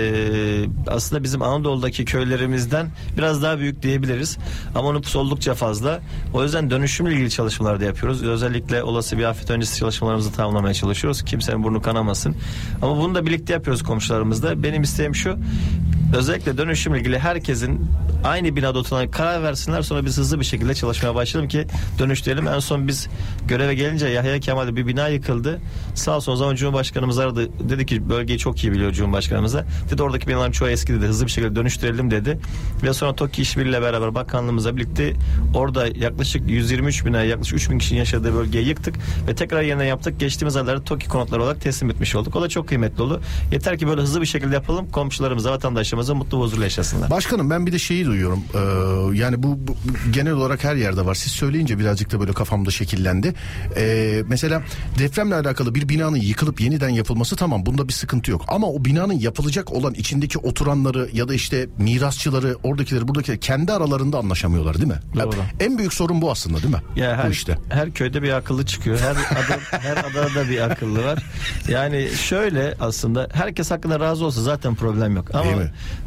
aslında 0.88 1.24
bizim 1.24 1.42
Anadolu'daki 1.42 2.06
köylerimizden 2.06 2.88
biraz 3.18 3.44
daha 3.44 3.60
büyük 3.60 3.82
diyebiliriz. 3.84 4.38
Ama 4.76 4.94
nüfus 4.94 5.16
oldukça 5.16 5.54
fazla. 5.54 6.02
O 6.34 6.44
yüzden 6.44 6.70
dönüşümle 6.70 7.14
ilgili 7.14 7.30
çalışmalar 7.30 7.80
da 7.80 7.86
yapıyoruz. 7.86 8.24
Özellikle 8.24 8.84
olası 8.84 9.18
bir 9.18 9.24
afet 9.24 9.52
öncesi 9.52 9.80
çalışmalarımızı 9.80 10.32
tamamlamaya 10.32 10.74
çalışıyoruz. 10.74 11.24
Kimsenin 11.24 11.64
burnu 11.64 11.82
kanamasın. 11.82 12.36
Ama 12.82 12.98
bunu 12.98 13.16
da 13.16 13.26
birlikte 13.26 13.54
yapıyoruz 13.54 13.84
komşularımızla. 13.84 14.64
Benim 14.64 14.82
isteğim 14.82 15.16
şu. 15.16 15.38
Özellikle 16.14 16.58
dönüşümle 16.58 17.00
ilgili 17.00 17.20
herkesin 17.20 17.88
aynı 18.24 18.56
binada 18.56 18.80
oturan 18.80 19.12
karar 19.12 19.44
versinler 19.44 19.82
sonra 19.82 20.06
biz 20.06 20.18
hızlı 20.18 20.40
bir 20.40 20.46
şekilde 20.46 20.74
çalışmaya 20.74 21.16
başlayalım 21.16 21.50
ki 21.50 21.68
dönüştürelim. 22.00 22.48
En 22.48 22.60
son 22.60 22.88
biz 22.88 23.08
göreve 23.48 23.76
gelince 23.76 24.08
Yahya 24.08 24.40
Kemal'de 24.40 24.76
bir 24.76 24.88
bina 24.88 25.08
yıkıldı. 25.08 25.62
Sağ 25.96 26.16
olsun 26.16 26.32
o 26.32 26.36
zaman 26.36 26.56
Cumhurbaşkanımız 26.56 27.20
aradı. 27.20 27.70
Dedi 27.70 27.86
ki 27.86 28.10
bölgeyi 28.10 28.40
çok 28.40 28.64
iyi 28.64 28.72
biliyor 28.72 28.92
Cumhurbaşkanımıza. 28.92 29.66
Dedi 29.92 30.04
oradaki 30.04 30.28
binaların 30.28 30.52
çoğu 30.52 30.70
eski 30.70 30.94
dedi. 30.94 31.06
Hızlı 31.06 31.26
bir 31.26 31.32
şekilde 31.32 31.56
dönüştürelim 31.56 32.12
dedi. 32.12 32.40
Ve 32.84 32.94
sonra 32.94 33.16
TOKİ 33.16 33.42
işbirliğiyle 33.42 33.82
beraber 33.82 34.16
bakanlığımızla 34.16 34.78
birlikte 34.78 35.14
orada 35.56 35.88
yaklaşık 35.88 36.50
123 36.50 37.06
bina 37.06 37.24
yaklaşık 37.24 37.56
3 37.56 37.70
bin 37.70 37.78
kişinin 37.78 38.00
yaşadığı 38.00 38.34
bölgeyi 38.34 38.68
yıktık 38.68 38.96
ve 39.28 39.36
tekrar 39.36 39.62
yeniden 39.62 39.86
yaptık. 39.86 40.20
Geçtiğimiz 40.20 40.56
aylarda 40.56 40.84
TOKİ 40.84 41.08
konutları 41.08 41.44
olarak 41.44 41.62
teslim 41.62 41.90
etmiş 41.90 42.16
olduk. 42.16 42.36
O 42.36 42.42
da 42.42 42.50
çok 42.50 42.68
kıymetli 42.68 43.04
oldu. 43.04 43.22
Yeter 43.52 43.78
ki 43.78 43.88
böyle 43.88 44.02
hızlı 44.02 44.22
bir 44.22 44.26
şekilde 44.26 44.54
yapalım. 44.56 44.90
Komşularımıza, 44.90 45.52
vatandaşlarımıza 46.04 46.14
mutlu 46.16 46.40
ve 46.40 46.44
huzurlu 46.44 46.64
yaşasınlar. 46.64 47.10
Başkanım 47.10 47.50
ben 47.50 47.66
bir 47.66 47.72
de 47.72 47.80
şeyi 47.80 48.06
duyuyorum. 48.06 48.44
Ee, 48.54 49.18
yani 49.18 49.44
bu, 49.44 49.60
bu- 49.68 49.76
genel 50.12 50.34
olarak 50.34 50.64
her 50.64 50.76
yerde 50.76 51.06
var. 51.06 51.16
Siz 51.16 51.32
söyleyince 51.32 51.80
birazcık 51.80 52.12
da 52.12 52.20
böyle 52.20 52.34
kafamda 52.34 52.72
şekillendi. 52.72 53.34
Ee, 53.78 54.24
mesela 54.28 54.62
depremle 55.00 55.36
alakalı 55.36 55.76
bir 55.76 55.90
binanın 55.90 56.18
yıkılıp 56.18 56.62
yeniden 56.62 56.90
yapılması 56.90 57.36
tamam 57.36 57.66
bunda 57.66 57.88
bir 57.88 57.94
sıkıntı 57.94 58.32
yok. 58.32 58.46
Ama 58.48 58.68
o 58.68 58.86
binanın 58.86 59.14
yapılacak 59.20 59.72
olan 59.74 59.94
içindeki 59.94 60.38
oturanları 60.38 61.10
ya 61.14 61.28
da 61.28 61.34
işte 61.34 61.68
mirasçıları 61.78 62.58
oradakileri 62.64 63.08
buradakileri 63.08 63.40
kendi 63.40 63.72
aralarında 63.72 64.18
anlaşamıyorlar 64.18 64.76
değil 64.76 64.88
mi? 64.88 65.00
Doğru. 65.16 65.36
En 65.60 65.78
büyük 65.78 65.94
sorun 65.94 66.22
bu 66.22 66.32
aslında 66.32 66.58
değil 66.58 66.74
mi? 66.74 66.82
Ya 66.96 67.18
her, 67.18 67.28
bu 67.28 67.32
işte. 67.32 67.58
her 67.70 67.92
köyde 67.92 68.24
bir 68.24 68.32
akıllı 68.32 68.66
çıkıyor. 68.66 69.00
Her 69.00 69.12
ada, 69.12 69.60
her 69.70 69.98
adada 69.98 70.36
da 70.36 70.50
bir 70.50 70.72
akıllı 70.72 71.04
var. 71.06 71.24
Yani 71.68 72.08
şöyle 72.22 72.76
aslında 72.80 73.28
herkes 73.34 73.72
hakkında 73.72 74.00
razı 74.00 74.26
olsa 74.26 74.42
zaten 74.42 74.76
problem 74.76 75.16
yok. 75.16 75.36
Ama? 75.36 75.44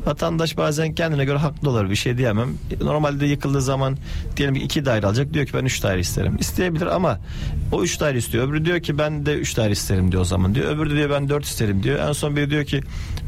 Vatandaş 0.07 0.57
bazen 0.57 0.95
kendine 0.95 1.25
göre 1.25 1.39
haklı 1.39 1.71
olur 1.71 1.91
bir 1.91 1.97
şey 1.97 2.19
diyemem. 2.19 2.49
Normalde 2.81 3.27
yıkıldığı 3.27 3.63
zaman 3.63 3.97
diyelim 4.37 4.55
ki 4.55 4.61
iki 4.61 4.85
daire 4.85 5.07
alacak 5.07 5.35
diyor 5.35 5.47
ki 5.47 5.55
ben 5.55 5.65
üç 5.65 5.83
daire 5.83 6.01
isterim. 6.01 6.37
İsteyebilir 6.41 6.87
ama 6.87 7.19
o 7.73 7.83
üç 7.83 8.01
daire 8.01 8.19
istiyor. 8.19 8.49
Öbürü 8.49 8.65
diyor 8.65 8.81
ki 8.81 8.99
ben 8.99 9.27
de 9.27 9.35
üç 9.35 9.57
daire 9.57 9.73
isterim 9.73 10.13
diyor 10.13 10.23
o 10.23 10.25
zaman 10.25 10.55
diyor. 10.55 10.77
Öbürü 10.77 10.97
diyor 10.97 11.11
ben 11.11 11.29
dört 11.29 11.45
isterim 11.45 11.83
diyor. 11.83 11.99
En 12.09 12.13
son 12.13 12.37
biri 12.37 12.51
diyor 12.51 12.65
ki 12.65 12.81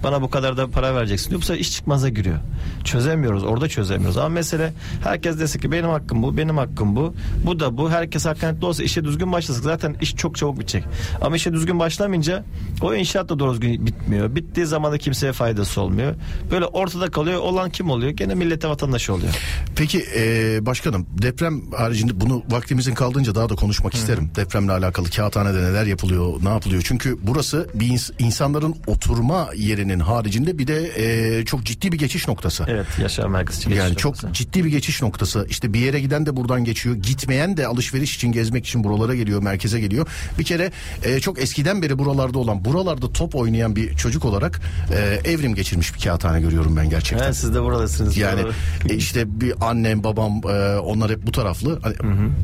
bana 0.05 0.23
bu 0.23 0.31
kadar 0.31 0.57
da 0.57 0.67
para 0.67 0.95
vereceksin 0.95 1.31
diyor. 1.31 1.41
Bu 1.41 1.45
sefer 1.45 1.61
iş 1.61 1.73
çıkmaza 1.73 2.09
giriyor. 2.09 2.39
Çözemiyoruz. 2.85 3.45
Orada 3.45 3.69
çözemiyoruz. 3.69 4.19
Ama 4.19 4.29
mesele 4.29 4.73
herkes 5.05 5.39
dese 5.39 5.59
ki 5.59 5.73
benim 5.73 5.89
hakkım 5.89 6.23
bu, 6.23 6.37
benim 6.37 6.57
hakkım 6.57 6.97
bu. 6.97 7.15
Bu 7.47 7.61
da 7.61 7.79
bu. 7.79 7.91
Herkes 7.91 8.27
hakkaniyetli 8.27 8.67
olsa 8.67 8.83
işe 8.83 9.05
düzgün 9.05 9.33
başlasak 9.33 9.65
zaten 9.65 9.97
iş 10.01 10.17
çok 10.17 10.37
çabuk 10.37 10.61
bitecek. 10.61 10.85
Ama 11.21 11.37
işe 11.37 11.53
düzgün 11.53 11.79
başlamayınca 11.79 12.45
o 12.83 12.95
inşaat 12.95 13.29
da 13.29 13.39
doğru 13.39 13.53
düzgün 13.53 13.87
bitmiyor. 13.87 14.35
Bittiği 14.35 14.67
zaman 14.67 14.93
da 14.93 14.99
kimseye 14.99 15.33
faydası 15.33 15.81
olmuyor. 15.81 16.15
Böyle 16.51 16.65
ortada 16.65 17.11
kalıyor. 17.11 17.39
Olan 17.41 17.71
kim 17.71 17.91
oluyor? 17.91 18.11
Gene 18.13 18.35
millete 18.35 18.69
vatandaş 18.69 19.11
oluyor. 19.11 19.33
Peki 19.77 20.05
e, 20.17 20.67
başkanım 20.67 21.07
deprem 21.23 21.73
haricinde 21.73 22.21
bunu 22.21 22.43
vaktimizin 22.51 22.95
kaldığınca 22.95 23.35
daha 23.35 23.49
da 23.49 23.55
konuşmak 23.55 23.95
isterim. 23.95 24.31
Depremle 24.37 24.73
alakalı 24.73 25.11
kağıthanede 25.11 25.63
neler 25.63 25.87
yapılıyor, 25.87 26.33
ne 26.43 26.49
yapılıyor? 26.49 26.83
Çünkü 26.87 27.19
burası 27.23 27.69
bir 27.75 27.87
ins- 27.87 28.13
insanların 28.19 28.75
oturma 28.87 29.49
yerinin 29.57 30.01
haricinde 30.01 30.59
bir 30.59 30.67
de 30.67 30.91
e, 30.97 31.45
çok 31.45 31.65
ciddi 31.65 31.93
bir 31.93 31.99
geçiş 31.99 32.29
noktası. 32.29 32.65
Evet 32.69 32.87
yaşam 33.03 33.31
merkezi. 33.31 33.73
Yani 33.73 33.89
geçiş 33.89 34.03
çok 34.03 34.13
noktası. 34.13 34.33
ciddi 34.33 34.65
bir 34.65 34.71
geçiş 34.71 35.03
noktası. 35.03 35.47
İşte 35.51 35.73
bir 35.73 35.81
yere 35.81 36.01
giden 36.01 36.27
de 36.27 36.37
buradan 36.37 36.65
geçiyor. 36.65 36.97
Gitmeyen 36.97 37.57
de 37.57 37.67
alışveriş 37.67 38.17
için 38.17 38.33
gezmek 38.33 38.67
için 38.67 38.85
buralara 38.85 39.15
geliyor, 39.15 39.43
merkeze 39.43 39.81
geliyor. 39.81 40.07
Bir 40.39 40.45
kere 40.45 40.73
e, 41.05 41.21
çok 41.21 41.39
eskiden 41.39 41.83
beri 41.83 41.99
buralarda 41.99 42.39
olan, 42.39 42.65
buralarda 42.65 43.13
top 43.13 43.35
oynayan 43.35 43.77
bir 43.77 43.97
çocuk 43.97 44.25
olarak 44.25 44.61
e, 44.93 45.31
evrim 45.31 45.55
geçirmiş 45.55 45.95
bir 45.95 46.01
kağıthane 46.01 46.28
görüyorum 46.37 46.77
ben 46.77 46.91
gerçekten. 46.91 47.25
Evet, 47.25 47.37
siz 47.37 47.55
de 47.55 47.63
buradasınız. 47.63 48.17
Yani 48.17 48.43
Doğru. 48.43 48.53
e, 48.89 48.95
işte 48.97 49.41
bir 49.41 49.55
annem 49.61 50.05
babam 50.05 50.41
e, 50.49 50.79
onlar 50.79 51.11
hep 51.11 51.27
bu 51.27 51.33
taraflı. 51.33 51.81
Hani, 51.83 51.95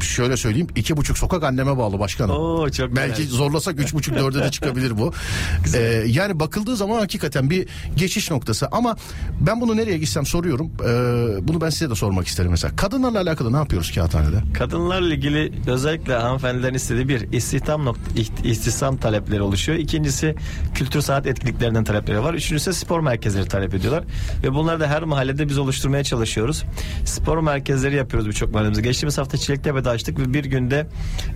Şöyle 0.01 0.37
söyleyeyim 0.37 0.67
iki 0.77 0.97
buçuk 0.97 1.19
sokak 1.19 1.43
anneme 1.45 1.79
bağlı 1.79 1.99
başkanım. 1.99 2.37
Oo, 2.37 2.71
çok 2.71 2.97
Belki 2.97 3.23
güzel. 3.23 3.37
zorlasak 3.37 3.81
üç 3.81 3.95
buçuk 3.95 4.17
dörde 4.17 4.39
de 4.45 4.51
çıkabilir 4.51 4.99
bu. 4.99 5.13
E, 5.75 6.05
yani 6.07 6.41
bakıldığı 6.41 6.77
zaman 6.77 6.99
hakikaten 7.01 7.51
bir 7.51 7.69
geçiş 7.97 8.31
noktası. 8.31 8.69
Ama 8.73 8.97
ben 9.41 9.61
bunu 9.61 9.77
nereye 9.77 9.99
gitsem 9.99 10.27
soruyorum. 10.27 10.71
E, 10.81 10.89
bunu 11.49 11.61
ben 11.61 11.71
size 11.71 11.91
de 11.91 11.95
sormak 11.95 12.27
isterim 12.27 12.51
mesela. 12.51 12.77
Kadınlarla 12.77 13.21
alakalı 13.21 13.53
ne 13.53 13.57
yapıyoruz 13.57 13.93
kağıthanede? 13.95 14.37
Kadınlarla 14.55 15.15
ilgili 15.15 15.53
özellikle 15.67 16.15
hanımefendilerin 16.15 16.75
istediği 16.75 17.09
bir 17.09 17.33
istihdam 17.33 17.85
nokta, 17.85 18.03
istihdam 18.45 18.97
talepleri 18.97 19.43
oluşuyor. 19.43 19.79
İkincisi 19.79 20.35
kültür 20.75 21.01
sanat 21.01 21.27
etkinliklerinden 21.27 21.85
talepleri 21.85 22.23
var. 22.23 22.35
Üçüncüsü 22.35 22.73
spor 22.73 23.01
merkezleri 23.01 23.49
talep 23.75 23.81
ediyorlar. 23.81 24.05
Ve 24.43 24.55
bunları 24.55 24.81
da 24.81 24.87
her 24.87 25.03
mahallede 25.03 25.49
biz 25.49 25.59
oluşturmaya 25.59 26.05
çalışıyoruz. 26.05 26.65
Spor 27.05 27.39
merkezleri 27.39 27.97
yapıyoruz 27.97 28.29
birçok 28.29 28.53
mahallemizde. 28.53 28.83
Geçtiğimiz 28.83 29.19
hafta 29.19 29.39
Çilektepe'de 29.39 29.91
açtık 29.91 30.19
ve 30.19 30.35
bir 30.35 30.45
günde 30.45 30.87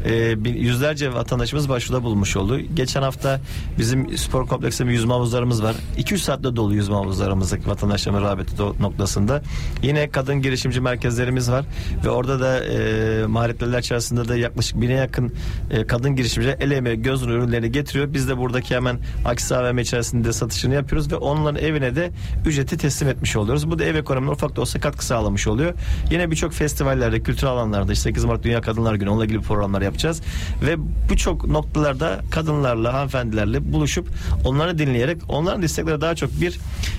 e, 0.04 0.14
yüzlerce 0.44 1.14
vatandaşımız 1.14 1.68
başvuruda 1.68 2.02
bulmuş 2.02 2.36
oldu. 2.36 2.60
Geçen 2.60 3.02
hafta 3.02 3.40
bizim 3.78 4.18
spor 4.18 4.46
kompleksinde 4.46 4.92
yüzme 4.92 5.12
havuzlarımız 5.12 5.62
var. 5.62 5.76
200 5.98 6.24
saatte 6.24 6.56
dolu 6.56 6.74
yüzme 6.74 6.94
havuzlarımızdaki 6.94 7.68
vatandaşların 7.68 8.22
rağbeti 8.22 8.62
noktasında. 8.80 9.42
Yine 9.82 10.10
kadın 10.10 10.42
girişimci 10.42 10.80
merkezlerimiz 10.80 11.50
var 11.50 11.64
ve 12.04 12.10
orada 12.10 12.40
da 12.40 12.64
e, 12.64 13.26
mahalleler 13.26 13.78
içerisinde 13.78 14.28
de 14.28 14.38
yaklaşık 14.38 14.80
bine 14.80 14.92
yakın 14.92 15.32
e, 15.70 15.86
kadın 15.86 16.16
girişimci 16.16 16.48
el 16.48 16.70
emeği 16.70 17.02
göz 17.02 17.22
ürünlerini 17.22 17.72
getiriyor. 17.72 18.12
Biz 18.12 18.28
de 18.28 18.38
buradaki 18.38 18.74
hemen 18.74 18.98
Aksi 19.24 19.56
AVM 19.56 19.78
içerisinde 19.78 20.32
satışını 20.32 20.74
yapıyoruz 20.74 21.12
ve 21.12 21.16
onların 21.16 21.62
evine 21.62 21.96
de 21.96 22.10
ücreti 22.46 22.76
teslim 22.76 23.08
etmiş 23.08 23.36
oluyoruz. 23.36 23.70
Bu 23.70 23.78
da 23.78 23.84
ev 23.84 23.94
ekonomine 23.94 24.30
ufak 24.30 24.56
da 24.56 24.60
olsa 24.60 24.80
katkı 24.80 25.06
sağlamış 25.06 25.46
oluyor. 25.46 25.74
Yine 26.10 26.30
birçok 26.30 26.52
festivallerde, 26.52 27.22
kültür 27.22 27.46
alanlarda 27.46 27.92
işte 27.92 28.02
8 28.02 28.24
Mart 28.24 28.42
Dünya 28.42 28.60
Kadınlar 28.60 28.94
Günü 28.94 29.10
onunla 29.10 29.24
ilgili 29.24 29.40
programlar 29.40 29.82
yapacağız. 29.82 30.22
Ve 30.62 30.76
birçok 31.10 31.46
noktalarda 31.46 32.20
kadınlarla, 32.30 32.94
hanımefendilerle 32.94 33.72
buluşup 33.72 34.08
onları 34.44 34.78
dinleyerek 34.78 35.18
onların 35.28 35.62
da 35.62 35.66
istekleri 35.66 36.00
daha 36.00 36.14
çok 36.14 36.40
bir 36.40 36.58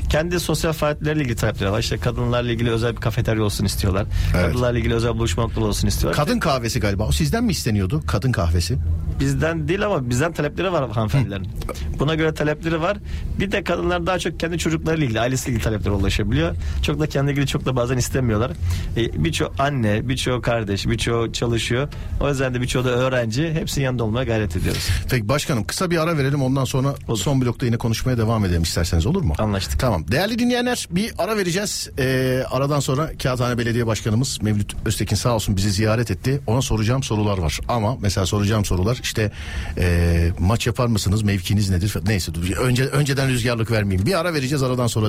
kendi 0.10 0.40
sosyal 0.40 0.74
faaliyetleriyle 0.74 1.22
ilgili 1.22 1.36
talepleri 1.36 1.72
var. 1.72 1.80
İşte 1.80 1.98
kadınlarla 1.98 2.52
ilgili 2.52 2.72
özel 2.72 2.92
bir 2.96 3.02
kafeterya 3.02 3.44
olsun 3.44 3.66
istiyorlar. 3.66 4.06
Evet. 4.36 4.46
Kadınlarla 4.46 4.80
ilgili 4.80 4.94
özel 4.94 5.18
buluşma 5.18 5.44
noktaları 5.44 5.70
olsun 5.70 5.88
istiyorlar. 5.88 6.26
Kadın 6.26 6.40
kahvesi 6.40 6.80
galiba. 6.80 7.04
O 7.04 7.12
sizden 7.12 7.44
mi 7.44 7.52
isteniyordu? 7.52 8.04
Kadın 8.08 8.32
kahvesi. 8.32 8.78
Bizden 9.20 9.68
değil 9.68 9.86
ama 9.86 10.10
bizden 10.10 10.34
talepleri 10.34 10.72
var 10.72 10.92
hanımefendilerin. 10.92 11.48
Buna 12.00 12.16
göre 12.16 12.34
talepleri 12.34 12.82
var. 12.82 12.98
Bir 13.40 13.52
de 13.52 13.64
kadınlar 13.64 14.06
daha 14.06 14.20
çok 14.20 14.40
kendi 14.40 14.58
çocuklarıyla 14.58 15.06
ilgili, 15.06 15.19
ailesiyle 15.20 15.52
ilgili 15.52 15.64
taleplere 15.64 15.94
ulaşabiliyor. 15.94 16.56
Çok 16.84 17.00
da 17.00 17.08
kendi 17.08 17.32
ilgili 17.32 17.48
çok 17.48 17.66
da 17.66 17.76
bazen 17.76 17.98
istemiyorlar. 17.98 18.52
E, 18.98 19.24
birçoğu 19.24 19.54
anne, 19.60 20.10
birçoğu 20.10 20.42
kardeş, 20.42 20.88
birçoğu 20.88 21.34
çalışıyor. 21.34 21.88
O 22.22 22.30
yüzden 22.30 22.54
de 22.54 22.62
birçoğu 22.62 22.86
da 22.86 22.90
öğrenci. 22.90 23.54
Hepsinin 23.54 23.86
yanında 23.86 24.04
olmaya 24.04 24.24
gayret 24.24 24.56
ediyoruz. 24.56 24.88
Peki 25.10 25.30
başkanım 25.30 25.64
kısa 25.64 25.92
bir 25.92 25.98
ara 25.98 26.18
verelim 26.18 26.44
ondan 26.44 26.66
sonra 26.66 26.96
Olur. 27.08 27.18
son 27.18 27.42
blokta 27.42 27.66
yine 27.66 27.78
konuşmaya 27.78 28.18
devam 28.18 28.46
edelim 28.46 28.64
isterseniz 28.64 29.06
olur 29.06 29.22
mu? 29.22 29.34
Anlaştık. 29.38 29.80
Tamam. 29.80 30.06
Değerli 30.08 30.40
dinleyenler 30.40 30.88
bir 30.92 31.14
ara 31.18 31.38
vereceğiz. 31.38 31.90
Ee, 32.00 32.44
aradan 32.52 32.80
sonra 32.80 33.12
Kağıthane 33.24 33.58
Belediye 33.58 33.88
Başkanımız 33.88 34.42
Mevlüt 34.42 34.76
Öztekin 34.86 35.16
sağ 35.16 35.36
olsun 35.36 35.58
bizi 35.58 35.72
ziyaret 35.72 36.12
etti. 36.12 36.42
Ona 36.48 36.62
soracağım 36.62 37.04
sorular 37.04 37.38
var. 37.38 37.60
Ama 37.68 37.98
mesela 38.02 38.26
soracağım 38.26 38.66
sorular 38.66 39.00
işte 39.04 39.32
ee, 39.78 40.30
maç 40.40 40.68
yapar 40.68 40.88
mısınız? 40.88 41.22
Mevkiniz 41.24 41.70
nedir? 41.70 41.96
Neyse. 42.08 42.32
Önce, 42.62 42.86
önceden 42.86 43.30
rüzgarlık 43.30 43.72
vermeyeyim. 43.72 44.06
Bir 44.06 44.20
ara 44.20 44.34
vereceğiz 44.34 44.64
aradan 44.64 44.88
sonra 44.88 45.09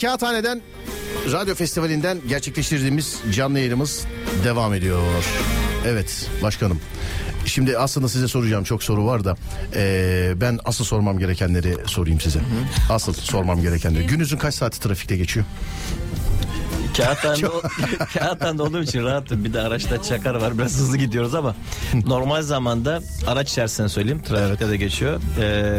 Kağıthane'den 0.00 0.60
Radyo 1.32 1.54
Festivali'nden 1.54 2.18
gerçekleştirdiğimiz 2.28 3.18
canlı 3.32 3.58
yayınımız 3.58 4.04
devam 4.44 4.74
ediyor. 4.74 5.00
Evet 5.86 6.30
başkanım. 6.42 6.80
Şimdi 7.46 7.78
aslında 7.78 8.08
size 8.08 8.28
soracağım 8.28 8.64
çok 8.64 8.82
soru 8.82 9.06
var 9.06 9.24
da 9.24 9.36
eee, 9.74 10.32
ben 10.36 10.58
asıl 10.64 10.84
sormam 10.84 11.18
gerekenleri 11.18 11.76
sorayım 11.86 12.20
size. 12.20 12.40
Asıl 12.90 13.12
sormam 13.12 13.62
gerekenleri. 13.62 14.06
Gününüzün 14.06 14.36
kaç 14.38 14.54
saati 14.54 14.80
trafikte 14.80 15.16
geçiyor? 15.16 15.46
Kağıthanede, 16.96 17.46
kağıthanede 18.18 18.62
olduğum 18.62 18.82
için 18.82 19.02
rahatım. 19.04 19.44
Bir 19.44 19.52
de 19.52 19.60
araçta 19.60 20.02
çakar 20.02 20.34
var. 20.34 20.58
Biraz 20.58 20.72
hızlı 20.72 20.96
gidiyoruz 20.96 21.34
ama 21.34 21.54
normal 22.06 22.42
zamanda 22.42 23.00
araç 23.26 23.50
içerisinde 23.50 23.88
söyleyeyim. 23.88 24.22
Trafikte 24.22 24.68
de 24.68 24.76
geçiyor. 24.76 25.20
Ee, 25.40 25.78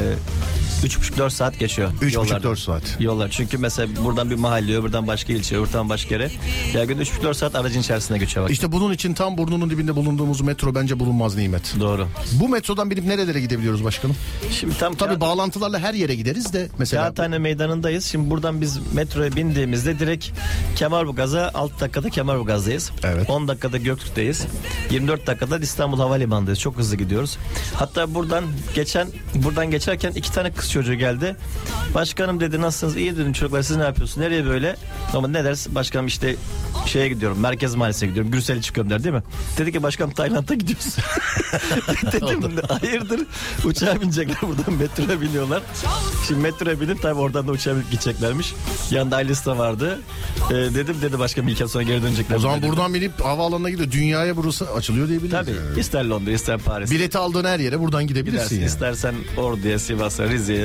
3,5-4 0.83 1.29
saat 1.29 1.59
geçiyor. 1.59 1.91
3,5-4 2.01 2.13
yollarda. 2.13 2.55
saat. 2.55 2.83
Yollar. 2.99 3.29
Çünkü 3.29 3.57
mesela 3.57 3.87
buradan 4.03 4.29
bir 4.29 4.35
mahalle, 4.35 4.77
öbürden 4.77 5.07
başka 5.07 5.33
ilçe, 5.33 5.57
öbürden 5.57 5.89
başka 5.89 6.15
yere. 6.15 6.31
Ya 6.73 6.85
günde 6.85 7.01
3,5-4 7.03 7.33
saat 7.33 7.55
aracın 7.55 7.79
içerisinde 7.81 8.17
geçiyor. 8.17 8.45
Bak. 8.45 8.51
İşte 8.51 8.71
bunun 8.71 8.93
için 8.93 9.13
tam 9.13 9.37
burnunun 9.37 9.69
dibinde 9.69 9.95
bulunduğumuz 9.95 10.41
metro 10.41 10.75
bence 10.75 10.99
bulunmaz 10.99 11.35
nimet. 11.35 11.75
Doğru. 11.79 12.07
Bu 12.33 12.49
metrodan 12.49 12.91
binip 12.91 13.05
nerelere 13.05 13.39
gidebiliyoruz 13.41 13.83
başkanım? 13.83 14.15
Şimdi 14.59 14.77
tam 14.77 14.93
Tabii 14.95 15.09
Kağıt- 15.13 15.21
bağlantılarla 15.21 15.79
her 15.79 15.93
yere 15.93 16.15
gideriz 16.15 16.53
de 16.53 16.69
mesela. 16.77 17.03
Kağıthane 17.03 17.37
meydanındayız. 17.37 18.05
Şimdi 18.05 18.29
buradan 18.29 18.61
biz 18.61 18.79
metroya 18.93 19.35
bindiğimizde 19.35 19.99
direkt 19.99 20.27
Kemerburgaz'a 20.75 21.51
6 21.53 21.79
dakikada 21.79 22.09
Kemerburgaz'dayız. 22.09 22.91
Evet. 23.03 23.29
10 23.29 23.47
dakikada 23.47 23.77
Göktürk'teyiz. 23.77 24.45
24 24.91 25.27
dakikada 25.27 25.59
İstanbul 25.59 25.97
Havalimanı'ndayız. 25.99 26.59
Çok 26.59 26.77
hızlı 26.77 26.95
gidiyoruz. 26.97 27.37
Hatta 27.75 28.13
buradan 28.15 28.43
geçen 28.75 29.07
buradan 29.35 29.71
geçerken 29.71 30.11
iki 30.11 30.31
tane 30.31 30.51
kız 30.51 30.70
çocuğu 30.71 30.93
geldi. 30.93 31.35
Başkanım 31.95 32.39
dedi 32.39 32.61
nasılsınız? 32.61 32.95
İyi 32.97 33.11
dedim 33.17 33.33
çocuklar 33.33 33.61
siz 33.61 33.77
ne 33.77 33.83
yapıyorsunuz? 33.83 34.17
Nereye 34.27 34.45
böyle? 34.45 34.75
Ama 35.13 35.27
ne 35.27 35.43
ders? 35.43 35.67
Başkanım 35.69 36.07
işte 36.07 36.35
şeye 36.85 37.09
gidiyorum. 37.09 37.39
Merkez 37.39 37.75
Mahallesi'ne 37.75 38.09
gidiyorum. 38.09 38.31
Gürsel'e 38.31 38.61
çıkıyorum 38.61 38.89
der 38.91 39.03
değil 39.03 39.15
mi? 39.15 39.23
Dedi 39.57 39.71
ki 39.71 39.83
başkanım 39.83 40.11
Tayland'a 40.11 40.53
gidiyoruz. 40.53 40.95
Dedim 42.11 42.55
hayırdır 42.81 43.21
uçağa 43.65 44.01
binecekler 44.01 44.37
buradan 44.41 44.73
metroya 44.73 45.21
biniyorlar. 45.21 45.63
Şimdi 46.27 46.41
metroya 46.41 46.81
binip 46.81 47.01
tabii 47.01 47.19
oradan 47.19 47.47
da 47.47 47.51
uçağa 47.51 47.75
binip 47.75 47.91
gideceklermiş. 47.91 48.53
Yanında 48.91 49.15
ailesi 49.15 49.45
de 49.45 49.57
vardı. 49.57 49.99
Ee, 50.51 50.53
dedim 50.55 50.95
dedi 51.01 51.19
başka 51.19 51.47
bir 51.47 51.51
iki 51.51 51.63
ay 51.63 51.69
sonra 51.69 51.83
geri 51.83 52.03
dönecekler. 52.03 52.35
O 52.35 52.39
zaman 52.39 52.61
Dedi. 52.61 52.69
buradan 52.69 52.93
binip 52.93 53.21
havaalanına 53.21 53.69
gidiyor. 53.69 53.91
Dünyaya 53.91 54.37
burası 54.37 54.71
açılıyor 54.73 55.07
diyebiliriz. 55.07 55.31
Tabii 55.39 55.51
yani. 55.51 55.79
ister 55.79 56.03
Londra 56.05 56.31
ister 56.31 56.57
Paris. 56.59 56.91
Bileti 56.91 57.17
aldığın 57.17 57.45
her 57.45 57.59
yere 57.59 57.79
buradan 57.79 58.07
gidebilirsin 58.07 58.31
Gidersin. 58.31 58.55
yani. 58.55 58.65
İstersen 58.67 59.15
Ordu'ya, 59.37 59.79
Sivas'a, 59.79 60.23
Rize'ye, 60.29 60.60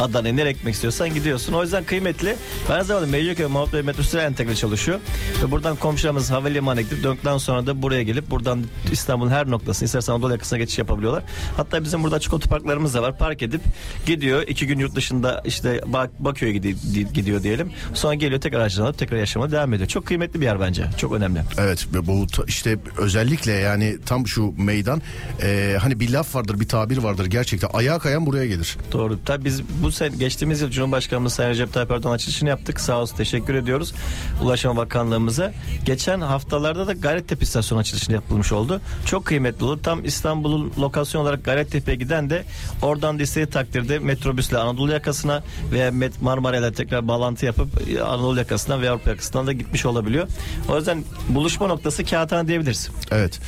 Adana'ya 0.00 0.34
nereye 0.34 0.52
gitmek 0.52 0.74
istiyorsan 0.74 1.14
gidiyorsun. 1.14 1.52
O 1.52 1.62
yüzden 1.62 1.84
kıymetli. 1.84 2.36
Ben 2.68 2.74
aynı 2.74 2.84
zamanda 2.84 3.06
Mecidiyeköy 3.06 3.46
Mahmut 3.46 3.72
Bey 3.72 3.82
metrosu 3.82 4.18
entegre 4.18 4.54
çalışıyor. 4.54 5.00
Ve 5.42 5.50
buradan 5.50 5.76
komşularımız 5.76 6.30
havalimanına 6.30 6.80
gidip 6.80 7.02
döndükten 7.04 7.38
sonra 7.38 7.66
da 7.66 7.82
buraya 7.82 8.02
gelip 8.02 8.30
buradan 8.30 8.64
İstanbul'un 8.92 9.30
her 9.30 9.50
noktasına 9.50 9.86
istersen 9.86 10.12
Anadolu 10.12 10.32
yakasına 10.32 10.58
geçiş 10.58 10.78
yapabiliyorlar. 10.78 11.22
Hatta 11.56 11.84
bizim 11.84 12.02
burada 12.02 12.16
açık 12.16 12.32
otoparklarımız 12.32 12.94
da 12.94 13.02
var. 13.02 13.18
Park 13.18 13.42
edip 13.42 13.60
gidiyor. 14.06 14.42
iki 14.42 14.66
gün 14.66 14.78
yurt 14.78 14.94
dışında 14.94 15.42
işte 15.44 15.80
Bak 15.86 16.10
Bakü'ye 16.18 16.52
gidiyor, 16.52 17.42
diyelim. 17.42 17.72
Sonra 17.94 18.14
geliyor 18.14 18.40
tekrar 18.40 18.60
araçtan 18.60 18.82
alıp 18.82 18.98
tekrar 18.98 19.18
yaşamaya 19.18 19.52
devam 19.52 19.74
ediyor. 19.74 19.88
Çok 19.88 20.06
kıymetli 20.06 20.40
bir 20.40 20.44
yer 20.44 20.60
bence. 20.60 20.84
Çok 20.98 21.12
önemli. 21.12 21.40
Evet 21.58 21.86
ve 21.94 22.06
bu 22.06 22.26
işte 22.46 22.78
özellikle 22.98 23.52
yani 23.52 23.96
tam 24.06 24.26
şu 24.26 24.54
meydan 24.58 25.02
e, 25.42 25.76
hani 25.80 26.00
bir 26.00 26.10
laf 26.10 26.34
vardır 26.34 26.60
bir 26.60 26.68
tabir 26.68 26.98
vardır 26.98 27.26
gerçekten 27.26 27.68
ayağa 27.72 27.98
kayan 27.98 28.26
buraya 28.26 28.46
gelir. 28.46 28.76
Doğru. 28.92 29.18
Biz 29.44 29.62
bu 29.82 29.92
sene 29.92 30.16
geçtiğimiz 30.16 30.60
yıl 30.60 30.70
Cumhurbaşkanımız 30.70 31.32
Sayın 31.32 31.50
Recep 31.50 31.72
Tayyip 31.72 31.90
Erdoğan 31.90 32.12
açılışını 32.12 32.48
yaptık. 32.48 32.80
Sağ 32.80 33.00
olsun 33.00 33.16
teşekkür 33.16 33.54
ediyoruz 33.54 33.94
Ulaşım 34.42 34.76
Bakanlığımıza. 34.76 35.52
Geçen 35.84 36.20
haftalarda 36.20 36.86
da 36.86 36.92
Gayrettepe 36.92 37.42
istasyonu 37.42 37.80
açılışını 37.80 38.14
yapılmış 38.14 38.52
oldu. 38.52 38.80
Çok 39.06 39.24
kıymetli 39.24 39.64
olur. 39.64 39.78
Tam 39.82 40.04
İstanbul'un 40.04 40.72
lokasyon 40.78 41.22
olarak 41.22 41.44
Gayrettepe'ye 41.44 41.96
giden 41.96 42.30
de 42.30 42.44
oradan 42.82 43.18
da 43.18 43.22
istediği 43.22 43.50
takdirde 43.50 43.98
metrobüsle 43.98 44.58
Anadolu 44.58 44.92
yakasına 44.92 45.42
veya 45.72 45.92
Marmara'yla 46.20 46.72
tekrar 46.72 47.08
bağlantı 47.08 47.46
yapıp 47.46 47.88
e, 47.90 48.02
Anadolu 48.02 48.38
yakasından 48.38 48.82
veya 48.82 48.92
Avrupa 48.92 49.10
yakasından 49.10 49.46
da 49.46 49.52
gitmiş 49.52 49.86
olabiliyor. 49.86 50.28
O 50.68 50.76
yüzden 50.76 51.04
buluşma 51.28 51.66
noktası 51.66 52.04
Kağıthane 52.04 52.48
diyebiliriz. 52.48 52.90
Evet. 53.10 53.40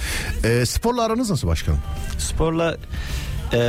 E, 0.44 0.66
sporla 0.66 1.02
aranız 1.02 1.30
nasıl 1.30 1.48
başkanım? 1.48 1.78
Sporla 2.18 2.76
e, 3.52 3.60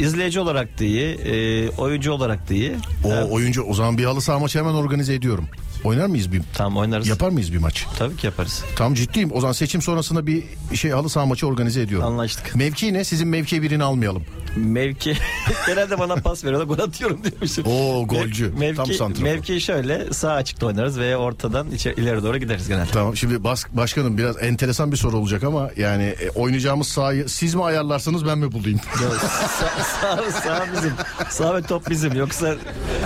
izleyici 0.00 0.40
olarak 0.40 0.80
da 0.80 0.84
iyi, 0.84 1.06
e, 1.14 1.68
oyuncu 1.70 2.12
olarak 2.12 2.50
da 2.50 2.54
iyi. 2.54 2.72
O 3.04 3.12
Evet. 3.12 3.26
oyuncu 3.30 3.62
o 3.62 3.74
zaman 3.74 3.98
bir 3.98 4.04
halı 4.04 4.20
saha 4.20 4.38
maçı 4.38 4.58
hemen 4.58 4.74
organize 4.74 5.14
ediyorum. 5.14 5.48
Oynar 5.84 6.06
mıyız 6.06 6.32
bir? 6.32 6.42
Tamam 6.54 6.76
oynarız. 6.76 7.08
Yapar 7.08 7.28
mıyız 7.28 7.52
bir 7.52 7.58
maç? 7.58 7.86
Tabii 7.98 8.16
ki 8.16 8.26
yaparız. 8.26 8.64
Tam 8.76 8.94
ciddiyim. 8.94 9.30
O 9.32 9.40
zaman 9.40 9.52
seçim 9.52 9.82
sonrasında 9.82 10.26
bir 10.26 10.44
şey 10.74 10.90
halı 10.90 11.08
saha 11.10 11.26
maçı 11.26 11.46
organize 11.46 11.80
ediyorum. 11.82 12.06
Anlaştık. 12.06 12.54
Mevki 12.56 12.94
ne? 12.94 13.04
Sizin 13.04 13.28
mevki 13.28 13.62
birini 13.62 13.84
almayalım. 13.84 14.22
Mevki 14.56 15.16
genelde 15.66 15.98
bana 15.98 16.16
pas 16.16 16.44
veriyorlar 16.44 16.66
gol 16.66 16.78
atıyorum 16.78 17.24
diyormuşum. 17.24 17.64
Oo, 17.66 18.06
golcü. 18.06 18.52
Mevki, 18.58 18.76
Tam 18.76 18.86
santrafor. 18.92 19.22
mevki 19.22 19.60
şöyle 19.60 20.12
sağ 20.12 20.32
açıkta 20.32 20.66
oynarız 20.66 20.98
veya 20.98 21.18
ortadan 21.18 21.70
içe, 21.70 21.92
ileri 21.94 22.22
doğru 22.22 22.38
gideriz 22.38 22.68
genelde. 22.68 22.90
Tamam 22.92 23.16
şimdi 23.16 23.44
bas, 23.44 23.64
başkanım 23.72 24.18
biraz 24.18 24.42
enteresan 24.42 24.92
bir 24.92 24.96
soru 24.96 25.16
olacak 25.16 25.44
ama 25.44 25.70
yani 25.76 26.02
e, 26.02 26.30
oynayacağımız 26.30 26.88
sahayı 26.88 27.28
siz 27.28 27.54
mi 27.54 27.64
ayarlarsınız 27.64 28.26
ben 28.26 28.38
mi 28.38 28.52
bulayım? 28.52 28.80
sağ, 28.98 29.78
sağ, 30.00 30.30
sağ 30.40 30.66
bizim. 30.76 30.92
Sağ 31.30 31.54
ve 31.56 31.62
top 31.62 31.90
bizim. 31.90 32.12
Yoksa 32.16 32.54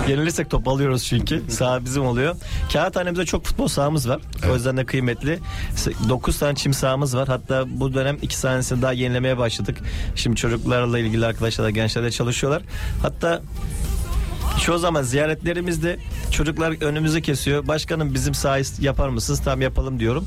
yenilirsek 0.07 0.49
top 0.49 0.67
alıyoruz 0.67 1.03
çünkü. 1.03 1.43
Sağ 1.49 1.85
bizim 1.85 2.05
oluyor. 2.05 2.35
Kağıthanemizde 2.73 3.25
çok 3.25 3.45
futbol 3.45 3.67
sahamız 3.67 4.09
var. 4.09 4.21
O 4.51 4.53
yüzden 4.53 4.77
de 4.77 4.85
kıymetli. 4.85 5.39
9 6.09 6.39
tane 6.39 6.55
çim 6.55 6.73
sahamız 6.73 7.15
var. 7.15 7.27
Hatta 7.27 7.65
bu 7.67 7.93
dönem 7.93 8.17
2 8.21 8.41
tanesini 8.41 8.81
daha 8.81 8.91
yenilemeye 8.91 9.37
başladık. 9.37 9.77
Şimdi 10.15 10.35
çocuklarla 10.35 10.99
ilgili 10.99 11.25
arkadaşlar 11.25 11.65
da 11.65 11.69
gençlerle 11.69 12.11
çalışıyorlar. 12.11 12.63
Hatta 13.01 13.41
Çoğu 14.63 14.77
zaman 14.77 15.01
ziyaretlerimizde 15.03 15.99
çocuklar 16.31 16.83
önümüzü 16.83 17.21
kesiyor. 17.21 17.67
Başkanım 17.67 18.13
bizim 18.13 18.33
sahayı 18.33 18.65
yapar 18.79 19.09
mısınız? 19.09 19.41
Tam 19.41 19.61
yapalım 19.61 19.99
diyorum. 19.99 20.25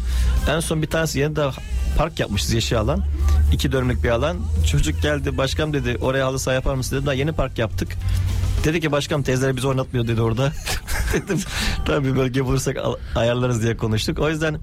En 0.51 0.61
son 0.61 0.83
bir 0.83 0.87
tanesi 0.87 1.19
yeni 1.19 1.37
de 1.37 1.51
park 1.97 2.21
yapmışız 2.21 2.53
yeşil 2.53 2.79
alan. 2.79 3.05
İki 3.53 3.73
dönümlük 3.73 4.05
bir 4.05 4.09
alan. 4.09 4.37
Çocuk 4.71 5.03
geldi 5.03 5.39
başkanım 5.39 5.73
dedi 5.73 5.99
oraya 6.01 6.27
halı 6.27 6.39
saha 6.39 6.55
yapar 6.55 6.75
mısın 6.75 6.97
dedim. 6.97 7.07
Daha 7.07 7.15
yeni 7.15 7.33
park 7.33 7.59
yaptık. 7.59 7.89
Dedi 8.65 8.81
ki 8.81 8.93
başkanım 8.93 9.23
teyzeler 9.23 9.57
bizi 9.57 9.69
oynatmıyor 9.69 10.09
dedi 10.09 10.23
orada. 10.23 10.53
Dedim 11.15 11.41
tabii 11.87 12.17
bölge 12.17 12.45
bulursak 12.45 12.77
ayarlarız 13.15 13.63
diye 13.63 13.77
konuştuk. 13.77 14.19
O 14.19 14.29
yüzden 14.31 14.59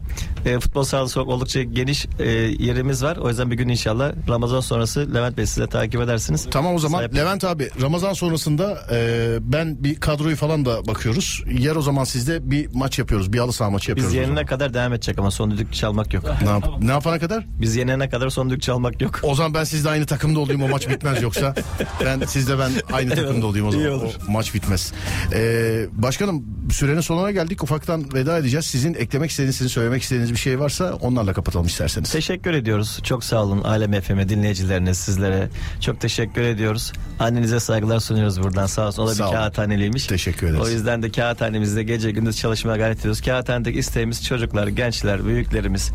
e, 0.45 0.59
futbol 0.59 0.83
sahası 0.83 1.21
oldukça 1.21 1.63
geniş 1.63 2.05
e, 2.19 2.29
yerimiz 2.59 3.03
var. 3.03 3.17
O 3.17 3.29
yüzden 3.29 3.51
bir 3.51 3.55
gün 3.55 3.69
inşallah 3.69 4.11
Ramazan 4.29 4.59
sonrası 4.59 5.13
Levent 5.15 5.37
Bey 5.37 5.45
siz 5.45 5.57
de 5.57 5.67
takip 5.67 6.01
edersiniz. 6.01 6.47
Tamam 6.51 6.75
o 6.75 6.79
zaman 6.79 6.99
Sahip- 6.99 7.15
Levent 7.15 7.43
abi 7.43 7.69
Ramazan 7.81 8.13
sonrasında 8.13 8.77
e, 8.91 9.37
ben 9.41 9.83
bir 9.83 9.95
kadroyu 9.95 10.35
falan 10.35 10.65
da 10.65 10.87
bakıyoruz. 10.87 11.43
Yer 11.59 11.75
o 11.75 11.81
zaman 11.81 12.03
sizde 12.03 12.51
bir 12.51 12.69
maç 12.73 12.99
yapıyoruz. 12.99 13.33
Bir 13.33 13.39
halı 13.39 13.53
saha 13.53 13.69
maçı 13.69 13.91
yapıyoruz. 13.91 14.13
Biz 14.13 14.21
yenene 14.21 14.45
kadar 14.45 14.73
devam 14.73 14.93
edecek 14.93 15.19
ama 15.19 15.31
son 15.31 15.51
düdük 15.51 15.73
çalmak 15.73 16.13
yok. 16.13 16.23
Ne, 16.43 16.49
yap- 16.49 16.81
ne 16.81 16.91
yapana 16.91 17.19
kadar? 17.19 17.45
Biz 17.61 17.75
yenene 17.75 18.09
kadar 18.09 18.29
son 18.29 18.49
düdük 18.49 18.61
çalmak 18.61 19.01
yok. 19.01 19.19
O 19.23 19.35
zaman 19.35 19.53
ben 19.53 19.63
sizde 19.63 19.89
aynı 19.89 20.05
takımda 20.05 20.39
olayım 20.39 20.63
o 20.63 20.67
maç 20.67 20.89
bitmez 20.89 21.21
yoksa. 21.21 21.55
Ben 22.05 22.19
sizde 22.25 22.59
ben 22.59 22.71
aynı 22.93 23.15
takımda 23.15 23.45
olayım 23.45 23.67
o 23.67 23.71
zaman. 23.71 23.84
İyi 23.85 23.91
olur. 23.91 24.13
O 24.29 24.31
maç 24.31 24.53
bitmez. 24.53 24.93
Ee, 25.33 25.85
başkanım 25.91 26.45
sürenin 26.71 27.01
sonuna 27.01 27.31
geldik. 27.31 27.63
Ufaktan 27.63 28.13
veda 28.13 28.37
edeceğiz. 28.37 28.65
Sizin 28.65 28.93
eklemek 28.93 29.29
istediğiniz, 29.29 29.55
sizin 29.55 29.69
söylemek 29.69 30.01
istediğiniz 30.01 30.31
bir 30.31 30.37
şey 30.37 30.59
varsa 30.59 30.93
onlarla 30.93 31.33
kapatalım 31.33 31.65
isterseniz. 31.65 32.11
Teşekkür 32.11 32.53
ediyoruz. 32.53 32.99
Çok 33.03 33.23
sağ 33.23 33.43
olun 33.43 33.63
Alem 33.63 34.01
FM'e 34.01 34.29
dinleyicilerine 34.29 34.93
sizlere. 34.93 35.49
Çok 35.81 36.01
teşekkür 36.01 36.41
ediyoruz. 36.41 36.93
Annenize 37.19 37.59
saygılar 37.59 37.99
sunuyoruz 37.99 38.43
buradan 38.43 38.65
sağ 38.65 38.87
olsun. 38.87 39.03
O 39.03 39.07
da 39.07 39.15
Sağ 39.15 39.27
bir 39.27 39.31
kağıthaneliymiş. 39.31 40.07
Teşekkür 40.07 40.47
ederiz. 40.47 40.61
O 40.61 40.69
yüzden 40.69 41.03
de 41.03 41.11
kağıthanemizde 41.11 41.83
gece 41.83 42.11
gündüz 42.11 42.37
çalışmaya 42.37 42.77
gayret 42.77 42.99
ediyoruz. 42.99 43.21
Kağıthanedeki 43.21 43.79
isteğimiz 43.79 44.25
çocuklar, 44.25 44.67
gençler, 44.67 45.25
büyüklerimiz, 45.25 45.91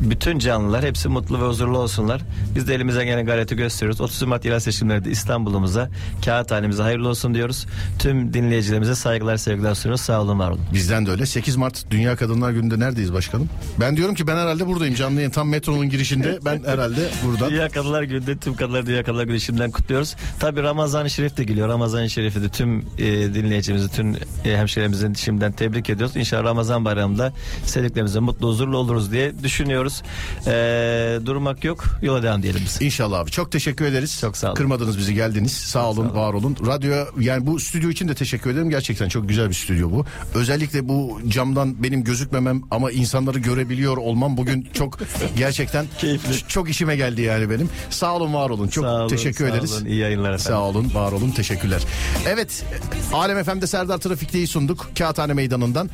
bütün 0.00 0.38
canlılar 0.38 0.84
hepsi 0.84 1.08
mutlu 1.08 1.40
ve 1.40 1.46
huzurlu 1.46 1.78
olsunlar. 1.78 2.20
Biz 2.54 2.68
de 2.68 2.74
elimizden 2.74 3.06
gelen 3.06 3.26
gayreti 3.26 3.56
gösteriyoruz. 3.56 4.00
30 4.00 4.22
Mart 4.22 4.44
yerel 4.44 4.60
seçimlerinde 4.60 5.10
İstanbul'umuza, 5.10 5.90
kağıthanemize 6.24 6.82
hayırlı 6.82 7.08
olsun 7.08 7.25
diyoruz. 7.34 7.66
Tüm 7.98 8.34
dinleyicilerimize 8.34 8.94
saygılar, 8.94 9.36
sevgiler 9.36 9.74
sunuyoruz. 9.74 10.00
Sağ 10.00 10.22
olun, 10.22 10.38
var 10.38 10.50
olun. 10.50 10.60
Bizden 10.72 11.06
de 11.06 11.10
öyle. 11.10 11.26
8 11.26 11.56
Mart 11.56 11.90
Dünya 11.90 12.16
Kadınlar 12.16 12.50
Günü'nde 12.50 12.78
neredeyiz 12.78 13.12
başkanım? 13.12 13.48
Ben 13.80 13.96
diyorum 13.96 14.14
ki 14.14 14.26
ben 14.26 14.36
herhalde 14.36 14.66
buradayım. 14.66 14.94
Canlı 14.94 15.16
yayın 15.16 15.30
tam 15.30 15.48
metronun 15.48 15.88
girişinde. 15.90 16.38
Ben 16.44 16.62
herhalde 16.64 17.08
buradan. 17.24 17.50
Dünya 17.50 17.68
Kadınlar 17.68 18.02
Günü'nde 18.02 18.36
tüm 18.36 18.56
kadınlar 18.56 18.86
Dünya 18.86 19.04
Kadınlar 19.04 19.24
Günü 19.24 19.40
şimdiden 19.40 19.70
kutluyoruz. 19.70 20.16
Tabi 20.40 20.62
Ramazan-ı 20.62 21.10
Şerif 21.10 21.36
de 21.36 21.44
geliyor. 21.44 21.68
Ramazan-ı 21.68 22.10
Şerif'i 22.10 22.42
de 22.42 22.48
tüm 22.48 22.78
e, 22.98 23.04
dinleyicimizi, 23.34 23.88
tüm 23.88 24.14
e, 24.14 24.56
hemşehrilerimizin 24.56 25.14
şimdiden 25.14 25.52
tebrik 25.52 25.90
ediyoruz. 25.90 26.16
İnşallah 26.16 26.44
Ramazan 26.44 26.84
bayramında 26.84 27.32
sevdiklerimizle 27.64 28.20
mutlu 28.20 28.48
huzurlu 28.48 28.78
oluruz 28.78 29.12
diye 29.12 29.32
düşünüyoruz. 29.42 30.02
E, 30.46 31.26
durmak 31.26 31.64
yok. 31.64 31.84
Yola 32.02 32.22
devam 32.22 32.42
diyelim 32.42 32.60
biz. 32.64 32.82
İnşallah 32.82 33.18
abi. 33.18 33.30
Çok 33.30 33.52
teşekkür 33.52 33.84
ederiz. 33.84 34.20
Çok 34.20 34.36
sağ 34.36 34.46
olun. 34.46 34.54
Kırmadınız 34.54 34.98
bizi 34.98 35.14
geldiniz. 35.14 35.52
Sağ 35.52 35.90
olun, 35.90 36.14
var 36.14 36.34
olun. 36.34 36.56
Radyo 36.66 37.05
yani 37.20 37.46
bu 37.46 37.60
stüdyo 37.60 37.90
için 37.90 38.08
de 38.08 38.14
teşekkür 38.14 38.50
ederim. 38.50 38.70
Gerçekten 38.70 39.08
çok 39.08 39.28
güzel 39.28 39.48
bir 39.48 39.54
stüdyo 39.54 39.90
bu. 39.90 40.04
Özellikle 40.34 40.88
bu 40.88 41.20
camdan 41.28 41.82
benim 41.82 42.04
gözükmemem 42.04 42.62
ama 42.70 42.90
insanları 42.90 43.38
görebiliyor 43.38 43.96
olmam 43.96 44.36
bugün 44.36 44.68
çok 44.72 44.98
gerçekten 45.38 45.86
Keyifli. 45.98 46.48
çok 46.48 46.70
işime 46.70 46.96
geldi 46.96 47.22
yani 47.22 47.50
benim. 47.50 47.68
Sağ 47.90 48.14
olun, 48.16 48.34
var 48.34 48.50
olun. 48.50 48.68
Çok 48.68 48.84
Sağ 48.84 48.90
olun, 49.00 49.08
teşekkür 49.08 49.48
sağ 49.48 49.54
ederiz. 49.56 49.72
olun. 49.72 49.84
İyi 49.84 49.96
yayınlar 49.98 50.28
efendim. 50.32 50.44
Sağ 50.52 50.60
olun, 50.62 50.90
var 50.94 51.12
olun. 51.12 51.30
Teşekkürler. 51.30 51.82
Evet, 52.28 52.64
Alem 53.12 53.44
FM'de 53.44 53.66
Serdar 53.66 53.98
Trafik'teyi 53.98 54.46
sunduk. 54.46 54.90
Kağıthane 54.98 55.32
Meydanı'ndan. 55.34 55.90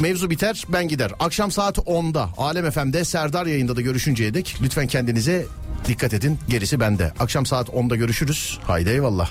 Mevzu 0.00 0.30
biter, 0.30 0.64
ben 0.68 0.88
gider. 0.88 1.12
Akşam 1.20 1.50
saat 1.50 1.78
10'da 1.78 2.28
Alem 2.38 2.70
FM'de 2.70 3.04
Serdar 3.04 3.46
yayında 3.46 3.76
da 3.76 3.80
görüşünceye 3.80 4.34
dek 4.34 4.56
lütfen 4.62 4.86
kendinize 4.86 5.46
dikkat 5.88 6.14
edin. 6.14 6.38
Gerisi 6.48 6.80
bende. 6.80 7.12
Akşam 7.20 7.46
saat 7.46 7.68
10'da 7.68 7.96
görüşürüz. 7.96 8.58
Haydi 8.66 8.90
eyvallah. 8.90 9.30